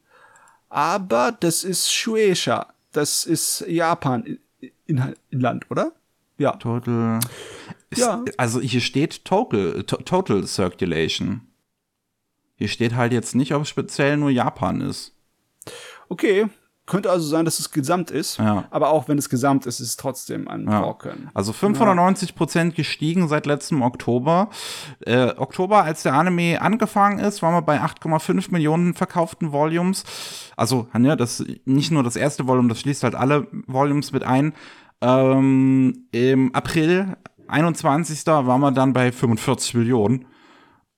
Aber 0.70 1.32
das 1.32 1.64
ist 1.64 1.92
Shueisha. 1.92 2.74
Das 2.92 3.26
ist 3.26 3.66
Japan 3.68 4.24
in, 4.24 4.40
in, 4.86 5.16
in 5.30 5.40
Land, 5.40 5.70
oder? 5.70 5.94
Ja. 6.38 6.54
Total. 6.54 7.20
Ist, 7.90 8.00
ja. 8.00 8.24
Also 8.38 8.60
hier 8.60 8.82
steht 8.82 9.26
Total, 9.26 9.84
Total 9.84 10.46
Circulation. 10.46 11.48
Hier 12.56 12.68
steht 12.68 12.96
halt 12.96 13.14
jetzt 13.14 13.36
nicht, 13.36 13.54
ob 13.54 13.64
es 13.64 13.70
speziell 13.70 14.18
nur 14.18 14.30
Japan 14.30 14.82
ist. 14.82 15.14
Okay, 16.10 16.48
könnte 16.86 17.10
also 17.10 17.26
sein, 17.26 17.46
dass 17.46 17.60
es 17.60 17.72
gesamt 17.72 18.12
ist, 18.12 18.40
ja. 18.40 18.66
aber 18.70 18.90
auch 18.90 19.08
wenn 19.08 19.18
es 19.18 19.30
gesamt 19.30 19.66
ist, 19.66 19.80
ist 19.80 19.88
es 19.88 19.98
trotzdem 19.98 20.50
ein 20.50 20.70
ja. 20.70 20.82
Brocken. 20.82 21.30
Also 21.34 21.54
590 21.54 22.36
Prozent 22.36 22.76
gestiegen 22.76 23.30
seit 23.30 23.46
letztem 23.46 23.82
Oktober. 23.82 24.50
Äh, 25.06 25.34
Oktober, 25.38 25.84
als 25.84 26.04
der 26.04 26.14
Anime 26.14 26.62
angefangen 26.62 27.20
ist, 27.20 27.42
waren 27.42 27.54
wir 27.54 27.62
bei 27.62 27.82
8,5 27.82 28.52
Millionen 28.52 28.94
verkauften 28.96 29.54
Volumes. 29.54 30.04
Also, 30.58 30.88
ja, 30.98 31.16
das 31.16 31.44
nicht 31.66 31.92
nur 31.92 32.04
das 32.04 32.18
erste 32.18 32.48
Volume, 32.48 32.70
das 32.70 32.82
schließt 32.82 33.04
halt 33.04 33.16
alle 33.16 33.48
Volumes 33.68 34.12
mit 34.12 34.24
ein. 34.24 34.54
Ähm, 35.00 36.08
Im 36.12 36.54
April 36.54 37.16
21. 37.48 38.26
waren 38.26 38.62
wir 38.62 38.72
dann 38.72 38.92
bei 38.92 39.12
45 39.12 39.76
Millionen. 39.76 40.26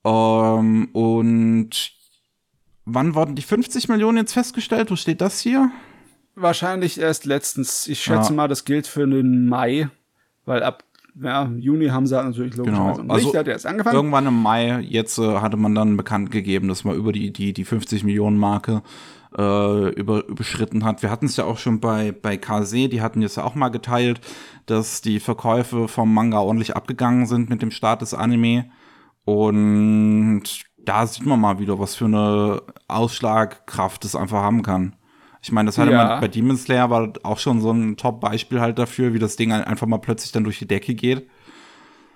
Ähm, 0.04 0.88
und 0.92 1.95
Wann 2.86 3.14
wurden 3.16 3.34
die 3.34 3.42
50 3.42 3.88
Millionen 3.88 4.18
jetzt 4.18 4.32
festgestellt? 4.32 4.90
Wo 4.92 4.96
steht 4.96 5.20
das 5.20 5.40
hier? 5.40 5.70
Wahrscheinlich 6.36 7.00
erst 7.00 7.26
letztens. 7.26 7.88
Ich 7.88 8.00
schätze 8.00 8.30
ja. 8.30 8.36
mal, 8.36 8.48
das 8.48 8.64
gilt 8.64 8.86
für 8.86 9.06
den 9.06 9.48
Mai, 9.48 9.88
weil 10.44 10.62
ab 10.62 10.84
ja, 11.20 11.50
Juni 11.56 11.88
haben 11.88 12.06
sie 12.06 12.14
natürlich 12.14 12.56
logischerweise 12.56 13.00
genau. 13.00 13.14
also 13.14 13.34
hat 13.34 13.48
erst 13.48 13.66
angefangen. 13.66 13.96
Irgendwann 13.96 14.26
im 14.26 14.40
Mai, 14.40 14.80
jetzt 14.80 15.18
äh, 15.18 15.38
hatte 15.38 15.56
man 15.56 15.74
dann 15.74 15.96
bekannt 15.96 16.30
gegeben, 16.30 16.68
dass 16.68 16.84
man 16.84 16.94
über 16.94 17.10
die, 17.10 17.32
die, 17.32 17.52
die 17.52 17.64
50 17.64 18.04
Millionen 18.04 18.36
Marke 18.36 18.82
äh, 19.36 19.88
über, 19.94 20.26
überschritten 20.26 20.84
hat. 20.84 21.02
Wir 21.02 21.10
hatten 21.10 21.26
es 21.26 21.36
ja 21.36 21.44
auch 21.44 21.58
schon 21.58 21.80
bei, 21.80 22.12
bei 22.12 22.36
KC, 22.36 22.88
die 22.88 23.00
hatten 23.00 23.22
jetzt 23.22 23.36
ja 23.36 23.44
auch 23.44 23.54
mal 23.54 23.70
geteilt, 23.70 24.20
dass 24.66 25.00
die 25.00 25.18
Verkäufe 25.18 25.88
vom 25.88 26.12
Manga 26.12 26.38
ordentlich 26.38 26.76
abgegangen 26.76 27.26
sind 27.26 27.48
mit 27.48 27.62
dem 27.62 27.70
Start 27.70 28.02
des 28.02 28.12
Anime. 28.12 28.66
Und 29.24 30.44
da 30.86 31.06
sieht 31.06 31.26
man 31.26 31.40
mal 31.40 31.58
wieder, 31.58 31.78
was 31.78 31.94
für 31.94 32.06
eine 32.06 32.62
Ausschlagkraft 32.88 34.04
es 34.04 34.16
einfach 34.16 34.38
haben 34.38 34.62
kann. 34.62 34.96
Ich 35.42 35.52
meine, 35.52 35.66
das 35.66 35.78
hatte 35.78 35.92
ja. 35.92 36.04
man 36.04 36.20
bei 36.20 36.28
Demon 36.28 36.56
Slayer 36.56 36.90
war 36.90 37.12
auch 37.22 37.38
schon 37.38 37.60
so 37.60 37.70
ein 37.70 37.96
Top-Beispiel 37.96 38.60
halt 38.60 38.78
dafür, 38.78 39.12
wie 39.12 39.18
das 39.18 39.36
Ding 39.36 39.52
einfach 39.52 39.86
mal 39.86 39.98
plötzlich 39.98 40.32
dann 40.32 40.44
durch 40.44 40.58
die 40.58 40.66
Decke 40.66 40.94
geht. 40.94 41.28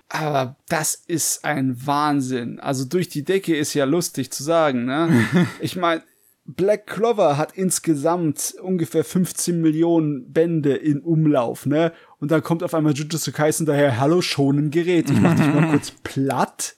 Aber 0.09 0.57
das 0.67 0.95
ist 0.95 1.45
ein 1.45 1.85
Wahnsinn. 1.85 2.59
Also 2.59 2.83
durch 2.83 3.07
die 3.07 3.23
Decke 3.23 3.55
ist 3.55 3.73
ja 3.73 3.85
lustig 3.85 4.31
zu 4.31 4.43
sagen, 4.43 4.85
ne? 4.85 5.25
ich 5.61 5.77
meine, 5.77 6.03
Black 6.43 6.87
Clover 6.87 7.37
hat 7.37 7.53
insgesamt 7.53 8.55
ungefähr 8.61 9.05
15 9.05 9.61
Millionen 9.61 10.33
Bände 10.33 10.75
in 10.75 10.99
Umlauf, 10.99 11.65
ne? 11.65 11.93
Und 12.19 12.31
dann 12.31 12.43
kommt 12.43 12.63
auf 12.63 12.73
einmal 12.73 12.93
Jujutsu 12.93 13.31
Kaisen 13.31 13.65
daher, 13.65 13.99
hallo, 13.99 14.21
schon 14.21 14.57
ein 14.57 14.71
Gerät. 14.71 15.09
Ich 15.09 15.21
mach 15.21 15.35
dich 15.35 15.47
mal 15.47 15.67
kurz 15.71 15.91
platt 16.03 16.75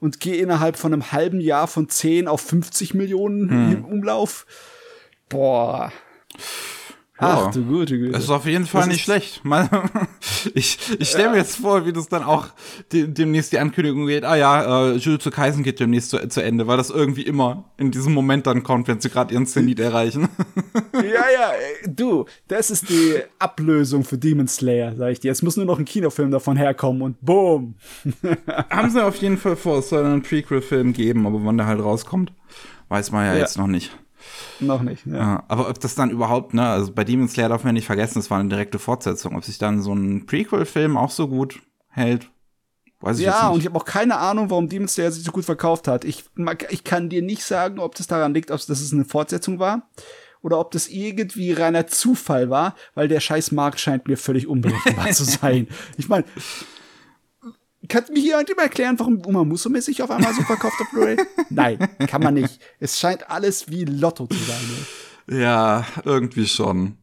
und 0.00 0.18
gehe 0.18 0.36
innerhalb 0.36 0.76
von 0.76 0.92
einem 0.92 1.12
halben 1.12 1.40
Jahr 1.40 1.68
von 1.68 1.88
10 1.88 2.26
auf 2.26 2.40
50 2.40 2.94
Millionen 2.94 3.50
hm. 3.50 3.72
im 3.72 3.84
Umlauf. 3.84 4.46
Boah. 5.28 5.92
Ja, 7.20 7.48
Ach 7.48 7.50
du 7.50 7.62
gute 7.64 7.98
Güte. 7.98 8.12
Das 8.12 8.24
ist 8.24 8.30
auf 8.30 8.46
jeden 8.46 8.66
Fall 8.66 8.82
das 8.82 8.88
nicht 8.88 9.02
schlecht. 9.02 9.42
ich 10.54 10.78
ich 10.98 11.08
stelle 11.08 11.30
mir 11.30 11.36
jetzt 11.36 11.56
vor, 11.56 11.84
wie 11.84 11.92
das 11.92 12.08
dann 12.08 12.22
auch 12.22 12.46
demnächst 12.90 13.52
die 13.52 13.58
Ankündigung 13.58 14.06
geht, 14.06 14.24
ah 14.24 14.36
ja, 14.36 14.92
äh, 14.92 14.96
Jujutsu 14.96 15.30
Kaisen 15.30 15.62
geht 15.62 15.80
demnächst 15.80 16.10
zu, 16.10 16.28
zu, 16.28 16.42
Ende, 16.42 16.66
weil 16.66 16.78
das 16.78 16.88
irgendwie 16.88 17.22
immer 17.22 17.64
in 17.76 17.90
diesem 17.90 18.14
Moment 18.14 18.46
dann 18.46 18.62
kommt, 18.62 18.88
wenn 18.88 19.00
sie 19.00 19.10
gerade 19.10 19.34
ihren 19.34 19.46
Zenit 19.46 19.80
erreichen. 19.80 20.28
ja, 20.94 21.02
ja, 21.02 21.52
du, 21.86 22.24
das 22.48 22.70
ist 22.70 22.88
die 22.88 23.16
Ablösung 23.38 24.04
für 24.04 24.16
Demon 24.16 24.48
Slayer, 24.48 24.96
sag 24.96 25.12
ich 25.12 25.20
dir. 25.20 25.30
Es 25.30 25.42
muss 25.42 25.58
nur 25.58 25.66
noch 25.66 25.78
ein 25.78 25.84
Kinofilm 25.84 26.30
davon 26.30 26.56
herkommen 26.56 27.02
und 27.02 27.20
boom. 27.20 27.74
Haben 28.70 28.90
sie 28.90 29.04
auf 29.04 29.16
jeden 29.16 29.36
Fall 29.36 29.56
vor, 29.56 29.80
es 29.80 29.90
soll 29.90 30.06
einen 30.06 30.22
Prequel-Film 30.22 30.94
geben, 30.94 31.26
aber 31.26 31.44
wann 31.44 31.58
der 31.58 31.66
halt 31.66 31.80
rauskommt, 31.80 32.32
weiß 32.88 33.12
man 33.12 33.26
ja, 33.26 33.34
ja. 33.34 33.40
jetzt 33.40 33.58
noch 33.58 33.66
nicht. 33.66 33.90
Noch 34.60 34.82
nicht, 34.82 35.06
ja. 35.06 35.16
ja. 35.16 35.44
Aber 35.48 35.68
ob 35.68 35.80
das 35.80 35.94
dann 35.94 36.10
überhaupt, 36.10 36.54
ne, 36.54 36.66
also 36.66 36.92
bei 36.92 37.04
Demon 37.04 37.28
Slayer 37.28 37.48
darf 37.48 37.64
man 37.64 37.74
nicht 37.74 37.86
vergessen, 37.86 38.18
es 38.18 38.30
war 38.30 38.38
eine 38.38 38.48
direkte 38.48 38.78
Fortsetzung. 38.78 39.36
Ob 39.36 39.44
sich 39.44 39.58
dann 39.58 39.80
so 39.80 39.92
ein 39.92 40.26
Prequel-Film 40.26 40.96
auch 40.96 41.10
so 41.10 41.28
gut 41.28 41.60
hält, 41.88 42.28
weiß 43.00 43.18
ich 43.18 43.24
ja, 43.24 43.30
jetzt 43.30 43.36
nicht. 43.36 43.42
Ja, 43.42 43.48
und 43.50 43.60
ich 43.60 43.66
habe 43.66 43.76
auch 43.76 43.84
keine 43.84 44.18
Ahnung, 44.18 44.50
warum 44.50 44.68
Demon 44.68 44.88
Slayer 44.88 45.12
sich 45.12 45.24
so 45.24 45.32
gut 45.32 45.44
verkauft 45.44 45.88
hat. 45.88 46.04
Ich, 46.04 46.24
ich 46.68 46.84
kann 46.84 47.08
dir 47.08 47.22
nicht 47.22 47.44
sagen, 47.44 47.78
ob 47.78 47.94
das 47.94 48.06
daran 48.06 48.34
liegt, 48.34 48.50
ob 48.50 48.64
das 48.64 48.92
eine 48.92 49.04
Fortsetzung 49.04 49.58
war 49.58 49.88
oder 50.42 50.58
ob 50.58 50.70
das 50.70 50.88
irgendwie 50.88 51.52
reiner 51.52 51.86
Zufall 51.86 52.50
war, 52.50 52.74
weil 52.94 53.08
der 53.08 53.20
scheiß 53.20 53.52
Markt 53.52 53.80
scheint 53.80 54.08
mir 54.08 54.16
völlig 54.16 54.46
unberechenbar 54.46 55.10
zu 55.10 55.24
sein. 55.24 55.68
Ich 55.96 56.08
meine, 56.08 56.24
kann 57.90 58.04
mir 58.10 58.20
hier 58.20 58.38
jemand 58.38 58.58
erklären, 58.58 58.98
warum 58.98 59.18
Uma 59.26 59.56
sich 59.80 60.02
auf 60.02 60.10
einmal 60.10 60.32
so 60.32 60.42
verkauft 60.42 60.80
auf 60.80 60.90
Blu-ray? 60.90 61.18
Nein, 61.50 61.78
kann 62.06 62.22
man 62.22 62.34
nicht. 62.34 62.60
Es 62.78 62.98
scheint 62.98 63.28
alles 63.28 63.70
wie 63.70 63.84
Lotto 63.84 64.26
zu 64.26 64.38
sein. 64.38 64.56
Ne? 65.26 65.40
Ja, 65.42 65.84
irgendwie 66.04 66.46
schon. 66.46 66.96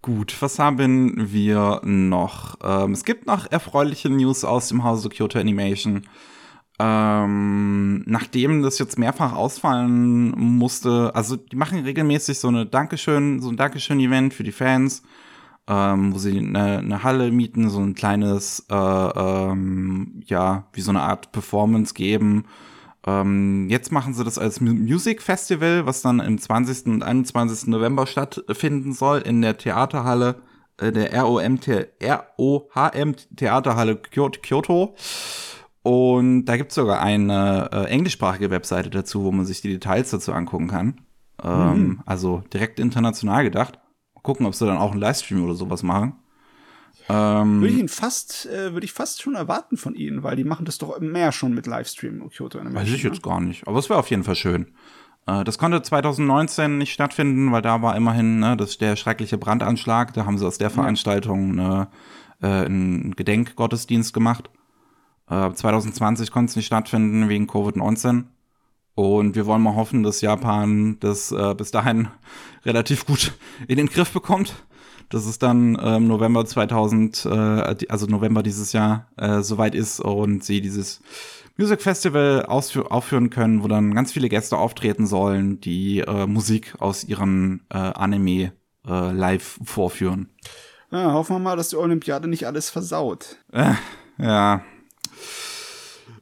Gut, 0.00 0.34
was 0.40 0.58
haben 0.58 1.32
wir 1.32 1.80
noch? 1.84 2.56
Ähm, 2.62 2.92
es 2.92 3.04
gibt 3.04 3.26
noch 3.26 3.50
erfreuliche 3.50 4.08
News 4.08 4.42
aus 4.44 4.68
dem 4.68 4.82
Hause 4.82 5.08
Kyoto 5.10 5.38
Animation. 5.38 6.08
Ähm, 6.78 8.02
nachdem 8.06 8.62
das 8.62 8.78
jetzt 8.78 8.98
mehrfach 8.98 9.34
ausfallen 9.34 10.30
musste, 10.30 11.12
also 11.14 11.36
die 11.36 11.54
machen 11.54 11.80
regelmäßig 11.84 12.38
so 12.38 12.48
eine 12.48 12.66
Dankeschön, 12.66 13.40
so 13.40 13.50
ein 13.50 13.56
Dankeschön-Event 13.56 14.34
für 14.34 14.42
die 14.42 14.50
Fans, 14.50 15.02
ähm, 15.68 16.14
wo 16.14 16.18
sie 16.18 16.38
eine, 16.38 16.78
eine, 16.78 17.02
Halle 17.02 17.30
mieten, 17.30 17.70
so 17.70 17.80
ein 17.80 17.94
kleines, 17.94 18.66
äh, 18.70 18.74
ähm, 18.74 20.20
ja, 20.26 20.66
wie 20.72 20.80
so 20.80 20.90
eine 20.90 21.02
Art 21.02 21.32
Performance 21.32 21.94
geben. 21.94 22.44
Ähm, 23.06 23.68
jetzt 23.68 23.92
machen 23.92 24.14
sie 24.14 24.24
das 24.24 24.38
als 24.38 24.60
Music 24.60 25.22
Festival, 25.22 25.86
was 25.86 26.02
dann 26.02 26.20
im 26.20 26.38
20. 26.38 26.86
und 26.86 27.02
21. 27.02 27.68
November 27.68 28.06
stattfinden 28.06 28.92
soll 28.92 29.20
in 29.20 29.42
der 29.42 29.56
Theaterhalle, 29.56 30.36
äh, 30.78 30.92
der 30.92 31.20
ROM, 31.20 31.58
ROHM 32.38 33.14
Theaterhalle 33.36 33.96
Kyoto. 33.96 34.94
Und 35.82 36.44
da 36.44 36.56
gibt 36.56 36.70
es 36.70 36.76
sogar 36.76 37.00
eine 37.00 37.70
äh, 37.72 37.84
englischsprachige 37.86 38.50
Webseite 38.50 38.90
dazu, 38.90 39.24
wo 39.24 39.32
man 39.32 39.46
sich 39.46 39.60
die 39.60 39.70
Details 39.70 40.10
dazu 40.10 40.32
angucken 40.32 40.68
kann. 40.68 41.00
Ähm, 41.42 41.78
mhm. 41.78 42.02
Also 42.06 42.44
direkt 42.52 42.78
international 42.78 43.42
gedacht. 43.42 43.80
Gucken, 44.22 44.46
ob 44.46 44.54
sie 44.54 44.66
dann 44.66 44.78
auch 44.78 44.92
einen 44.92 45.00
Livestream 45.00 45.44
oder 45.44 45.54
sowas 45.54 45.82
machen. 45.82 46.14
Ähm, 47.08 47.60
würde 47.60 47.74
ich 47.74 47.80
ihn 47.80 47.88
fast, 47.88 48.46
äh, 48.46 48.72
würde 48.72 48.84
ich 48.84 48.92
fast 48.92 49.22
schon 49.22 49.34
erwarten 49.34 49.76
von 49.76 49.94
ihnen, 49.94 50.22
weil 50.22 50.36
die 50.36 50.44
machen 50.44 50.64
das 50.64 50.78
doch 50.78 50.98
mehr 51.00 51.32
schon 51.32 51.54
mit 51.54 51.66
Livestream 51.66 52.28
Kyoto 52.30 52.58
Animation. 52.58 52.86
Weiß 52.86 52.94
ich 52.94 53.02
jetzt 53.02 53.16
ne? 53.16 53.20
gar 53.22 53.40
nicht, 53.40 53.66
aber 53.66 53.78
es 53.78 53.88
wäre 53.88 53.98
auf 53.98 54.10
jeden 54.10 54.24
Fall 54.24 54.36
schön. 54.36 54.68
Äh, 55.26 55.44
das 55.44 55.58
konnte 55.58 55.82
2019 55.82 56.78
nicht 56.78 56.92
stattfinden, 56.92 57.50
weil 57.50 57.62
da 57.62 57.82
war 57.82 57.96
immerhin 57.96 58.38
ne, 58.38 58.56
das, 58.56 58.78
der 58.78 58.96
schreckliche 58.96 59.38
Brandanschlag. 59.38 60.12
Da 60.14 60.26
haben 60.26 60.38
sie 60.38 60.46
aus 60.46 60.58
der 60.58 60.70
Veranstaltung 60.70 61.54
ne, 61.54 61.88
äh, 62.40 62.46
einen 62.46 63.16
Gedenkgottesdienst 63.16 64.12
gemacht. 64.12 64.50
2020 65.28 66.30
konnte 66.30 66.50
es 66.50 66.56
nicht 66.56 66.66
stattfinden 66.66 67.30
wegen 67.30 67.46
Covid-19. 67.46 68.24
Und 68.94 69.36
wir 69.36 69.46
wollen 69.46 69.62
mal 69.62 69.74
hoffen, 69.74 70.02
dass 70.02 70.20
Japan 70.20 70.98
das 71.00 71.32
äh, 71.32 71.54
bis 71.54 71.70
dahin 71.70 72.08
relativ 72.64 73.06
gut 73.06 73.32
in 73.68 73.76
den 73.76 73.86
Griff 73.86 74.12
bekommt. 74.12 74.54
Dass 75.08 75.26
es 75.26 75.38
dann 75.38 75.78
ähm, 75.82 76.06
November 76.06 76.46
2000, 76.46 77.26
äh, 77.26 77.28
also 77.88 78.06
November 78.06 78.42
dieses 78.42 78.72
Jahr, 78.72 79.08
äh, 79.16 79.42
soweit 79.42 79.74
ist 79.74 80.00
und 80.00 80.42
sie 80.42 80.62
dieses 80.62 81.02
Music 81.58 81.82
Festival 81.82 82.46
aufführen 82.46 83.28
können, 83.28 83.62
wo 83.62 83.68
dann 83.68 83.94
ganz 83.94 84.12
viele 84.12 84.30
Gäste 84.30 84.56
auftreten 84.56 85.06
sollen, 85.06 85.60
die 85.60 86.00
äh, 86.00 86.26
Musik 86.26 86.74
aus 86.78 87.04
ihren 87.04 87.60
äh, 87.68 87.76
Anime 87.76 88.52
äh, 88.86 89.12
live 89.12 89.60
vorführen. 89.62 90.30
Ja, 90.90 91.12
hoffen 91.12 91.36
wir 91.36 91.40
mal, 91.40 91.56
dass 91.56 91.68
die 91.68 91.76
Olympiade 91.76 92.26
nicht 92.26 92.46
alles 92.46 92.70
versaut. 92.70 93.36
Äh, 93.52 93.74
ja, 94.18 94.62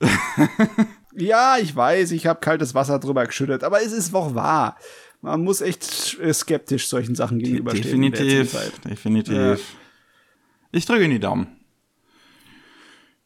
ja, 1.21 1.57
ich 1.61 1.75
weiß, 1.75 2.13
ich 2.13 2.27
habe 2.27 2.41
kaltes 2.41 2.75
Wasser 2.75 2.99
drüber 2.99 3.27
geschüttet, 3.27 3.65
aber 3.65 3.83
es 3.83 3.93
ist 3.93 4.15
auch 4.15 4.35
wahr. 4.35 4.77
Man 5.23 5.45
muss 5.45 5.61
echt 5.61 6.19
äh, 6.21 6.33
skeptisch 6.33 6.89
solchen 6.89 7.15
Sachen 7.15 7.39
gegenüberstehen. 7.39 7.85
Definitiv, 7.85 8.81
definitiv. 8.85 9.35
Ja. 9.35 9.57
Ich 10.73 10.87
drücke 10.87 11.05
in 11.05 11.11
die 11.11 11.21
Daumen. 11.21 11.49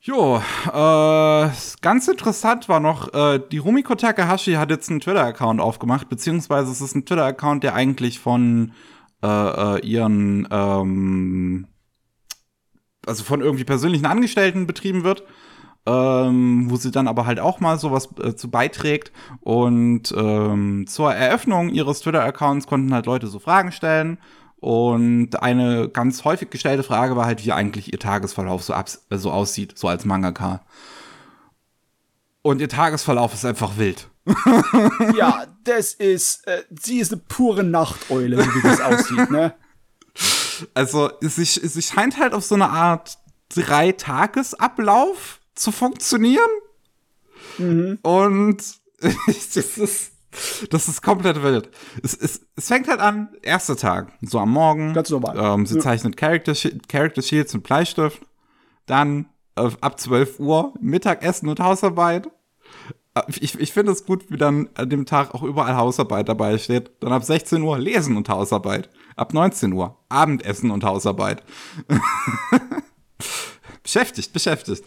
Jo, 0.00 0.42
äh, 0.66 1.48
ganz 1.80 2.08
interessant 2.08 2.68
war 2.68 2.78
noch, 2.78 3.14
äh, 3.14 3.40
die 3.50 3.56
Rumiko 3.56 3.94
Takahashi 3.94 4.52
hat 4.52 4.70
jetzt 4.70 4.90
einen 4.90 5.00
Twitter-Account 5.00 5.62
aufgemacht, 5.62 6.10
beziehungsweise 6.10 6.70
es 6.70 6.82
ist 6.82 6.94
ein 6.94 7.06
Twitter-Account, 7.06 7.64
der 7.64 7.74
eigentlich 7.74 8.18
von 8.18 8.72
äh, 9.22 9.26
äh, 9.26 9.80
ihren, 9.80 10.46
ähm, 10.50 11.68
also 13.06 13.24
von 13.24 13.40
irgendwie 13.40 13.64
persönlichen 13.64 14.04
Angestellten 14.04 14.66
betrieben 14.66 15.04
wird 15.04 15.22
ähm, 15.86 16.70
wo 16.70 16.76
sie 16.76 16.90
dann 16.90 17.08
aber 17.08 17.26
halt 17.26 17.40
auch 17.40 17.60
mal 17.60 17.78
sowas 17.78 18.08
äh, 18.22 18.34
zu 18.34 18.50
beiträgt. 18.50 19.12
Und 19.40 20.14
ähm, 20.16 20.86
zur 20.86 21.14
Eröffnung 21.14 21.68
ihres 21.70 22.00
Twitter-Accounts 22.00 22.66
konnten 22.66 22.94
halt 22.94 23.06
Leute 23.06 23.26
so 23.26 23.38
Fragen 23.38 23.72
stellen. 23.72 24.18
Und 24.56 25.42
eine 25.42 25.90
ganz 25.90 26.24
häufig 26.24 26.48
gestellte 26.48 26.82
Frage 26.82 27.16
war 27.16 27.26
halt, 27.26 27.44
wie 27.44 27.52
eigentlich 27.52 27.92
ihr 27.92 27.98
Tagesverlauf 27.98 28.62
so, 28.62 28.72
äh, 28.72 29.18
so 29.18 29.30
aussieht, 29.30 29.76
so 29.76 29.88
als 29.88 30.06
Mangaka. 30.06 30.62
Und 32.40 32.60
ihr 32.60 32.68
Tagesverlauf 32.68 33.34
ist 33.34 33.44
einfach 33.44 33.76
wild. 33.76 34.08
ja, 35.16 35.46
das 35.64 35.92
ist, 35.92 36.46
äh, 36.46 36.62
sie 36.80 36.98
ist 36.98 37.12
eine 37.12 37.20
pure 37.28 37.62
Nachteule, 37.62 38.38
wie 38.38 38.62
das 38.62 38.80
aussieht, 38.80 39.30
ne? 39.30 39.54
Also, 40.72 41.10
es, 41.20 41.36
es 41.38 41.86
scheint 41.86 42.18
halt 42.18 42.32
auf 42.32 42.44
so 42.44 42.54
eine 42.54 42.70
Art 42.70 43.18
Drei-Tages-Ablauf 43.54 45.40
zu 45.54 45.72
funktionieren. 45.72 46.50
Mhm. 47.58 47.98
Und 48.02 48.62
das 49.00 49.56
ist, 49.78 50.12
das 50.70 50.88
ist 50.88 51.02
komplett 51.02 51.42
wild. 51.42 51.70
Es, 52.02 52.14
es, 52.14 52.40
es 52.56 52.68
fängt 52.68 52.88
halt 52.88 53.00
an, 53.00 53.28
erster 53.42 53.76
Tag, 53.76 54.12
so 54.22 54.38
am 54.38 54.50
Morgen. 54.50 54.94
Ganz 54.94 55.10
normal. 55.10 55.36
Ähm, 55.38 55.66
sie 55.66 55.76
ja. 55.76 55.80
zeichnet 55.80 56.16
Character, 56.16 56.54
Character 56.88 57.22
Sheets 57.22 57.54
und 57.54 57.62
Bleistift. 57.62 58.22
Dann 58.86 59.26
äh, 59.56 59.70
ab 59.80 60.00
12 60.00 60.40
Uhr 60.40 60.74
Mittagessen 60.80 61.48
und 61.48 61.60
Hausarbeit. 61.60 62.28
Äh, 63.14 63.22
ich, 63.40 63.58
ich 63.58 63.72
finde 63.72 63.92
es 63.92 64.04
gut, 64.04 64.30
wie 64.30 64.36
dann 64.36 64.68
an 64.74 64.90
dem 64.90 65.06
Tag 65.06 65.34
auch 65.34 65.42
überall 65.42 65.76
Hausarbeit 65.76 66.28
dabei 66.28 66.58
steht. 66.58 66.90
Dann 67.00 67.12
ab 67.12 67.24
16 67.24 67.62
Uhr 67.62 67.78
Lesen 67.78 68.16
und 68.16 68.28
Hausarbeit. 68.28 68.90
Ab 69.16 69.32
19 69.32 69.72
Uhr 69.72 69.98
Abendessen 70.08 70.70
und 70.70 70.84
Hausarbeit. 70.84 71.42
beschäftigt, 73.82 74.32
beschäftigt. 74.32 74.84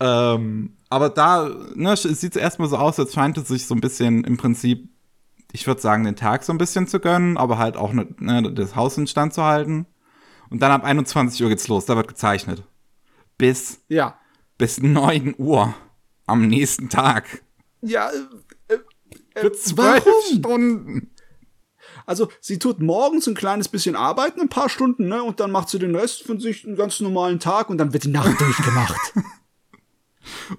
Ähm, 0.00 0.76
aber 0.88 1.10
da 1.10 1.50
ne, 1.74 1.96
sieht 1.96 2.36
es 2.36 2.40
erstmal 2.40 2.68
so 2.68 2.76
aus, 2.76 2.98
als 2.98 3.12
scheint 3.12 3.36
es 3.38 3.48
sich 3.48 3.66
so 3.66 3.74
ein 3.74 3.80
bisschen 3.80 4.24
im 4.24 4.36
Prinzip, 4.36 4.88
ich 5.52 5.66
würde 5.66 5.80
sagen, 5.80 6.04
den 6.04 6.16
Tag 6.16 6.44
so 6.44 6.52
ein 6.52 6.58
bisschen 6.58 6.86
zu 6.86 7.00
gönnen, 7.00 7.36
aber 7.36 7.58
halt 7.58 7.76
auch 7.76 7.92
ne, 7.92 8.06
ne, 8.18 8.52
das 8.52 8.76
Haus 8.76 8.96
in 8.96 9.06
Stand 9.06 9.34
zu 9.34 9.42
halten. 9.44 9.86
Und 10.50 10.60
dann 10.60 10.72
ab 10.72 10.84
21 10.84 11.42
Uhr 11.42 11.50
geht's 11.50 11.68
los, 11.68 11.84
da 11.84 11.96
wird 11.96 12.08
gezeichnet. 12.08 12.62
Bis, 13.36 13.80
ja. 13.88 14.18
bis 14.56 14.80
9 14.80 15.34
Uhr 15.36 15.74
am 16.26 16.46
nächsten 16.46 16.88
Tag. 16.88 17.42
Ja, 17.80 18.10
äh, 18.68 18.74
äh, 18.74 19.40
Für 19.40 19.52
zwölf 19.52 20.04
Stunden. 20.32 21.10
Also 22.06 22.30
sie 22.40 22.58
tut 22.58 22.80
morgens 22.80 23.26
ein 23.26 23.34
kleines 23.34 23.68
bisschen 23.68 23.94
arbeiten, 23.94 24.40
ein 24.40 24.48
paar 24.48 24.68
Stunden, 24.68 25.08
ne? 25.08 25.22
Und 25.22 25.40
dann 25.40 25.50
macht 25.50 25.68
sie 25.68 25.78
den 25.78 25.94
Rest 25.94 26.22
von 26.22 26.40
sich 26.40 26.64
einen 26.64 26.76
ganz 26.76 27.00
normalen 27.00 27.38
Tag 27.38 27.68
und 27.68 27.78
dann 27.78 27.92
wird 27.92 28.04
die 28.04 28.10
Nacht 28.10 28.40
durchgemacht. 28.40 29.12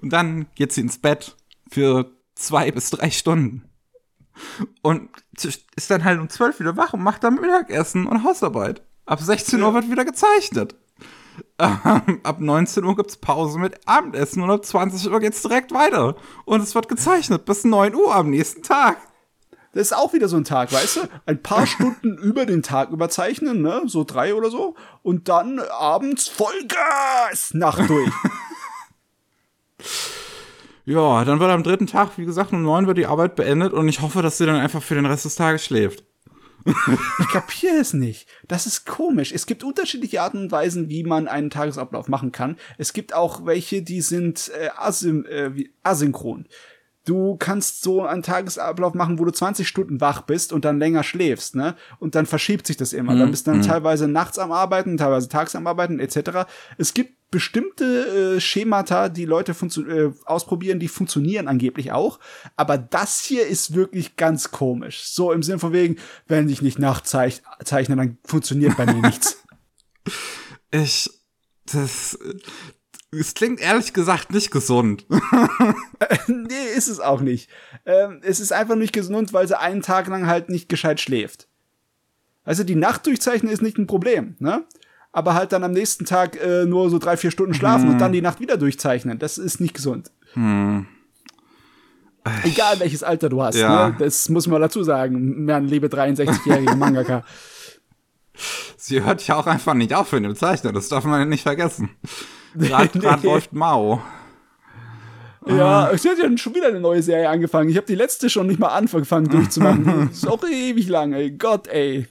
Und 0.00 0.12
dann 0.12 0.46
geht 0.54 0.72
sie 0.72 0.80
ins 0.80 0.98
Bett 0.98 1.36
für 1.70 2.10
zwei 2.34 2.70
bis 2.70 2.90
drei 2.90 3.10
Stunden. 3.10 3.64
Und 4.82 5.10
ist 5.34 5.90
dann 5.90 6.04
halt 6.04 6.20
um 6.20 6.28
zwölf 6.28 6.60
wieder 6.60 6.76
wach 6.76 6.94
und 6.94 7.02
macht 7.02 7.24
dann 7.24 7.34
Mittagessen 7.34 8.06
und 8.06 8.24
Hausarbeit. 8.24 8.82
Ab 9.06 9.20
16 9.20 9.62
Uhr 9.62 9.74
wird 9.74 9.90
wieder 9.90 10.04
gezeichnet. 10.04 10.74
Ähm, 11.58 12.20
ab 12.22 12.40
19 12.40 12.84
Uhr 12.84 12.96
gibt's 12.96 13.16
Pause 13.16 13.58
mit 13.58 13.86
Abendessen 13.86 14.42
und 14.42 14.50
ab 14.50 14.64
20 14.64 15.10
Uhr 15.10 15.20
geht's 15.20 15.42
direkt 15.42 15.72
weiter. 15.72 16.16
Und 16.44 16.62
es 16.62 16.74
wird 16.74 16.88
gezeichnet 16.88 17.44
bis 17.44 17.64
9 17.64 17.94
Uhr 17.94 18.14
am 18.14 18.30
nächsten 18.30 18.62
Tag. 18.62 18.98
Das 19.72 19.82
ist 19.82 19.92
auch 19.92 20.12
wieder 20.12 20.28
so 20.28 20.36
ein 20.36 20.44
Tag, 20.44 20.72
weißt 20.72 20.96
du? 20.96 21.00
Ein 21.26 21.42
paar 21.42 21.66
Stunden 21.66 22.18
über 22.18 22.46
den 22.46 22.62
Tag 22.62 22.90
überzeichnen, 22.90 23.62
ne? 23.62 23.82
So 23.86 24.04
drei 24.04 24.34
oder 24.34 24.50
so. 24.50 24.74
Und 25.02 25.28
dann 25.28 25.60
abends 25.60 26.28
Vollgas 26.28 27.54
Nacht 27.54 27.88
durch. 27.88 28.10
Ja, 30.84 31.24
dann 31.24 31.40
wird 31.40 31.50
am 31.50 31.62
dritten 31.62 31.86
Tag, 31.86 32.16
wie 32.16 32.24
gesagt, 32.24 32.52
um 32.52 32.62
neun 32.62 32.86
wird 32.86 32.98
die 32.98 33.06
Arbeit 33.06 33.36
beendet 33.36 33.72
und 33.72 33.88
ich 33.88 34.00
hoffe, 34.00 34.22
dass 34.22 34.38
sie 34.38 34.46
dann 34.46 34.56
einfach 34.56 34.82
für 34.82 34.94
den 34.94 35.06
Rest 35.06 35.24
des 35.24 35.36
Tages 35.36 35.64
schläft. 35.64 36.04
ich 36.66 37.28
kapiere 37.28 37.76
es 37.76 37.92
nicht. 37.92 38.28
Das 38.46 38.66
ist 38.66 38.86
komisch. 38.86 39.32
Es 39.32 39.46
gibt 39.46 39.64
unterschiedliche 39.64 40.20
Arten 40.20 40.38
und 40.38 40.52
Weisen, 40.52 40.88
wie 40.88 41.04
man 41.04 41.28
einen 41.28 41.50
Tagesablauf 41.50 42.08
machen 42.08 42.32
kann. 42.32 42.56
Es 42.76 42.92
gibt 42.92 43.14
auch 43.14 43.46
welche, 43.46 43.82
die 43.82 44.00
sind 44.00 44.50
äh, 44.58 44.68
asym 44.76 45.24
äh, 45.26 45.50
asynchron. 45.82 46.46
Du 47.06 47.36
kannst 47.36 47.82
so 47.82 48.04
einen 48.04 48.22
Tagesablauf 48.22 48.92
machen, 48.94 49.18
wo 49.18 49.24
du 49.24 49.32
20 49.32 49.66
Stunden 49.66 50.00
wach 50.00 50.22
bist 50.22 50.52
und 50.52 50.66
dann 50.66 50.78
länger 50.78 51.02
schläfst, 51.02 51.54
ne? 51.54 51.74
Und 51.98 52.14
dann 52.14 52.26
verschiebt 52.26 52.66
sich 52.66 52.76
das 52.76 52.92
immer. 52.92 53.14
Mhm. 53.14 53.18
Dann 53.20 53.30
bist 53.30 53.46
du 53.46 53.52
dann 53.52 53.60
mhm. 53.60 53.66
teilweise 53.66 54.06
nachts 54.06 54.38
am 54.38 54.52
Arbeiten, 54.52 54.98
teilweise 54.98 55.28
tags 55.28 55.56
am 55.56 55.66
Arbeiten, 55.66 55.98
etc. 55.98 56.46
Es 56.76 56.92
gibt 56.92 57.14
bestimmte 57.30 58.36
äh, 58.36 58.40
Schemata, 58.40 59.08
die 59.08 59.24
Leute 59.24 59.52
äh, 59.52 60.10
ausprobieren, 60.24 60.80
die 60.80 60.88
funktionieren 60.88 61.48
angeblich 61.48 61.92
auch. 61.92 62.18
Aber 62.56 62.76
das 62.78 63.20
hier 63.20 63.46
ist 63.46 63.74
wirklich 63.74 64.16
ganz 64.16 64.50
komisch. 64.50 65.02
So 65.04 65.32
im 65.32 65.42
Sinn 65.42 65.58
von 65.58 65.72
wegen, 65.72 65.96
wenn 66.26 66.48
ich 66.48 66.62
nicht 66.62 66.78
nachzeichne, 66.78 67.96
dann 67.96 68.18
funktioniert 68.24 68.76
bei 68.76 68.86
mir 68.86 69.00
nichts. 69.00 69.36
Ich, 70.72 71.10
das, 71.66 72.16
Es 73.10 73.34
klingt 73.34 73.60
ehrlich 73.60 73.92
gesagt 73.92 74.32
nicht 74.32 74.52
gesund. 74.52 75.04
nee, 76.28 76.74
ist 76.76 76.86
es 76.86 77.00
auch 77.00 77.20
nicht. 77.20 77.50
Ähm, 77.84 78.20
es 78.22 78.38
ist 78.38 78.52
einfach 78.52 78.76
nicht 78.76 78.92
gesund, 78.92 79.32
weil 79.32 79.48
sie 79.48 79.58
einen 79.58 79.82
Tag 79.82 80.06
lang 80.06 80.26
halt 80.26 80.48
nicht 80.48 80.68
gescheit 80.68 81.00
schläft. 81.00 81.48
Also 82.44 82.62
die 82.62 82.76
Nacht 82.76 83.06
durchzeichnen 83.06 83.52
ist 83.52 83.62
nicht 83.62 83.78
ein 83.78 83.88
Problem, 83.88 84.36
ne? 84.38 84.64
Aber 85.12 85.34
halt 85.34 85.52
dann 85.52 85.64
am 85.64 85.72
nächsten 85.72 86.04
Tag 86.04 86.40
äh, 86.40 86.66
nur 86.66 86.88
so 86.88 86.98
drei, 86.98 87.16
vier 87.16 87.30
Stunden 87.30 87.54
schlafen 87.54 87.86
hm. 87.86 87.92
und 87.92 87.98
dann 87.98 88.12
die 88.12 88.22
Nacht 88.22 88.40
wieder 88.40 88.56
durchzeichnen. 88.56 89.18
Das 89.18 89.38
ist 89.38 89.60
nicht 89.60 89.74
gesund. 89.74 90.10
Hm. 90.34 90.86
Egal 92.44 92.78
welches 92.80 93.02
Alter 93.02 93.28
du 93.28 93.42
hast, 93.42 93.56
ja. 93.56 93.88
ne? 93.88 93.96
Das 93.98 94.28
muss 94.28 94.46
man 94.46 94.60
dazu 94.60 94.84
sagen, 94.84 95.44
mein 95.44 95.66
liebe 95.66 95.88
63-jährige 95.88 96.76
Mangaka. 96.76 97.24
Sie 98.76 99.02
hört 99.02 99.26
ja 99.26 99.36
auch 99.36 99.46
einfach 99.46 99.74
nicht 99.74 99.94
auf 99.94 100.12
in 100.12 100.22
dem 100.22 100.36
Zeichner, 100.36 100.72
das 100.72 100.88
darf 100.88 101.04
man 101.04 101.28
nicht 101.28 101.42
vergessen. 101.42 101.90
Gerade 102.54 102.98
nee. 102.98 103.26
läuft 103.26 103.52
Mao. 103.52 104.02
Ja, 105.46 105.86
ah. 105.86 105.90
es 105.92 106.04
hat 106.04 106.18
ja 106.18 106.36
schon 106.36 106.54
wieder 106.54 106.68
eine 106.68 106.80
neue 106.80 107.02
Serie 107.02 107.28
angefangen. 107.28 107.70
Ich 107.70 107.76
habe 107.76 107.86
die 107.86 107.94
letzte 107.94 108.28
schon 108.28 108.46
nicht 108.46 108.60
mal 108.60 108.68
angefangen 108.68 109.28
durchzumachen. 109.28 110.08
das 110.10 110.18
ist 110.18 110.28
auch 110.28 110.42
ewig 110.44 110.88
lang, 110.88 111.12
ey. 111.14 111.30
Gott, 111.30 111.66
ey. 111.68 112.06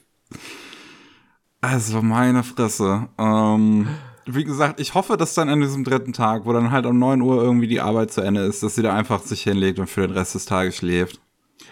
Also, 1.60 2.02
meine 2.02 2.42
Fresse. 2.42 3.08
Ähm, 3.18 3.88
wie 4.26 4.44
gesagt, 4.44 4.80
ich 4.80 4.94
hoffe, 4.94 5.16
dass 5.16 5.34
dann 5.34 5.48
an 5.48 5.60
diesem 5.60 5.84
dritten 5.84 6.12
Tag, 6.12 6.46
wo 6.46 6.52
dann 6.52 6.70
halt 6.70 6.86
um 6.86 6.98
9 6.98 7.20
Uhr 7.20 7.42
irgendwie 7.42 7.68
die 7.68 7.80
Arbeit 7.80 8.12
zu 8.12 8.20
Ende 8.20 8.42
ist, 8.42 8.62
dass 8.62 8.74
sie 8.74 8.82
da 8.82 8.94
einfach 8.94 9.22
sich 9.22 9.42
hinlegt 9.42 9.78
und 9.78 9.88
für 9.88 10.02
den 10.02 10.12
Rest 10.12 10.34
des 10.34 10.46
Tages 10.46 10.76
schläft. 10.76 11.20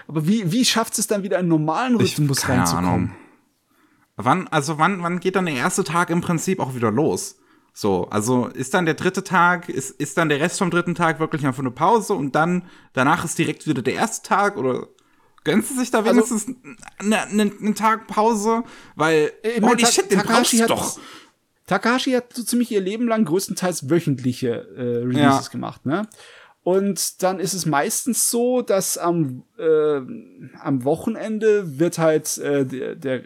Aber 0.07 0.27
wie, 0.27 0.51
wie 0.53 0.65
schafft 0.65 0.99
es 0.99 1.07
dann 1.07 1.23
wieder 1.23 1.39
einen 1.39 1.49
normalen 1.49 1.97
Rhythmus 1.97 2.39
ich, 2.39 2.45
keine 2.45 2.61
reinzukommen? 2.61 2.89
Ahnung. 2.89 3.11
Wann, 4.17 4.49
also 4.49 4.79
wann, 4.79 5.03
wann 5.03 5.21
geht 5.21 5.37
dann 5.37 5.47
der 5.47 5.55
erste 5.55 5.85
Tag 5.85 6.11
im 6.11 6.21
Prinzip 6.21 6.61
auch 6.61 6.75
wieder 6.75 6.91
los? 6.91 7.37
So, 7.73 8.09
also 8.11 8.47
ist 8.47 8.75
dann 8.75 8.87
der 8.87 8.95
dritte 8.95 9.23
Tag, 9.23 9.69
ist, 9.69 9.91
ist 9.91 10.19
dann 10.19 10.29
der 10.29 10.41
Rest 10.41 10.59
vom 10.59 10.71
dritten 10.71 10.97
Tag 10.97 11.21
wirklich 11.21 11.47
einfach 11.47 11.61
eine 11.61 11.71
Pause 11.71 12.15
und 12.15 12.35
dann 12.35 12.65
danach 12.93 13.25
ist 13.25 13.39
direkt 13.39 13.69
wieder 13.69 13.83
der 13.83 13.95
erste 13.95 14.27
Tag 14.27 14.57
oder 14.57 14.89
gönnst 15.49 15.71
du 15.71 15.75
sich 15.75 15.91
da 15.91 15.99
also 15.99 16.11
wenigstens 16.11 16.47
also, 16.47 16.59
eine, 16.99 17.23
eine, 17.23 17.53
eine 17.61 17.75
Tag 17.75 18.07
Pause? 18.07 18.65
Weil, 18.97 19.33
ich 19.43 19.61
mein, 19.61 19.71
holy 19.71 19.83
Ta 19.83 19.91
shit, 19.91 20.11
den 20.11 20.19
Takashi 20.19 20.59
hat 20.59 20.71
doch. 20.71 20.99
Takashi 21.67 22.13
hat 22.13 22.33
so 22.33 22.43
ziemlich 22.43 22.71
ihr 22.71 22.81
Leben 22.81 23.09
lang 23.09 23.25
größtenteils 23.25 23.91
wöchentliche 23.91 24.49
äh, 24.77 25.05
Releases 25.07 25.47
ja. 25.47 25.53
gemacht, 25.53 25.87
ne? 25.87 26.09
Und 26.63 27.23
dann 27.23 27.41
ist 27.41 27.55
es 27.55 27.65
meistens 27.65 28.31
so, 28.31 28.61
dass 28.61 28.99
am, 28.99 29.45
äh, 29.59 30.01
am 30.61 30.85
Wochenende 30.85 31.79
wird 31.79 31.99
halt 31.99 32.37
äh, 32.39 32.67
der, 32.67 32.95
der 32.95 33.23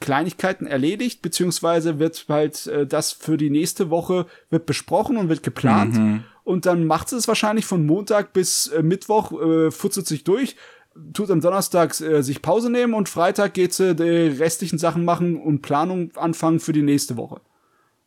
Kleinigkeiten 0.00 0.66
erledigt, 0.66 1.20
beziehungsweise 1.20 1.98
wird 1.98 2.24
halt 2.28 2.66
äh, 2.66 2.86
das 2.86 3.12
für 3.12 3.36
die 3.36 3.50
nächste 3.50 3.90
Woche 3.90 4.26
wird 4.48 4.64
besprochen 4.64 5.16
und 5.18 5.28
wird 5.28 5.42
geplant. 5.42 5.96
Mhm. 5.96 6.24
Und 6.44 6.64
dann 6.64 6.86
macht 6.86 7.08
sie 7.08 7.16
es 7.16 7.28
wahrscheinlich 7.28 7.66
von 7.66 7.84
Montag 7.84 8.32
bis 8.32 8.68
äh, 8.68 8.82
Mittwoch, 8.82 9.32
äh, 9.32 9.70
futzelt 9.70 10.06
sich 10.06 10.24
durch, 10.24 10.56
tut 11.12 11.30
am 11.30 11.40
Donnerstag 11.40 11.98
äh, 12.00 12.22
sich 12.22 12.42
Pause 12.42 12.70
nehmen 12.70 12.94
und 12.94 13.08
Freitag 13.08 13.54
geht 13.54 13.72
sie 13.72 13.94
die 13.94 14.28
restlichen 14.38 14.78
Sachen 14.78 15.04
machen 15.04 15.36
und 15.40 15.62
Planung 15.62 16.10
anfangen 16.16 16.60
für 16.60 16.72
die 16.72 16.82
nächste 16.82 17.16
Woche. 17.16 17.40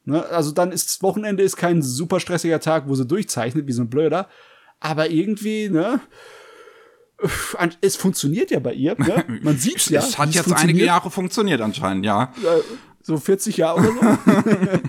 Ne? 0.05 0.25
Also 0.27 0.51
dann 0.51 0.71
ist 0.71 1.01
Wochenende 1.03 1.43
ist 1.43 1.55
kein 1.55 1.81
super 1.81 2.19
stressiger 2.19 2.59
Tag, 2.59 2.87
wo 2.87 2.95
sie 2.95 3.05
durchzeichnet, 3.05 3.67
wie 3.67 3.73
so 3.73 3.83
ein 3.83 3.89
Blöder. 3.89 4.27
Aber 4.79 5.09
irgendwie, 5.09 5.69
ne, 5.69 5.99
es 7.81 7.95
funktioniert 7.95 8.51
ja 8.51 8.59
bei 8.59 8.73
ihr. 8.73 8.95
Ne? 8.97 9.25
Man 9.43 9.57
sieht 9.57 9.89
ja. 9.89 9.99
Es 9.99 10.17
hat 10.17 10.33
jetzt 10.33 10.53
einige 10.53 10.85
Jahre 10.85 11.11
funktioniert 11.11 11.61
anscheinend, 11.61 12.05
ja. 12.05 12.33
So 13.01 13.17
40 13.17 13.57
Jahre 13.57 13.79
oder 13.79 14.17
so. 14.25 14.31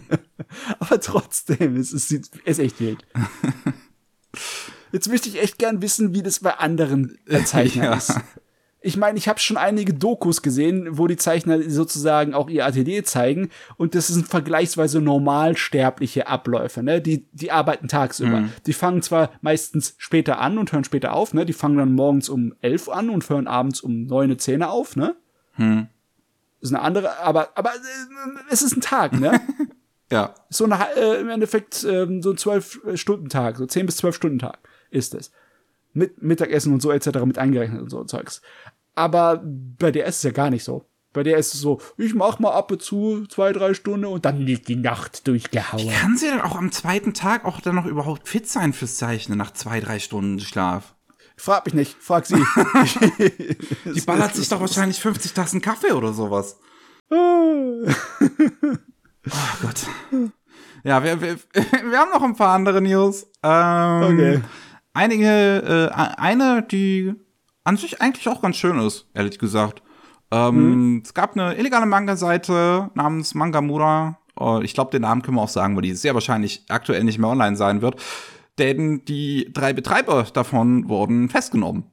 Aber 0.78 1.00
trotzdem, 1.00 1.76
es 1.76 1.92
ist, 1.92 2.12
es 2.12 2.30
ist 2.44 2.58
echt 2.58 2.80
wild. 2.80 3.04
Jetzt 4.92 5.08
möchte 5.08 5.28
ich 5.28 5.40
echt 5.40 5.58
gern 5.58 5.82
wissen, 5.82 6.14
wie 6.14 6.22
das 6.22 6.40
bei 6.40 6.54
anderen 6.54 7.18
Zeichnern 7.44 7.84
ja. 7.92 7.94
ist 7.94 8.14
ich 8.82 8.96
meine, 8.96 9.18
ich 9.18 9.28
habe 9.28 9.38
schon 9.38 9.58
einige 9.58 9.92
Dokus 9.92 10.40
gesehen, 10.40 10.86
wo 10.96 11.06
die 11.06 11.18
Zeichner 11.18 11.62
sozusagen 11.68 12.32
auch 12.32 12.48
ihr 12.48 12.64
Atelier 12.64 13.04
zeigen 13.04 13.50
und 13.76 13.94
das 13.94 14.06
sind 14.06 14.26
vergleichsweise 14.26 15.00
normalsterbliche 15.00 16.26
Abläufe, 16.26 16.82
ne? 16.82 17.02
Die 17.02 17.26
die 17.32 17.50
arbeiten 17.50 17.88
tagsüber. 17.88 18.40
Mhm. 18.40 18.52
Die 18.66 18.72
fangen 18.72 19.02
zwar 19.02 19.30
meistens 19.42 19.94
später 19.98 20.40
an 20.40 20.56
und 20.56 20.72
hören 20.72 20.84
später 20.84 21.12
auf, 21.12 21.34
ne? 21.34 21.44
Die 21.44 21.52
fangen 21.52 21.76
dann 21.76 21.92
morgens 21.92 22.30
um 22.30 22.54
elf 22.62 22.88
an 22.88 23.10
und 23.10 23.28
hören 23.28 23.46
abends 23.46 23.82
um 23.82 24.06
neun, 24.06 24.38
zehn 24.38 24.62
auf, 24.62 24.96
ne? 24.96 25.14
Mhm. 25.58 25.88
Ist 26.60 26.72
eine 26.74 26.82
andere, 26.82 27.18
aber 27.18 27.50
aber 27.56 27.70
äh, 27.70 28.50
es 28.50 28.62
ist 28.62 28.76
ein 28.76 28.80
Tag, 28.80 29.18
ne? 29.20 29.40
ja. 30.10 30.34
So 30.48 30.64
eine, 30.64 30.78
äh, 30.96 31.20
im 31.20 31.28
Endeffekt 31.28 31.84
äh, 31.84 32.06
so 32.20 32.30
ein 32.30 32.38
zwölf 32.38 32.80
Stunden 32.94 33.28
Tag, 33.28 33.58
so 33.58 33.66
zehn 33.66 33.84
bis 33.84 33.98
zwölf 33.98 34.16
Stunden 34.16 34.38
Tag 34.38 34.58
ist 34.90 35.14
es 35.14 35.30
mit 35.92 36.22
Mittagessen 36.22 36.72
und 36.72 36.80
so 36.80 36.90
etc. 36.90 37.20
mit 37.24 37.38
eingerechnet 37.38 37.82
und 37.82 37.90
so 37.90 38.04
Zeugs. 38.04 38.42
Aber 38.94 39.42
bei 39.44 39.90
der 39.90 40.06
ist 40.06 40.16
es 40.18 40.22
ja 40.22 40.30
gar 40.30 40.50
nicht 40.50 40.64
so. 40.64 40.86
Bei 41.12 41.24
der 41.24 41.38
ist 41.38 41.54
es 41.54 41.60
so, 41.60 41.80
ich 41.96 42.14
mach 42.14 42.38
mal 42.38 42.52
ab 42.52 42.70
und 42.70 42.82
zu 42.82 43.26
zwei, 43.26 43.52
drei 43.52 43.74
Stunden 43.74 44.06
und 44.06 44.24
dann 44.24 44.38
liegt 44.38 44.68
die 44.68 44.76
Nacht 44.76 45.26
durchgehauen. 45.26 45.82
Wie 45.82 45.92
kann 45.92 46.16
sie 46.16 46.26
denn 46.26 46.40
auch 46.40 46.54
am 46.54 46.70
zweiten 46.70 47.14
Tag 47.14 47.44
auch 47.44 47.60
dann 47.60 47.74
noch 47.74 47.86
überhaupt 47.86 48.28
fit 48.28 48.48
sein 48.48 48.72
fürs 48.72 48.96
Zeichnen 48.96 49.36
nach 49.36 49.52
zwei, 49.52 49.80
drei 49.80 49.98
Stunden 49.98 50.38
Schlaf? 50.38 50.94
Frag 51.36 51.64
mich 51.64 51.74
nicht, 51.74 51.96
frag 51.98 52.26
sie. 52.26 52.36
die 53.84 54.00
ballert 54.02 54.36
sich 54.36 54.48
doch 54.48 54.60
wahrscheinlich 54.60 55.00
50 55.00 55.32
Tassen 55.32 55.60
Kaffee 55.60 55.92
oder 55.92 56.12
sowas. 56.12 56.60
oh 57.10 57.86
Gott. 59.62 59.86
Ja, 60.84 61.02
wir, 61.02 61.20
wir, 61.20 61.38
wir 61.52 61.98
haben 61.98 62.10
noch 62.12 62.22
ein 62.22 62.36
paar 62.36 62.54
andere 62.54 62.80
News. 62.80 63.26
Ähm, 63.42 64.02
okay. 64.02 64.40
Einige, 64.92 65.90
äh, 65.90 65.94
eine, 65.94 66.62
die 66.62 67.14
an 67.64 67.76
sich 67.76 68.00
eigentlich 68.00 68.28
auch 68.28 68.42
ganz 68.42 68.56
schön 68.56 68.78
ist, 68.78 69.06
ehrlich 69.14 69.38
gesagt. 69.38 69.82
Ähm, 70.30 70.94
mhm. 70.94 71.02
Es 71.04 71.14
gab 71.14 71.36
eine 71.36 71.56
illegale 71.56 71.86
Manga-Seite 71.86 72.90
namens 72.94 73.34
Mangamura. 73.34 74.18
Uh, 74.38 74.60
ich 74.62 74.74
glaube, 74.74 74.90
den 74.90 75.02
Namen 75.02 75.22
können 75.22 75.36
wir 75.36 75.42
auch 75.42 75.48
sagen, 75.48 75.76
weil 75.76 75.82
die 75.82 75.92
sehr 75.92 76.14
wahrscheinlich 76.14 76.64
aktuell 76.68 77.04
nicht 77.04 77.18
mehr 77.18 77.28
online 77.28 77.56
sein 77.56 77.82
wird. 77.82 78.00
Denn 78.58 79.04
die 79.04 79.50
drei 79.52 79.72
Betreiber 79.72 80.26
davon 80.32 80.88
wurden 80.88 81.28
festgenommen 81.28 81.84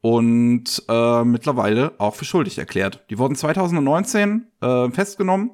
und 0.00 0.82
äh, 0.88 1.24
mittlerweile 1.24 1.92
auch 1.98 2.14
für 2.14 2.24
schuldig 2.24 2.58
erklärt. 2.58 3.04
Die 3.10 3.18
wurden 3.18 3.34
2019 3.34 4.46
äh, 4.60 4.90
festgenommen. 4.90 5.50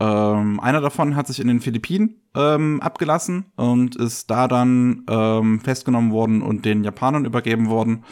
Ähm, 0.00 0.58
einer 0.60 0.80
davon 0.80 1.14
hat 1.14 1.26
sich 1.26 1.40
in 1.40 1.48
den 1.48 1.60
Philippinen 1.60 2.22
ähm, 2.34 2.80
abgelassen 2.80 3.52
und 3.56 3.96
ist 3.96 4.30
da 4.30 4.48
dann 4.48 5.04
ähm, 5.10 5.60
festgenommen 5.60 6.10
worden 6.10 6.40
und 6.40 6.64
den 6.64 6.84
Japanern 6.84 7.26
übergeben 7.26 7.68
worden. 7.68 8.04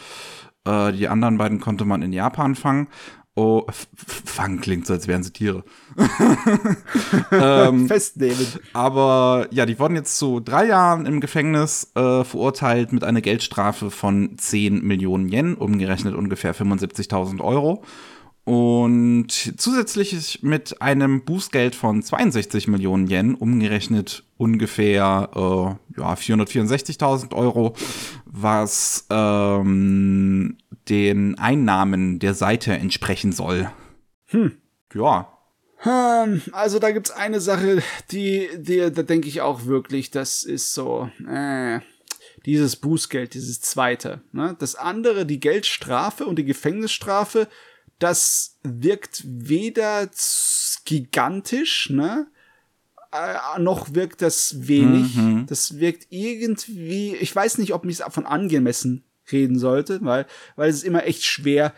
Äh, 0.65 0.93
die 0.93 1.07
anderen 1.07 1.39
beiden 1.39 1.59
konnte 1.59 1.85
man 1.85 2.03
in 2.03 2.13
Japan 2.13 2.53
fangen. 2.53 2.89
Oh, 3.35 3.65
fangen 3.95 4.59
klingt 4.59 4.85
so, 4.85 4.93
als 4.93 5.07
wären 5.07 5.23
sie 5.23 5.31
Tiere. 5.31 5.63
ähm, 7.31 7.87
Festnehmen. 7.87 8.45
Aber 8.73 9.47
ja, 9.51 9.65
die 9.65 9.79
wurden 9.79 9.95
jetzt 9.95 10.17
zu 10.17 10.41
drei 10.41 10.65
Jahren 10.65 11.05
im 11.05 11.21
Gefängnis 11.21 11.91
äh, 11.95 12.23
verurteilt 12.23 12.91
mit 12.91 13.03
einer 13.03 13.21
Geldstrafe 13.21 13.91
von 13.91 14.37
10 14.37 14.83
Millionen 14.83 15.29
Yen, 15.29 15.55
umgerechnet 15.55 16.15
ungefähr 16.15 16.53
75.000 16.53 17.39
Euro. 17.39 17.83
Und 18.49 19.27
zusätzlich 19.57 20.41
mit 20.41 20.81
einem 20.81 21.23
Bußgeld 21.23 21.75
von 21.75 22.01
62 22.01 22.67
Millionen 22.67 23.07
Yen, 23.07 23.35
umgerechnet 23.35 24.23
ungefähr 24.37 25.29
äh, 25.35 25.99
ja, 26.01 26.13
464.000 26.15 27.35
Euro, 27.35 27.75
was 28.25 29.05
ähm, 29.11 30.57
den 30.89 31.37
Einnahmen 31.37 32.17
der 32.17 32.33
Seite 32.33 32.73
entsprechen 32.73 33.33
soll. 33.33 33.69
Hm. 34.29 34.53
Ja. 34.95 35.31
Hm, 35.81 36.41
also 36.51 36.79
da 36.79 36.89
gibt's 36.89 37.11
eine 37.11 37.41
Sache, 37.41 37.83
die, 38.09 38.49
die 38.57 38.79
da 38.79 39.03
denke 39.03 39.27
ich 39.27 39.41
auch 39.41 39.67
wirklich, 39.67 40.09
das 40.09 40.41
ist 40.41 40.73
so, 40.73 41.11
äh, 41.29 41.81
dieses 42.47 42.77
Bußgeld, 42.77 43.35
dieses 43.35 43.61
zweite. 43.61 44.21
Ne? 44.31 44.55
Das 44.57 44.73
andere, 44.73 45.27
die 45.27 45.39
Geldstrafe 45.39 46.25
und 46.25 46.37
die 46.37 46.45
Gefängnisstrafe, 46.45 47.47
das 47.99 48.57
wirkt 48.63 49.23
weder 49.25 50.09
gigantisch, 50.85 51.89
ne? 51.89 52.27
Äh, 53.11 53.59
noch 53.59 53.93
wirkt 53.93 54.21
das 54.21 54.67
wenig. 54.67 55.15
Mhm. 55.15 55.45
Das 55.47 55.79
wirkt 55.79 56.07
irgendwie, 56.09 57.15
ich 57.15 57.35
weiß 57.35 57.57
nicht, 57.57 57.73
ob 57.73 57.83
mich 57.83 57.97
von 58.09 58.25
angemessen 58.25 59.03
reden 59.31 59.59
sollte, 59.59 59.99
weil, 60.03 60.25
weil 60.55 60.69
es 60.69 60.77
ist 60.77 60.83
immer 60.83 61.05
echt 61.05 61.23
schwer 61.23 61.73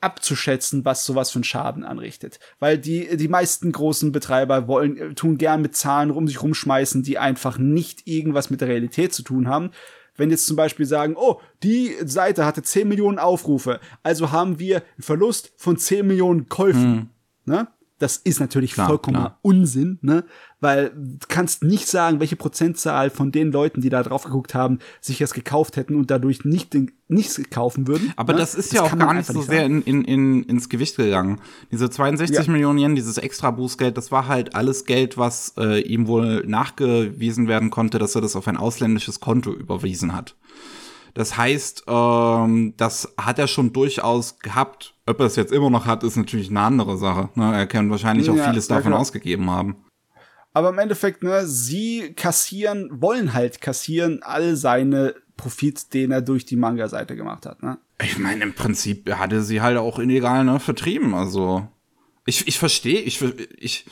abzuschätzen, 0.00 0.84
was 0.84 1.04
sowas 1.04 1.30
für 1.30 1.38
einen 1.38 1.44
Schaden 1.44 1.82
anrichtet. 1.82 2.38
Weil 2.58 2.78
die, 2.78 3.16
die 3.16 3.28
meisten 3.28 3.72
großen 3.72 4.12
Betreiber 4.12 4.68
wollen, 4.68 5.16
tun 5.16 5.38
gern 5.38 5.62
mit 5.62 5.74
Zahlen 5.74 6.10
rum 6.10 6.28
sich 6.28 6.42
rumschmeißen, 6.42 7.02
die 7.02 7.18
einfach 7.18 7.58
nicht 7.58 8.06
irgendwas 8.06 8.50
mit 8.50 8.60
der 8.60 8.68
Realität 8.68 9.14
zu 9.14 9.22
tun 9.22 9.48
haben 9.48 9.70
wenn 10.16 10.30
jetzt 10.30 10.46
zum 10.46 10.56
Beispiel 10.56 10.86
sagen, 10.86 11.14
oh, 11.16 11.40
die 11.62 11.94
Seite 12.04 12.44
hatte 12.44 12.62
10 12.62 12.88
Millionen 12.88 13.18
Aufrufe, 13.18 13.80
also 14.02 14.32
haben 14.32 14.58
wir 14.58 14.76
einen 14.76 15.02
Verlust 15.02 15.52
von 15.56 15.76
10 15.76 16.06
Millionen 16.06 16.48
Käufen. 16.48 16.82
Hm. 16.82 17.08
Ne? 17.44 17.68
Das 17.98 18.18
ist 18.18 18.40
natürlich 18.40 18.72
klar, 18.74 18.88
vollkommener 18.88 19.24
klar. 19.24 19.38
Unsinn, 19.40 19.98
ne? 20.02 20.24
Weil 20.60 20.90
du 20.90 21.26
kannst 21.28 21.62
nicht 21.62 21.86
sagen, 21.86 22.20
welche 22.20 22.36
Prozentzahl 22.36 23.08
von 23.08 23.32
den 23.32 23.52
Leuten, 23.52 23.80
die 23.80 23.88
da 23.88 24.02
drauf 24.02 24.24
geguckt 24.24 24.54
haben, 24.54 24.80
sich 25.00 25.18
das 25.18 25.32
gekauft 25.32 25.76
hätten 25.76 25.94
und 25.94 26.10
dadurch 26.10 26.44
nicht 26.44 26.76
nichts 27.08 27.40
kaufen 27.50 27.86
würden. 27.86 28.12
Aber 28.16 28.34
ne? 28.34 28.38
das 28.38 28.54
ist 28.54 28.72
das 28.72 28.76
ja 28.76 28.82
auch 28.82 28.98
gar 28.98 29.14
nicht 29.14 29.26
so 29.26 29.40
sehr 29.40 29.64
in, 29.64 29.80
in, 29.82 30.04
in, 30.04 30.42
ins 30.42 30.68
Gewicht 30.68 30.96
gegangen. 30.96 31.40
Diese 31.70 31.88
62 31.88 32.46
ja. 32.46 32.52
Millionen 32.52 32.78
Yen, 32.78 32.94
dieses 32.96 33.16
extra 33.16 33.50
Bußgeld, 33.50 33.96
das 33.96 34.12
war 34.12 34.28
halt 34.28 34.54
alles 34.54 34.84
Geld, 34.84 35.16
was 35.16 35.54
äh, 35.56 35.80
ihm 35.80 36.06
wohl 36.06 36.44
nachgewiesen 36.46 37.48
werden 37.48 37.70
konnte, 37.70 37.98
dass 37.98 38.14
er 38.14 38.20
das 38.20 38.36
auf 38.36 38.46
ein 38.46 38.58
ausländisches 38.58 39.20
Konto 39.20 39.52
überwiesen 39.52 40.14
hat. 40.14 40.36
Das 41.16 41.38
heißt, 41.38 41.84
ähm, 41.88 42.74
das 42.76 43.14
hat 43.16 43.38
er 43.38 43.46
schon 43.46 43.72
durchaus 43.72 44.38
gehabt. 44.38 44.94
Ob 45.06 45.18
er 45.18 45.24
es 45.24 45.36
jetzt 45.36 45.50
immer 45.50 45.70
noch 45.70 45.86
hat, 45.86 46.04
ist 46.04 46.16
natürlich 46.16 46.50
eine 46.50 46.60
andere 46.60 46.98
Sache. 46.98 47.30
Ne? 47.36 47.56
Er 47.56 47.66
kann 47.66 47.90
wahrscheinlich 47.90 48.28
auch 48.28 48.36
ja, 48.36 48.50
vieles 48.50 48.68
davon 48.68 48.92
ja, 48.92 48.98
ausgegeben 48.98 49.50
haben. 49.50 49.76
Aber 50.52 50.68
im 50.68 50.78
Endeffekt, 50.78 51.22
ne, 51.22 51.46
sie 51.46 52.12
kassieren, 52.14 52.90
wollen 52.92 53.32
halt 53.32 53.62
kassieren 53.62 54.22
all 54.22 54.56
seine 54.56 55.14
Profit, 55.38 55.94
den 55.94 56.10
er 56.10 56.20
durch 56.20 56.44
die 56.44 56.56
Manga-Seite 56.56 57.16
gemacht 57.16 57.46
hat, 57.46 57.62
ne? 57.62 57.78
Ich 58.02 58.18
meine, 58.18 58.42
im 58.42 58.52
Prinzip 58.52 59.10
hatte 59.14 59.42
sie 59.42 59.62
halt 59.62 59.78
auch 59.78 59.98
illegal, 59.98 60.44
ne, 60.44 60.60
vertrieben, 60.60 61.14
also. 61.14 61.66
Ich, 62.26 62.46
ich 62.46 62.58
verstehe, 62.58 63.00
ich, 63.00 63.22
ich, 63.56 63.86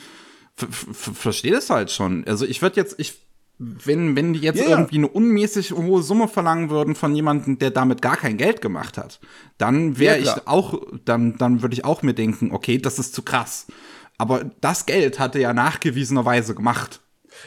verstehe 0.55 1.51
das 1.51 1.71
halt 1.71 1.89
schon. 1.89 2.23
Also 2.27 2.45
ich 2.45 2.61
würde 2.61 2.75
jetzt, 2.75 2.99
ich 2.99 3.19
wenn, 3.57 4.15
wenn 4.15 4.33
die 4.33 4.39
jetzt 4.39 4.59
yeah. 4.59 4.69
irgendwie 4.69 4.97
eine 4.97 5.07
unmäßig 5.07 5.71
hohe 5.71 6.03
Summe 6.03 6.27
verlangen 6.27 6.69
würden 6.69 6.95
von 6.95 7.15
jemandem, 7.15 7.57
der 7.57 7.71
damit 7.71 8.01
gar 8.01 8.17
kein 8.17 8.37
Geld 8.37 8.61
gemacht 8.61 8.97
hat, 8.97 9.19
dann 9.57 9.97
wäre 9.97 10.19
ja, 10.19 10.35
ich 10.35 10.47
auch, 10.47 10.81
dann, 11.05 11.37
dann 11.37 11.61
würde 11.61 11.73
ich 11.73 11.85
auch 11.85 12.01
mir 12.01 12.13
denken, 12.13 12.51
okay, 12.51 12.77
das 12.77 12.99
ist 12.99 13.13
zu 13.15 13.21
krass. 13.21 13.67
Aber 14.17 14.45
das 14.61 14.85
Geld 14.85 15.19
hat 15.19 15.35
er 15.35 15.41
ja 15.41 15.53
nachgewiesenerweise 15.53 16.55
gemacht. 16.55 17.01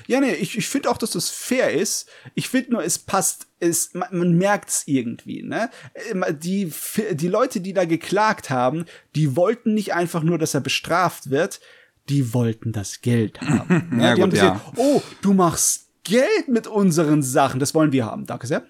Ja, 0.07 0.21
nee, 0.21 0.35
ich, 0.35 0.57
ich 0.57 0.69
finde 0.69 0.91
auch, 0.91 0.99
dass 0.99 1.11
das 1.11 1.31
fair 1.31 1.73
ist. 1.73 2.09
Ich 2.35 2.49
finde 2.49 2.73
nur, 2.73 2.85
es 2.85 2.99
passt, 2.99 3.47
es, 3.59 3.95
man, 3.95 4.09
man 4.13 4.33
merkt 4.37 4.69
es 4.69 4.83
irgendwie, 4.87 5.43
ne? 5.43 5.71
Die, 6.43 6.71
die 7.13 7.29
Leute, 7.29 7.61
die 7.61 7.73
da 7.73 7.87
geklagt 7.87 8.51
haben, 8.51 8.85
die 9.15 9.35
wollten 9.35 9.75
nicht 9.75 9.95
einfach 9.95 10.23
nur, 10.23 10.39
dass 10.39 10.55
er 10.55 10.61
bestraft 10.61 11.31
wird, 11.31 11.61
die 12.09 12.33
wollten 12.33 12.73
das 12.73 13.01
Geld 13.01 13.41
haben. 13.41 13.89
Ne? 13.91 14.05
ja, 14.05 14.15
die 14.15 14.21
gut, 14.21 14.23
haben 14.23 14.31
gesehen, 14.31 14.47
ja. 14.47 14.73
oh, 14.77 15.03
du 15.23 15.33
machst 15.33 15.88
Geld 16.09 16.49
mit 16.49 16.67
unseren 16.67 17.23
Sachen. 17.23 17.61
Das 17.61 17.75
wollen 17.75 17.93
wir 17.93 18.07
haben. 18.07 18.27
Danke 18.27 18.47
sehr. 18.47 18.65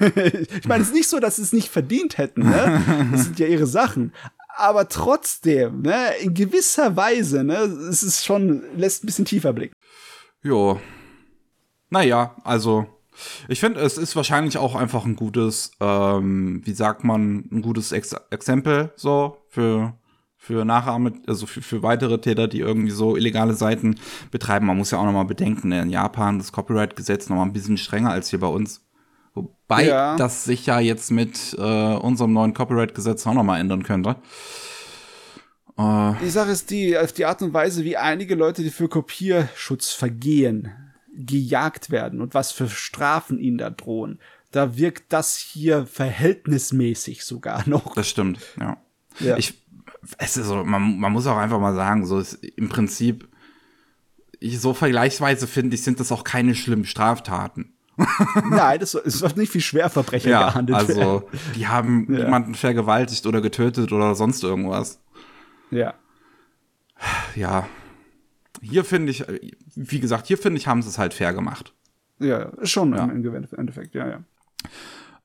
ich 0.00 0.68
meine, 0.68 0.82
es 0.82 0.88
ist 0.88 0.94
nicht 0.94 1.08
so, 1.08 1.18
dass 1.18 1.36
sie 1.36 1.42
es 1.42 1.52
nicht 1.52 1.68
verdient 1.68 2.18
hätten. 2.18 2.42
Ne? 2.42 3.08
Das 3.12 3.24
sind 3.24 3.38
ja 3.38 3.46
ihre 3.46 3.66
Sachen. 3.66 4.12
Aber 4.56 4.88
trotzdem, 4.88 5.82
ne, 5.82 6.16
in 6.20 6.34
gewisser 6.34 6.94
Weise, 6.96 7.44
ne, 7.44 7.54
es 7.54 8.02
ist 8.02 8.26
schon, 8.26 8.62
lässt 8.76 9.02
ein 9.02 9.06
bisschen 9.06 9.24
tiefer 9.24 9.52
blicken. 9.54 9.72
Jo. 10.42 10.80
Naja, 11.88 12.36
also, 12.44 12.86
ich 13.48 13.60
finde, 13.60 13.80
es 13.80 13.96
ist 13.96 14.16
wahrscheinlich 14.16 14.58
auch 14.58 14.74
einfach 14.74 15.04
ein 15.04 15.16
gutes, 15.16 15.72
ähm, 15.80 16.60
wie 16.64 16.74
sagt 16.74 17.04
man, 17.04 17.48
ein 17.50 17.62
gutes 17.62 17.92
Ex 17.92 18.14
Exempel 18.30 18.92
so 18.96 19.38
für 19.48 19.94
für 20.42 20.64
Nachahme, 20.64 21.12
also 21.26 21.46
für, 21.46 21.60
für 21.60 21.82
weitere 21.82 22.18
Täter, 22.18 22.48
die 22.48 22.60
irgendwie 22.60 22.90
so 22.90 23.14
illegale 23.14 23.52
Seiten 23.52 23.96
betreiben. 24.30 24.64
Man 24.64 24.78
muss 24.78 24.90
ja 24.90 24.98
auch 24.98 25.04
nochmal 25.04 25.26
bedenken, 25.26 25.70
in 25.70 25.90
Japan 25.90 26.38
das 26.38 26.50
Copyright-Gesetz 26.50 27.28
nochmal 27.28 27.44
ein 27.44 27.52
bisschen 27.52 27.76
strenger 27.76 28.10
als 28.10 28.30
hier 28.30 28.40
bei 28.40 28.46
uns. 28.46 28.80
Wobei 29.34 29.86
ja. 29.86 30.16
das 30.16 30.44
sich 30.44 30.64
ja 30.64 30.80
jetzt 30.80 31.10
mit 31.10 31.54
äh, 31.58 31.94
unserem 31.94 32.32
neuen 32.32 32.54
Copyright-Gesetz 32.54 33.26
auch 33.26 33.34
nochmal 33.34 33.60
ändern 33.60 33.82
könnte. 33.82 34.16
Äh, 35.76 36.14
die 36.22 36.30
Sache 36.30 36.52
ist 36.52 36.70
die, 36.70 36.96
auf 36.96 37.12
die 37.12 37.26
Art 37.26 37.42
und 37.42 37.52
Weise, 37.52 37.84
wie 37.84 37.98
einige 37.98 38.34
Leute, 38.34 38.62
die 38.62 38.70
für 38.70 38.88
Kopierschutz 38.88 39.90
vergehen, 39.92 40.72
gejagt 41.14 41.90
werden 41.90 42.22
und 42.22 42.32
was 42.32 42.50
für 42.50 42.70
Strafen 42.70 43.38
ihnen 43.38 43.58
da 43.58 43.68
drohen, 43.68 44.18
da 44.52 44.78
wirkt 44.78 45.12
das 45.12 45.36
hier 45.36 45.84
verhältnismäßig 45.84 47.24
sogar 47.24 47.68
noch. 47.68 47.94
Das 47.94 48.08
stimmt, 48.08 48.40
ja. 48.58 48.78
ja. 49.20 49.36
Ich, 49.36 49.59
es 50.18 50.36
ist 50.36 50.46
so, 50.46 50.64
man, 50.64 50.98
man 50.98 51.12
muss 51.12 51.26
auch 51.26 51.36
einfach 51.36 51.60
mal 51.60 51.74
sagen, 51.74 52.06
so 52.06 52.18
ist 52.18 52.34
im 52.34 52.68
Prinzip, 52.68 53.28
ich, 54.38 54.60
so 54.60 54.74
vergleichsweise 54.74 55.46
finde 55.46 55.74
ich, 55.74 55.82
sind 55.82 56.00
das 56.00 56.12
auch 56.12 56.24
keine 56.24 56.54
schlimmen 56.54 56.84
Straftaten. 56.84 57.74
Nein, 58.50 58.80
das 58.80 58.94
ist 58.94 59.22
doch 59.22 59.36
nicht 59.36 59.52
wie 59.54 59.60
Schwerverbrecher 59.60 60.30
ja, 60.30 60.46
gehandelt 60.48 60.78
Also, 60.78 61.28
die 61.54 61.66
haben 61.66 62.06
ja. 62.12 62.20
jemanden 62.20 62.54
vergewaltigt 62.54 63.26
oder 63.26 63.40
getötet 63.40 63.92
oder 63.92 64.14
sonst 64.14 64.42
irgendwas. 64.42 65.00
Ja. 65.70 65.94
Ja. 67.34 67.68
Hier 68.62 68.84
finde 68.84 69.10
ich, 69.10 69.24
wie 69.74 70.00
gesagt, 70.00 70.26
hier 70.26 70.38
finde 70.38 70.58
ich, 70.58 70.66
haben 70.66 70.82
sie 70.82 70.88
es 70.88 70.98
halt 70.98 71.14
fair 71.14 71.32
gemacht. 71.32 71.74
Ja, 72.18 72.50
schon 72.66 72.94
ja. 72.94 73.04
im 73.04 73.48
Endeffekt, 73.56 73.94
ja, 73.94 74.08
ja. 74.08 74.20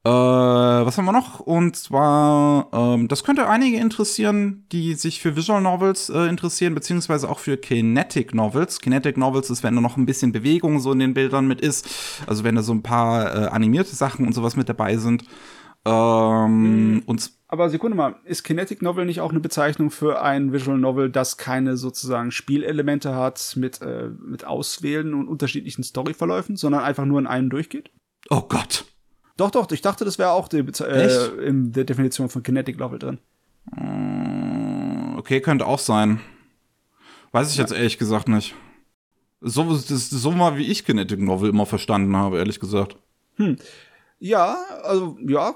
Äh, 0.06 0.08
was 0.08 1.00
haben 1.00 1.06
wir 1.06 1.14
noch? 1.14 1.40
Und 1.40 1.76
zwar, 1.76 2.70
ähm, 2.72 3.08
das 3.08 3.24
könnte 3.24 3.48
einige 3.48 3.78
interessieren, 3.78 4.68
die 4.72 4.94
sich 4.94 5.20
für 5.20 5.36
Visual 5.36 5.62
Novels 5.62 6.10
äh, 6.10 6.28
interessieren, 6.28 6.76
beziehungsweise 6.76 7.28
auch 7.28 7.40
für 7.40 7.58
Kinetic 7.58 8.36
Novels. 8.36 8.80
Kinetic 8.82 9.18
Novels 9.18 9.50
ist, 9.50 9.64
wenn 9.64 9.74
da 9.74 9.82
noch 9.82 9.98
ein 9.98 10.06
bisschen 10.06 10.32
Bewegung 10.32 10.80
so 10.80 10.92
in 10.92 11.00
den 11.00 11.16
Bildern 11.16 11.48
mit 11.48 11.60
ist. 11.60 11.90
Also 12.28 12.44
wenn 12.44 12.54
da 12.54 12.62
so 12.62 12.72
ein 12.72 12.84
paar 12.84 13.36
äh, 13.36 13.48
animierte 13.48 13.96
Sachen 13.96 14.28
und 14.28 14.34
sowas 14.34 14.56
mit 14.56 14.70
dabei 14.70 14.98
sind. 14.98 15.24
Ähm, 15.86 16.94
mhm. 16.94 17.04
und 17.08 17.32
aber 17.48 17.70
Sekunde 17.70 17.98
mal, 17.98 18.16
ist 18.26 18.44
Kinetic 18.44 18.82
Novel 18.82 19.06
nicht 19.06 19.22
auch 19.22 19.30
eine 19.30 19.40
Bezeichnung 19.40 19.90
für 19.90 20.22
ein 20.22 20.52
Visual 20.52 20.78
Novel, 20.78 21.10
das 21.10 21.38
keine 21.38 21.78
sozusagen 21.78 22.32
Spielelemente 22.32 23.16
hat 23.16 23.54
mit, 23.56 23.82
äh, 23.82 24.10
mit 24.20 24.46
Auswählen 24.46 25.14
und 25.14 25.28
unterschiedlichen 25.28 25.84
Storyverläufen, 25.84 26.58
sondern 26.58 26.84
einfach 26.84 27.06
nur 27.06 27.20
in 27.20 27.28
einem 27.28 27.50
durchgeht? 27.50 27.92
Oh 28.30 28.42
Gott. 28.42 28.86
Doch, 29.38 29.52
doch, 29.52 29.70
ich 29.72 29.82
dachte, 29.82 30.06
das 30.06 30.18
wäre 30.18 30.32
auch 30.32 30.48
die, 30.48 30.60
äh, 30.60 31.46
in 31.46 31.72
der 31.74 31.84
Definition 31.84 32.30
von 32.30 32.42
Kinetic 32.42 32.78
Novel 32.78 33.00
drin. 33.00 33.20
Mm, 33.76 35.18
okay, 35.18 35.42
könnte 35.42 35.66
auch 35.66 35.80
sein. 35.80 36.22
Weiß 37.32 37.52
ich 37.52 37.58
ja. 37.58 37.64
jetzt 37.64 37.74
ehrlich 37.74 37.98
gesagt 37.98 38.30
nicht. 38.30 38.56
So, 39.42 39.64
das 39.64 40.10
so 40.10 40.32
mal, 40.32 40.58
wie 40.58 40.72
ich 40.72 40.86
Kinetic 40.86 41.20
Novel 41.20 41.50
immer 41.50 41.66
verstanden 41.66 42.16
habe, 42.16 42.38
ehrlich 42.38 42.60
gesagt. 42.60 42.98
Hm. 43.36 43.58
Ja, 44.20 44.58
also, 44.84 45.18
ja. 45.28 45.56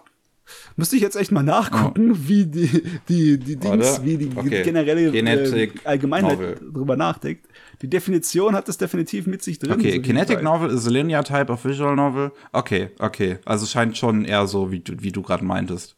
Müsste 0.75 0.95
ich 0.95 1.01
jetzt 1.01 1.15
echt 1.15 1.31
mal 1.31 1.43
nachgucken, 1.43 2.11
oh. 2.11 2.17
wie 2.17 2.45
die, 2.45 2.83
die, 3.07 3.37
die 3.37 3.55
Dings, 3.55 4.03
wie 4.03 4.17
die, 4.17 4.29
okay. 4.35 4.63
generelle 4.63 5.13
äh, 5.13 5.71
Allgemeinheit 5.83 6.39
Novel. 6.39 6.55
drüber 6.73 6.95
nachdenkt. 6.95 7.47
Die 7.81 7.89
Definition 7.89 8.55
hat 8.55 8.67
es 8.69 8.77
definitiv 8.77 9.27
mit 9.27 9.41
sich 9.41 9.59
drin. 9.59 9.73
Okay, 9.73 9.95
so 9.95 10.01
Kinetic 10.01 10.41
Novel 10.41 10.69
is 10.69 10.87
a 10.87 10.89
linear 10.89 11.23
type 11.23 11.51
of 11.51 11.63
visual 11.63 11.95
novel. 11.95 12.31
Okay, 12.51 12.89
okay. 12.99 13.37
Also 13.45 13.65
scheint 13.65 13.97
schon 13.97 14.25
eher 14.25 14.47
so, 14.47 14.71
wie 14.71 14.79
du, 14.79 15.01
wie 15.01 15.11
du 15.11 15.21
gerade 15.21 15.45
meintest. 15.45 15.95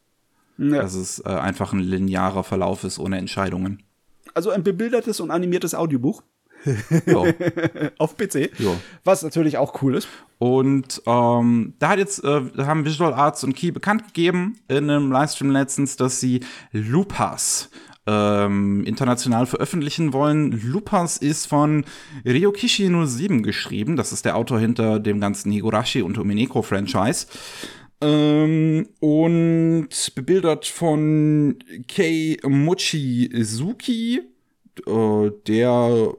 Ja. 0.58 0.82
Dass 0.82 0.94
es 0.94 1.18
äh, 1.20 1.28
einfach 1.28 1.72
ein 1.72 1.80
linearer 1.80 2.44
Verlauf 2.44 2.84
ist 2.84 2.98
ohne 2.98 3.18
Entscheidungen. 3.18 3.82
Also 4.34 4.50
ein 4.50 4.62
bebildertes 4.62 5.20
und 5.20 5.30
animiertes 5.30 5.74
Audiobuch. 5.74 6.22
Auf 7.98 8.16
PC. 8.16 8.50
Jo. 8.58 8.76
Was 9.04 9.22
natürlich 9.22 9.58
auch 9.58 9.82
cool 9.82 9.96
ist. 9.96 10.08
Und 10.38 11.02
ähm, 11.06 11.74
da 11.78 11.90
hat 11.90 11.98
jetzt, 11.98 12.24
äh, 12.24 12.42
haben 12.58 12.84
Visual 12.84 13.14
Arts 13.14 13.44
und 13.44 13.54
Key 13.54 13.70
bekannt 13.70 14.06
gegeben 14.08 14.58
in 14.68 14.90
einem 14.90 15.12
Livestream 15.12 15.50
letztens, 15.50 15.96
dass 15.96 16.20
sie 16.20 16.40
Lupas 16.72 17.70
ähm, 18.06 18.84
international 18.84 19.46
veröffentlichen 19.46 20.12
wollen. 20.12 20.60
Lupas 20.64 21.16
ist 21.16 21.46
von 21.46 21.84
Ryokishi 22.24 22.90
07 23.06 23.42
geschrieben. 23.42 23.96
Das 23.96 24.12
ist 24.12 24.24
der 24.24 24.36
Autor 24.36 24.58
hinter 24.58 24.98
dem 24.98 25.20
ganzen 25.20 25.52
Higurashi 25.52 26.02
und 26.02 26.18
Umineko 26.18 26.62
Franchise. 26.62 27.26
Ähm, 28.00 28.88
und 28.98 29.88
bebildert 30.16 30.66
von 30.66 31.56
Kei 31.86 32.36
Mochizuki, 32.44 34.20
äh, 34.86 35.30
der 35.46 36.14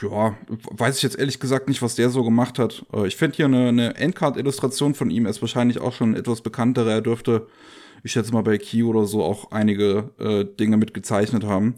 ja, 0.00 0.36
weiß 0.70 0.96
ich 0.96 1.02
jetzt 1.02 1.18
ehrlich 1.18 1.40
gesagt 1.40 1.68
nicht, 1.68 1.82
was 1.82 1.94
der 1.94 2.10
so 2.10 2.24
gemacht 2.24 2.58
hat. 2.58 2.84
Äh, 2.92 3.06
ich 3.06 3.16
finde 3.16 3.36
hier 3.36 3.46
eine, 3.46 3.68
eine 3.68 3.96
Endcard-Illustration 3.96 4.94
von 4.94 5.10
ihm, 5.10 5.26
er 5.26 5.30
ist 5.30 5.40
wahrscheinlich 5.40 5.80
auch 5.80 5.92
schon 5.92 6.14
etwas 6.14 6.40
bekannter. 6.40 6.86
Er 6.86 7.00
dürfte 7.00 7.46
ich 8.02 8.12
schätze 8.12 8.32
mal 8.32 8.42
bei 8.42 8.58
Key 8.58 8.82
oder 8.82 9.06
so 9.06 9.22
auch 9.22 9.50
einige 9.50 10.10
äh, 10.18 10.44
Dinge 10.44 10.76
mitgezeichnet 10.76 11.44
haben. 11.44 11.76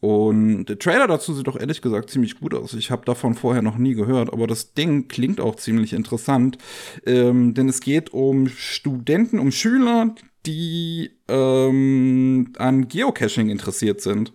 Und 0.00 0.66
der 0.66 0.78
Trailer 0.78 1.06
dazu 1.06 1.32
sieht 1.32 1.46
doch 1.46 1.58
ehrlich 1.58 1.80
gesagt 1.80 2.10
ziemlich 2.10 2.40
gut 2.40 2.54
aus. 2.54 2.74
Ich 2.74 2.90
habe 2.90 3.04
davon 3.04 3.34
vorher 3.34 3.62
noch 3.62 3.78
nie 3.78 3.94
gehört, 3.94 4.32
aber 4.32 4.48
das 4.48 4.74
Ding 4.74 5.06
klingt 5.06 5.40
auch 5.40 5.54
ziemlich 5.54 5.92
interessant, 5.92 6.58
ähm, 7.06 7.54
denn 7.54 7.68
es 7.68 7.80
geht 7.80 8.12
um 8.12 8.48
Studenten, 8.48 9.38
um 9.38 9.52
Schüler, 9.52 10.14
die 10.44 11.12
ähm, 11.28 12.52
an 12.58 12.88
Geocaching 12.88 13.48
interessiert 13.48 14.00
sind 14.00 14.32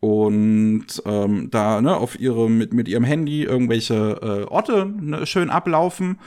und 0.00 0.86
ähm, 1.06 1.48
da 1.50 1.80
ne, 1.80 1.96
auf 1.96 2.18
ihre 2.20 2.48
mit 2.50 2.72
mit 2.72 2.88
ihrem 2.88 3.04
Handy 3.04 3.42
irgendwelche 3.44 4.18
äh, 4.22 4.50
Orte 4.52 4.86
ne, 4.86 5.26
schön 5.26 5.50
ablaufen 5.50 6.18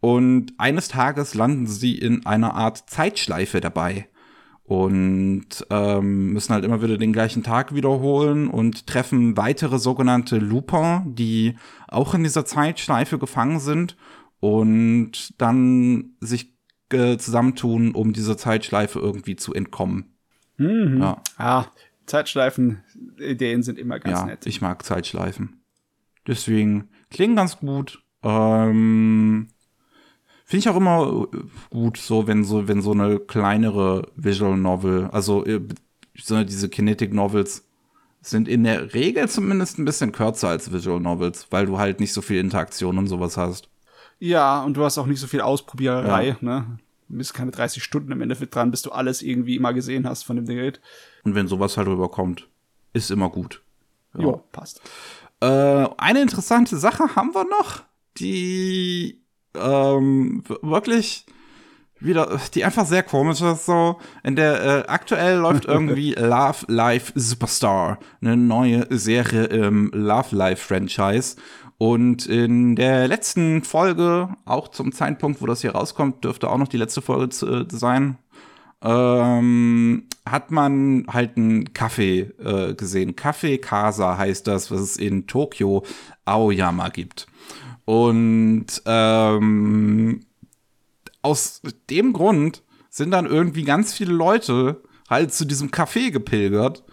und 0.00 0.52
eines 0.58 0.88
Tages 0.88 1.34
landen 1.34 1.66
sie 1.66 1.96
in 1.98 2.26
einer 2.26 2.54
Art 2.54 2.90
Zeitschleife 2.90 3.60
dabei. 3.60 4.08
und 4.64 5.66
ähm, 5.68 6.32
müssen 6.32 6.54
halt 6.54 6.64
immer 6.64 6.82
wieder 6.82 6.96
den 6.96 7.12
gleichen 7.12 7.42
Tag 7.42 7.74
wiederholen 7.74 8.48
und 8.48 8.86
treffen 8.86 9.36
weitere 9.36 9.78
sogenannte 9.78 10.38
Lupin, 10.38 11.14
die 11.14 11.56
auch 11.88 12.14
in 12.14 12.22
dieser 12.22 12.46
Zeitschleife 12.46 13.18
gefangen 13.18 13.60
sind 13.60 13.96
und 14.40 15.38
dann 15.40 16.16
sich 16.20 16.54
äh, 16.90 17.18
zusammentun, 17.18 17.92
um 17.92 18.12
dieser 18.14 18.38
Zeitschleife 18.38 18.98
irgendwie 18.98 19.36
zu 19.36 19.52
entkommen. 19.52 20.16
Mhm. 20.56 20.98
Ja. 21.00 21.22
Ah, 21.36 21.66
Zeitschleifen-Ideen 22.06 23.62
sind 23.62 23.78
immer 23.78 23.98
ganz 23.98 24.20
ja, 24.20 24.26
nett. 24.26 24.46
Ich 24.46 24.60
mag 24.60 24.84
Zeitschleifen. 24.84 25.62
Deswegen 26.26 26.88
klingen 27.10 27.36
ganz 27.36 27.58
gut. 27.58 28.02
Ähm, 28.22 29.48
Finde 30.44 30.60
ich 30.60 30.68
auch 30.68 30.76
immer 30.76 31.26
äh, 31.32 31.38
gut, 31.70 31.96
so 31.96 32.26
wenn 32.26 32.44
so, 32.44 32.68
wenn 32.68 32.82
so 32.82 32.92
eine 32.92 33.18
kleinere 33.18 34.08
Visual 34.16 34.56
Novel, 34.56 35.08
also 35.10 35.44
äh, 35.44 35.60
so 36.16 36.42
diese 36.44 36.68
Kinetic 36.68 37.12
Novels 37.12 37.66
sind 38.20 38.48
in 38.48 38.64
der 38.64 38.94
Regel 38.94 39.28
zumindest 39.28 39.78
ein 39.78 39.84
bisschen 39.84 40.12
kürzer 40.12 40.48
als 40.48 40.72
Visual 40.72 41.00
Novels, 41.00 41.46
weil 41.50 41.66
du 41.66 41.78
halt 41.78 42.00
nicht 42.00 42.12
so 42.12 42.22
viel 42.22 42.40
Interaktion 42.40 42.98
und 42.98 43.06
sowas 43.06 43.36
hast. 43.36 43.68
Ja, 44.18 44.62
und 44.62 44.76
du 44.76 44.84
hast 44.84 44.96
auch 44.96 45.06
nicht 45.06 45.20
so 45.20 45.26
viel 45.26 45.40
Ausprobiererei, 45.40 46.28
ja. 46.28 46.36
ne? 46.40 46.78
Du 47.08 47.18
bist 47.18 47.34
keine 47.34 47.50
30 47.50 47.82
Stunden 47.82 48.12
im 48.12 48.22
Endeffekt 48.22 48.54
dran, 48.54 48.70
bis 48.70 48.82
du 48.82 48.90
alles 48.90 49.20
irgendwie 49.20 49.56
immer 49.56 49.74
gesehen 49.74 50.08
hast 50.08 50.22
von 50.22 50.36
dem 50.36 50.46
Gerät. 50.46 50.80
Und 51.24 51.34
wenn 51.34 51.48
sowas 51.48 51.76
halt 51.76 51.88
rüberkommt, 51.88 52.48
ist 52.92 53.10
immer 53.10 53.30
gut. 53.30 53.62
Ja, 54.16 54.22
jo, 54.22 54.42
passt. 54.52 54.80
Äh, 55.40 55.88
eine 55.98 56.22
interessante 56.22 56.76
Sache 56.76 57.16
haben 57.16 57.34
wir 57.34 57.44
noch, 57.44 57.82
die 58.18 59.20
ähm, 59.54 60.44
wirklich 60.62 61.26
wieder, 61.98 62.40
die 62.54 62.64
einfach 62.64 62.86
sehr 62.86 63.02
komisch 63.02 63.40
ist, 63.40 63.66
so. 63.66 63.98
In 64.22 64.36
der, 64.36 64.64
äh, 64.64 64.88
aktuell 64.88 65.38
läuft 65.38 65.64
irgendwie 65.64 66.12
Love 66.18 66.66
Life 66.68 67.12
Superstar, 67.14 67.98
eine 68.20 68.36
neue 68.36 68.86
Serie 68.90 69.44
im 69.44 69.90
Love 69.92 70.36
Life 70.36 70.66
Franchise. 70.66 71.36
Und 71.76 72.26
in 72.26 72.76
der 72.76 73.08
letzten 73.08 73.62
Folge, 73.62 74.28
auch 74.44 74.68
zum 74.68 74.92
Zeitpunkt, 74.92 75.42
wo 75.42 75.46
das 75.46 75.62
hier 75.62 75.72
rauskommt, 75.72 76.22
dürfte 76.22 76.48
auch 76.48 76.58
noch 76.58 76.68
die 76.68 76.76
letzte 76.76 77.02
Folge 77.02 77.30
zu, 77.30 77.46
äh, 77.48 77.66
sein, 77.70 78.18
ähm, 78.82 80.08
hat 80.26 80.50
man 80.50 81.06
halt 81.08 81.36
einen 81.36 81.72
Kaffee 81.72 82.32
äh, 82.42 82.74
gesehen. 82.74 83.16
Kaffee 83.16 83.58
Casa 83.58 84.16
heißt 84.16 84.46
das, 84.46 84.70
was 84.70 84.80
es 84.80 84.96
in 84.96 85.26
Tokio 85.26 85.84
Aoyama 86.24 86.88
gibt. 86.88 87.26
Und 87.84 88.66
ähm, 88.86 90.20
aus 91.22 91.60
dem 91.90 92.12
Grund 92.12 92.62
sind 92.88 93.10
dann 93.10 93.26
irgendwie 93.26 93.64
ganz 93.64 93.92
viele 93.92 94.12
Leute 94.12 94.82
halt 95.10 95.32
zu 95.32 95.44
diesem 95.44 95.70
Café 95.70 96.10
gepilgert 96.10 96.84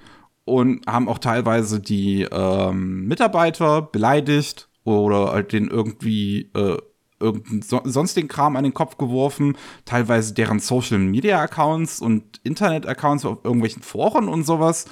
und 0.45 0.85
haben 0.87 1.07
auch 1.07 1.19
teilweise 1.19 1.79
die 1.79 2.23
ähm, 2.29 3.07
Mitarbeiter 3.07 3.81
beleidigt 3.81 4.67
oder 4.83 5.31
halt 5.31 5.53
den 5.53 5.67
irgendwie 5.67 6.49
äh, 6.55 6.77
irgendeinen 7.21 7.61
so, 7.61 7.81
sonstigen 7.85 8.27
Kram 8.27 8.55
an 8.55 8.63
den 8.63 8.73
Kopf 8.73 8.97
geworfen, 8.97 9.57
teilweise 9.85 10.33
deren 10.33 10.59
Social 10.59 10.99
Media 10.99 11.41
Accounts 11.41 12.01
und 12.01 12.39
Internet 12.43 12.87
Accounts 12.87 13.25
auf 13.25 13.39
irgendwelchen 13.43 13.81
Foren 13.81 14.27
und 14.27 14.43
sowas 14.45 14.85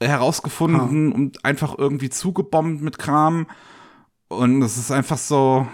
herausgefunden 0.00 1.12
ha. 1.12 1.14
und 1.14 1.44
einfach 1.44 1.76
irgendwie 1.78 2.10
zugebombt 2.10 2.82
mit 2.82 2.98
Kram. 2.98 3.46
Und 4.28 4.62
es 4.62 4.78
ist 4.78 4.90
einfach 4.90 5.18
so, 5.18 5.66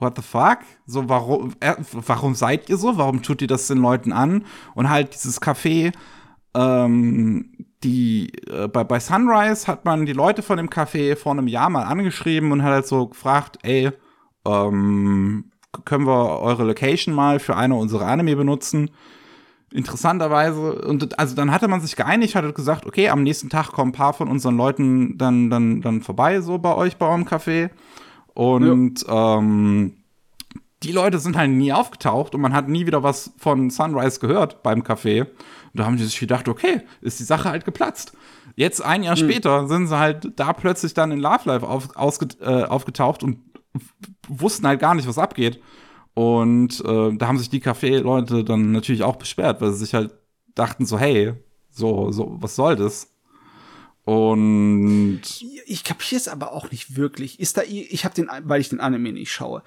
what 0.00 0.16
the 0.16 0.22
fuck? 0.22 0.58
So, 0.86 1.08
warum, 1.08 1.54
äh, 1.60 1.74
warum 1.92 2.34
seid 2.34 2.68
ihr 2.68 2.76
so? 2.76 2.96
Warum 2.96 3.22
tut 3.22 3.42
ihr 3.42 3.48
das 3.48 3.68
den 3.68 3.78
Leuten 3.78 4.12
an? 4.12 4.44
Und 4.74 4.90
halt 4.90 5.14
dieses 5.14 5.40
Café, 5.40 5.92
ähm, 6.54 7.66
die, 7.84 8.32
äh, 8.48 8.68
bei, 8.68 8.84
bei 8.84 9.00
Sunrise 9.00 9.66
hat 9.66 9.84
man 9.84 10.06
die 10.06 10.12
Leute 10.12 10.42
von 10.42 10.56
dem 10.56 10.68
Café 10.68 11.16
vor 11.16 11.32
einem 11.32 11.46
Jahr 11.46 11.70
mal 11.70 11.84
angeschrieben 11.84 12.52
und 12.52 12.62
hat 12.62 12.72
halt 12.72 12.86
so 12.86 13.08
gefragt, 13.08 13.58
ey, 13.62 13.92
ähm, 14.44 15.50
können 15.84 16.06
wir 16.06 16.40
eure 16.40 16.64
Location 16.64 17.14
mal 17.14 17.38
für 17.38 17.56
eine 17.56 17.74
unserer 17.74 18.06
Anime 18.06 18.36
benutzen? 18.36 18.90
interessanterweise, 19.72 20.82
und 20.82 21.18
also 21.18 21.36
dann 21.36 21.52
hatte 21.52 21.68
man 21.68 21.80
sich 21.80 21.96
geeinigt, 21.96 22.34
hatte 22.34 22.52
gesagt, 22.52 22.86
okay, 22.86 23.08
am 23.08 23.22
nächsten 23.22 23.50
Tag 23.50 23.72
kommen 23.72 23.90
ein 23.90 23.94
paar 23.94 24.12
von 24.12 24.28
unseren 24.28 24.56
Leuten 24.56 25.16
dann, 25.16 25.50
dann, 25.50 25.80
dann 25.80 26.02
vorbei, 26.02 26.40
so 26.40 26.58
bei 26.58 26.74
euch 26.74 26.96
bei 26.96 27.06
eurem 27.06 27.24
Café. 27.24 27.70
Und 28.34 29.06
ja. 29.06 29.38
ähm, 29.38 29.94
die 30.82 30.92
Leute 30.92 31.18
sind 31.18 31.36
halt 31.36 31.50
nie 31.50 31.72
aufgetaucht 31.72 32.34
und 32.34 32.40
man 32.40 32.52
hat 32.52 32.68
nie 32.68 32.86
wieder 32.86 33.02
was 33.02 33.32
von 33.38 33.70
Sunrise 33.70 34.18
gehört 34.18 34.62
beim 34.62 34.82
Café. 34.82 35.20
Und 35.22 35.28
da 35.74 35.84
haben 35.84 35.96
die 35.96 36.04
sich 36.04 36.18
gedacht, 36.18 36.48
okay, 36.48 36.80
ist 37.00 37.20
die 37.20 37.24
Sache 37.24 37.48
halt 37.48 37.64
geplatzt. 37.64 38.12
Jetzt, 38.56 38.84
ein 38.84 39.04
Jahr 39.04 39.14
mhm. 39.14 39.20
später, 39.20 39.68
sind 39.68 39.86
sie 39.86 39.98
halt 39.98 40.32
da 40.36 40.52
plötzlich 40.52 40.94
dann 40.94 41.12
in 41.12 41.20
Love 41.20 41.42
Life 41.44 41.66
auf, 41.66 41.90
äh, 42.40 42.64
aufgetaucht 42.64 43.22
und 43.22 43.38
wussten 44.28 44.66
halt 44.66 44.80
gar 44.80 44.94
nicht, 44.94 45.08
was 45.08 45.18
abgeht. 45.18 45.60
Und 46.14 46.80
äh, 46.84 47.16
da 47.16 47.26
haben 47.26 47.38
sich 47.38 47.50
die 47.50 47.60
Café-Leute 47.60 48.44
dann 48.44 48.72
natürlich 48.72 49.02
auch 49.02 49.16
beschwert, 49.16 49.60
weil 49.60 49.72
sie 49.72 49.78
sich 49.78 49.94
halt 49.94 50.12
dachten 50.54 50.84
so, 50.84 50.98
hey, 50.98 51.34
so, 51.70 52.10
so, 52.10 52.36
was 52.40 52.56
soll 52.56 52.76
das? 52.76 53.12
Und 54.04 55.22
ich 55.66 55.84
kapiere 55.84 56.18
es 56.18 56.26
aber 56.26 56.52
auch 56.52 56.70
nicht 56.70 56.96
wirklich. 56.96 57.38
Ist 57.38 57.56
da 57.56 57.62
ich 57.62 58.04
habe 58.04 58.14
den 58.14 58.28
weil 58.42 58.60
ich 58.60 58.68
den 58.68 58.80
Anime 58.80 59.12
nicht 59.12 59.30
schaue. 59.30 59.62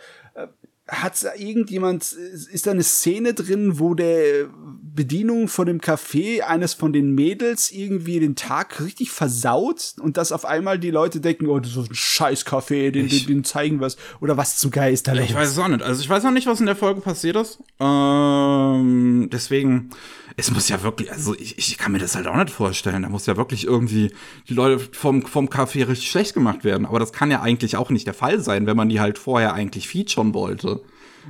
Hat 0.88 1.24
da 1.24 1.34
irgendjemand, 1.36 2.12
ist 2.12 2.68
da 2.68 2.72
eine 2.72 2.84
Szene 2.84 3.34
drin, 3.34 3.80
wo 3.80 3.94
der 3.94 4.50
Bedienung 4.96 5.48
von 5.48 5.66
dem 5.66 5.80
Café 5.80 6.42
eines 6.42 6.74
von 6.74 6.94
den 6.94 7.16
Mädels 7.16 7.72
irgendwie 7.72 8.20
den 8.20 8.36
Tag 8.36 8.80
richtig 8.80 9.12
versaut 9.12 9.96
und 10.00 10.18
dass 10.18 10.32
auf 10.32 10.46
einmal 10.46 10.78
die 10.78 10.92
Leute 10.92 11.20
denken, 11.20 11.48
oh, 11.48 11.60
das 11.60 11.76
ist 11.76 11.90
ein 11.90 11.96
scheiß 11.96 12.46
Café, 12.46 12.92
den, 12.92 13.10
den, 13.10 13.26
den 13.26 13.44
zeigen 13.44 13.80
was 13.80 13.98
oder 14.22 14.38
was 14.38 14.58
zum 14.58 14.70
Geist 14.70 15.08
da 15.08 15.16
Ich 15.16 15.34
weiß 15.34 15.50
es 15.50 15.58
auch 15.58 15.68
nicht. 15.68 15.82
Also 15.82 16.02
ich 16.02 16.10
weiß 16.10 16.26
auch 16.26 16.32
nicht, 16.32 16.46
was 16.46 16.60
in 16.60 16.68
der 16.68 16.76
Folge 16.76 17.02
passiert 17.02 17.36
ist. 17.38 17.60
Ähm, 17.80 19.30
deswegen, 19.32 19.90
es 20.38 20.52
muss 20.52 20.70
ja 20.70 20.84
wirklich, 20.84 21.12
also 21.12 21.34
ich, 21.34 21.58
ich 21.58 21.78
kann 21.80 21.92
mir 21.92 22.00
das 22.00 22.16
halt 22.16 22.28
auch 22.28 22.36
nicht 22.36 22.52
vorstellen. 22.52 23.02
Da 23.02 23.10
muss 23.10 23.26
ja 23.26 23.36
wirklich 23.36 23.66
irgendwie 23.66 24.14
die 24.48 24.54
Leute 24.54 24.80
vom, 24.92 25.26
vom 25.26 25.48
Café 25.48 25.88
richtig 25.88 26.12
schlecht 26.12 26.36
gemacht 26.36 26.64
werden. 26.64 26.86
Aber 26.86 27.00
das 27.00 27.14
kann 27.14 27.32
ja 27.32 27.42
eigentlich 27.42 27.78
auch 27.78 27.90
nicht 27.90 28.06
der 28.06 28.14
Fall 28.14 28.40
sein, 28.40 28.68
wenn 28.68 28.78
man 28.78 28.90
die 28.90 29.00
halt 29.00 29.18
vorher 29.18 29.54
eigentlich 29.54 29.88
featuren 29.88 30.36
wollte. 30.36 30.83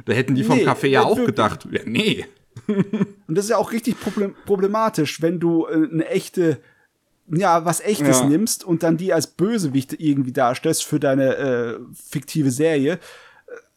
Da 0.06 0.14
hätten 0.14 0.36
die 0.36 0.44
vom 0.44 0.58
nee, 0.58 0.66
Café 0.66 0.88
ja 0.88 1.04
auch 1.04 1.18
wirklich. 1.18 1.28
gedacht, 1.28 1.68
ja, 1.72 1.82
nee. 1.86 2.26
Und 2.68 3.36
das 3.36 3.46
ist 3.46 3.52
ja 3.52 3.58
auch 3.58 3.72
richtig 3.72 3.96
problematisch, 4.46 5.22
wenn 5.22 5.39
du 5.39 5.66
äh, 5.66 5.88
eine 5.91 6.08
echte 6.08 6.60
ja, 7.32 7.64
was 7.64 7.80
echtes 7.80 8.20
ja. 8.20 8.26
nimmst 8.26 8.66
und 8.66 8.84
dann 8.84 8.98
die 8.98 9.14
als 9.14 9.28
Bösewicht 9.28 9.94
irgendwie 9.98 10.34
darstellst 10.34 10.84
für 10.84 11.00
deine 11.00 11.38
äh, 11.38 11.80
fiktive 11.94 12.52
Serie 12.52 13.00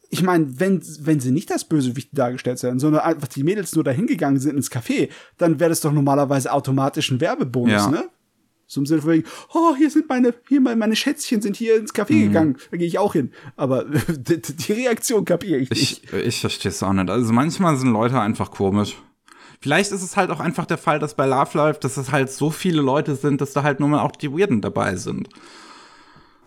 ich 0.09 0.23
meine, 0.23 0.59
wenn, 0.59 0.81
wenn 1.01 1.19
sie 1.19 1.31
nicht 1.31 1.51
als 1.51 1.65
Bösewichte 1.65 2.15
dargestellt 2.15 2.61
werden, 2.63 2.79
sondern 2.79 3.01
einfach 3.01 3.27
die 3.27 3.43
Mädels 3.43 3.75
nur 3.75 3.83
dahin 3.83 4.07
gegangen 4.07 4.39
sind 4.39 4.55
ins 4.55 4.71
Café, 4.71 5.09
dann 5.37 5.59
wäre 5.59 5.69
das 5.69 5.81
doch 5.81 5.91
normalerweise 5.91 6.51
automatisch 6.51 7.11
ein 7.11 7.19
Werbebonus, 7.19 7.71
ja. 7.71 7.89
ne? 7.89 8.09
So 8.67 8.81
im 8.81 8.85
Sinne 8.85 9.01
von, 9.01 9.23
oh, 9.53 9.75
hier 9.77 9.89
sind 9.89 10.09
meine, 10.09 10.33
hier 10.47 10.59
meine 10.59 10.95
Schätzchen 10.95 11.41
sind 11.41 11.55
hier 11.55 11.77
ins 11.77 11.95
Café 11.95 12.13
mhm. 12.13 12.27
gegangen. 12.27 12.57
Da 12.69 12.77
gehe 12.77 12.87
ich 12.87 12.99
auch 12.99 13.13
hin. 13.13 13.31
Aber 13.55 13.85
die, 14.09 14.41
die 14.41 14.73
Reaktion 14.73 15.23
kapiere 15.23 15.59
ich 15.59 15.69
nicht. 15.69 16.03
Ich, 16.03 16.13
ich 16.13 16.41
verstehe 16.41 16.71
es 16.71 16.83
auch 16.83 16.93
nicht. 16.93 17.09
Also 17.09 17.31
manchmal 17.31 17.77
sind 17.77 17.91
Leute 17.91 18.19
einfach 18.19 18.51
komisch. 18.51 18.97
Vielleicht 19.61 19.91
ist 19.91 20.03
es 20.03 20.17
halt 20.17 20.29
auch 20.29 20.39
einfach 20.41 20.65
der 20.65 20.77
Fall, 20.77 20.99
dass 20.99 21.15
bei 21.15 21.25
Love 21.25 21.57
Life, 21.57 21.79
dass 21.79 21.97
es 21.97 22.11
halt 22.11 22.29
so 22.29 22.51
viele 22.51 22.81
Leute 22.81 23.15
sind, 23.15 23.41
dass 23.41 23.53
da 23.53 23.63
halt 23.63 23.79
nur 23.79 23.89
mal 23.89 24.01
auch 24.01 24.11
die 24.11 24.31
Weirden 24.31 24.61
dabei 24.61 24.97
sind. 24.97 25.29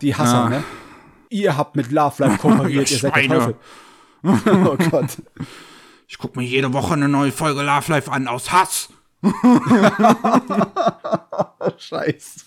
Die 0.02 0.14
Hasser, 0.14 0.44
ja. 0.44 0.48
ne? 0.48 0.64
ihr 1.30 1.56
habt 1.56 1.76
mit 1.76 1.90
Love 1.90 2.22
Life 2.22 2.38
kooperiert, 2.40 2.90
ihr 2.90 2.98
seid 2.98 3.16
der 3.16 3.28
Teufel. 3.28 3.54
oh 4.22 4.76
Gott. 4.90 5.22
Ich 6.06 6.18
guck 6.18 6.36
mir 6.36 6.42
jede 6.42 6.72
Woche 6.72 6.94
eine 6.94 7.08
neue 7.08 7.32
Folge 7.32 7.62
Love 7.62 7.90
Life 7.90 8.12
an 8.12 8.28
aus 8.28 8.52
Hass. 8.52 8.90
Scheiße. 11.78 12.40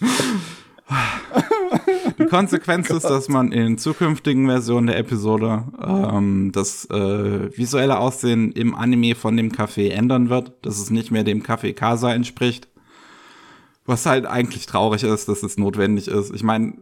Die 2.20 2.26
Konsequenz 2.26 2.92
oh 2.92 2.96
ist, 2.96 3.04
dass 3.04 3.30
man 3.30 3.52
in 3.52 3.78
zukünftigen 3.78 4.48
Versionen 4.48 4.88
der 4.88 4.98
Episode 4.98 5.66
ähm, 5.82 6.52
das 6.52 6.86
äh, 6.90 7.58
visuelle 7.58 8.00
Aussehen 8.00 8.52
im 8.52 8.76
Anime 8.76 9.16
von 9.16 9.38
dem 9.38 9.52
Café 9.52 9.90
ändern 9.90 10.30
wird, 10.30 10.66
dass 10.66 10.80
es 10.80 10.90
nicht 10.90 11.12
mehr 11.12 11.24
dem 11.24 11.44
Café 11.44 11.74
Casa 11.74 12.14
entspricht. 12.14 12.68
Was 13.86 14.06
halt 14.06 14.26
eigentlich 14.26 14.66
traurig 14.66 15.04
ist, 15.04 15.28
dass 15.28 15.44
es 15.44 15.58
notwendig 15.58 16.08
ist. 16.08 16.34
Ich 16.34 16.44
meine, 16.44 16.78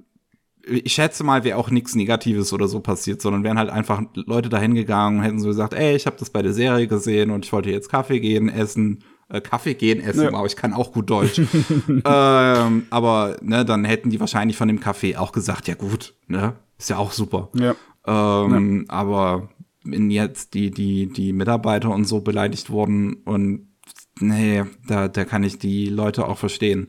ich 0.66 0.94
schätze 0.94 1.24
mal, 1.24 1.44
wäre 1.44 1.58
auch 1.58 1.72
nichts 1.72 1.96
Negatives 1.96 2.54
oder 2.54 2.68
so 2.68 2.80
passiert, 2.80 3.22
sondern 3.22 3.44
wären 3.44 3.58
halt 3.58 3.70
einfach 3.70 4.02
Leute 4.14 4.50
dahin 4.50 4.76
gegangen 4.76 5.20
und 5.20 5.24
hätten 5.24 5.40
so 5.40 5.48
gesagt, 5.48 5.74
ey, 5.74 5.96
ich 5.96 6.06
habe 6.06 6.18
das 6.20 6.30
bei 6.30 6.42
der 6.42 6.54
Serie 6.54 6.88
gesehen 6.88 7.32
und 7.32 7.46
ich 7.46 7.54
wollte 7.54 7.72
jetzt 7.72 7.90
Kaffee 7.90 8.20
gehen, 8.20 8.50
essen, 8.50 9.04
Kaffee 9.40 9.76
gehen, 9.76 10.02
essen, 10.02 10.24
ja. 10.24 10.34
aber 10.34 10.46
ich 10.46 10.58
kann 10.58 10.74
auch 10.74 10.92
gut 10.92 11.10
Deutsch. 11.10 11.40
ähm, 11.88 12.88
aber 12.90 13.38
ne, 13.42 13.64
dann 13.64 13.86
hätten 13.86 14.10
die 14.10 14.20
wahrscheinlich 14.20 14.58
von 14.58 14.68
dem 14.68 14.82
Kaffee 14.82 15.16
auch 15.16 15.32
gesagt, 15.32 15.68
ja 15.68 15.76
gut, 15.76 16.16
ne, 16.28 16.56
ist 16.78 16.90
ja 16.90 16.98
auch 16.98 17.14
super. 17.14 17.50
Ja. 17.54 17.76
Ähm, 18.06 18.86
ja. 18.88 18.94
Aber 18.94 19.50
wenn 19.84 20.12
jetzt 20.12 20.54
die, 20.54 20.72
die, 20.72 21.08
die 21.08 21.34
Mitarbeiter 21.34 21.90
und 21.92 22.06
so 22.06 22.22
beleidigt 22.22 22.70
wurden 22.70 23.16
und 23.24 23.68
nee, 24.20 24.64
da, 24.88 25.08
da 25.08 25.26
kann 25.26 25.44
ich 25.44 25.60
die 25.60 25.88
Leute 25.88 26.28
auch 26.28 26.38
verstehen. 26.38 26.88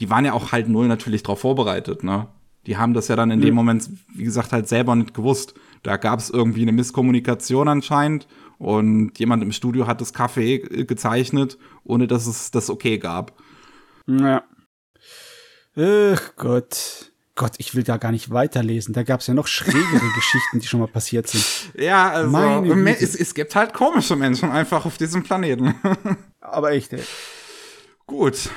Die 0.00 0.10
waren 0.10 0.24
ja 0.24 0.32
auch 0.32 0.52
halt 0.52 0.68
null 0.68 0.88
natürlich 0.88 1.22
drauf 1.22 1.40
vorbereitet, 1.40 2.02
ne? 2.02 2.28
Die 2.66 2.76
haben 2.76 2.92
das 2.92 3.08
ja 3.08 3.16
dann 3.16 3.30
in 3.30 3.40
ja. 3.40 3.46
dem 3.46 3.54
Moment, 3.54 3.88
wie 4.14 4.24
gesagt, 4.24 4.52
halt 4.52 4.68
selber 4.68 4.94
nicht 4.94 5.14
gewusst. 5.14 5.54
Da 5.82 5.96
gab 5.96 6.18
es 6.18 6.28
irgendwie 6.28 6.62
eine 6.62 6.72
Misskommunikation 6.72 7.66
anscheinend 7.66 8.26
und 8.58 9.18
jemand 9.18 9.42
im 9.42 9.52
Studio 9.52 9.86
hat 9.86 10.00
das 10.00 10.12
Kaffee 10.12 10.58
gezeichnet, 10.58 11.58
ohne 11.84 12.06
dass 12.06 12.26
es 12.26 12.50
das 12.50 12.70
okay 12.70 12.98
gab. 12.98 13.32
Ja. 14.06 14.42
Ach 15.76 16.32
Gott. 16.36 17.12
Gott, 17.36 17.52
ich 17.58 17.76
will 17.76 17.84
da 17.84 17.98
gar 17.98 18.10
nicht 18.10 18.30
weiterlesen. 18.30 18.92
Da 18.94 19.04
gab 19.04 19.20
es 19.20 19.28
ja 19.28 19.34
noch 19.34 19.46
schrägere 19.46 20.12
Geschichten, 20.16 20.58
die 20.58 20.66
schon 20.66 20.80
mal 20.80 20.88
passiert 20.88 21.28
sind. 21.28 21.44
Ja, 21.76 22.10
also 22.10 22.36
es, 22.36 23.14
es, 23.14 23.32
gibt 23.32 23.54
halt 23.54 23.72
komische 23.72 24.16
Menschen 24.16 24.50
einfach 24.50 24.84
auf 24.84 24.98
diesem 24.98 25.22
Planeten. 25.22 25.76
Aber 26.40 26.72
echt, 26.72 26.92
ey. 26.92 27.02
Gut. 28.06 28.50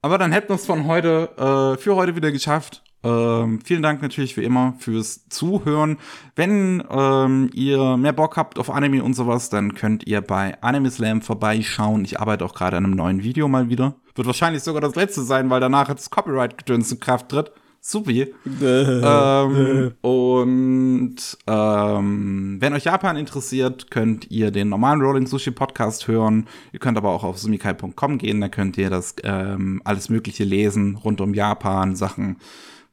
Aber 0.00 0.16
dann 0.16 0.30
hätten 0.30 0.50
wir 0.50 0.54
es 0.54 0.64
von 0.64 0.86
heute, 0.86 1.30
äh, 1.76 1.82
für 1.82 1.96
heute 1.96 2.14
wieder 2.14 2.30
geschafft. 2.30 2.84
Ähm, 3.02 3.60
vielen 3.64 3.82
Dank 3.82 4.02
natürlich 4.02 4.36
wie 4.36 4.44
immer 4.44 4.74
fürs 4.78 5.28
Zuhören. 5.28 5.98
Wenn 6.36 6.82
ähm, 6.90 7.50
ihr 7.54 7.96
mehr 7.96 8.12
Bock 8.12 8.36
habt 8.36 8.58
auf 8.58 8.70
Anime 8.70 9.02
und 9.02 9.14
sowas, 9.14 9.48
dann 9.48 9.74
könnt 9.74 10.06
ihr 10.06 10.20
bei 10.20 10.60
Anime 10.62 10.90
Slam 10.90 11.22
vorbeischauen. 11.22 12.04
Ich 12.04 12.20
arbeite 12.20 12.44
auch 12.44 12.54
gerade 12.54 12.76
an 12.76 12.84
einem 12.84 12.94
neuen 12.94 13.22
Video 13.22 13.48
mal 13.48 13.68
wieder. 13.68 13.94
Wird 14.14 14.26
wahrscheinlich 14.26 14.62
sogar 14.62 14.82
das 14.82 14.96
letzte 14.96 15.22
sein, 15.22 15.48
weil 15.48 15.60
danach 15.60 15.88
das 15.88 16.10
Copyright-Gedöns 16.10 16.92
in 16.92 17.00
Kraft 17.00 17.30
tritt. 17.30 17.52
Supi. 17.82 18.34
ähm, 18.62 19.92
und 20.02 21.16
ähm, 21.46 22.56
wenn 22.60 22.74
euch 22.74 22.84
Japan 22.84 23.16
interessiert, 23.16 23.90
könnt 23.90 24.30
ihr 24.30 24.50
den 24.50 24.68
normalen 24.68 25.00
Rolling 25.00 25.26
Sushi 25.26 25.50
Podcast 25.50 26.06
hören. 26.06 26.46
Ihr 26.72 26.78
könnt 26.78 26.98
aber 26.98 27.08
auch 27.08 27.24
auf 27.24 27.38
sumikai.com 27.38 28.18
gehen, 28.18 28.42
da 28.42 28.50
könnt 28.50 28.76
ihr 28.76 28.90
das 28.90 29.14
ähm, 29.24 29.80
alles 29.84 30.10
Mögliche 30.10 30.44
lesen 30.44 30.96
rund 30.96 31.22
um 31.22 31.32
Japan, 31.32 31.96
Sachen 31.96 32.36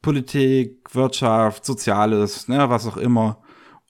Politik, 0.01 0.93
Wirtschaft, 0.93 1.65
Soziales, 1.65 2.47
ne, 2.47 2.69
was 2.69 2.87
auch 2.87 2.97
immer. 2.97 3.41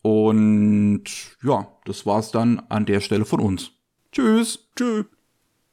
Und 0.02 1.04
ja, 1.44 1.68
das 1.86 2.06
war's 2.06 2.32
dann 2.32 2.60
an 2.70 2.86
der 2.86 3.02
Stelle 3.02 3.26
von 3.26 3.40
uns. 3.40 3.72
Tschüss. 4.12 4.70
Tschüss. 4.76 5.06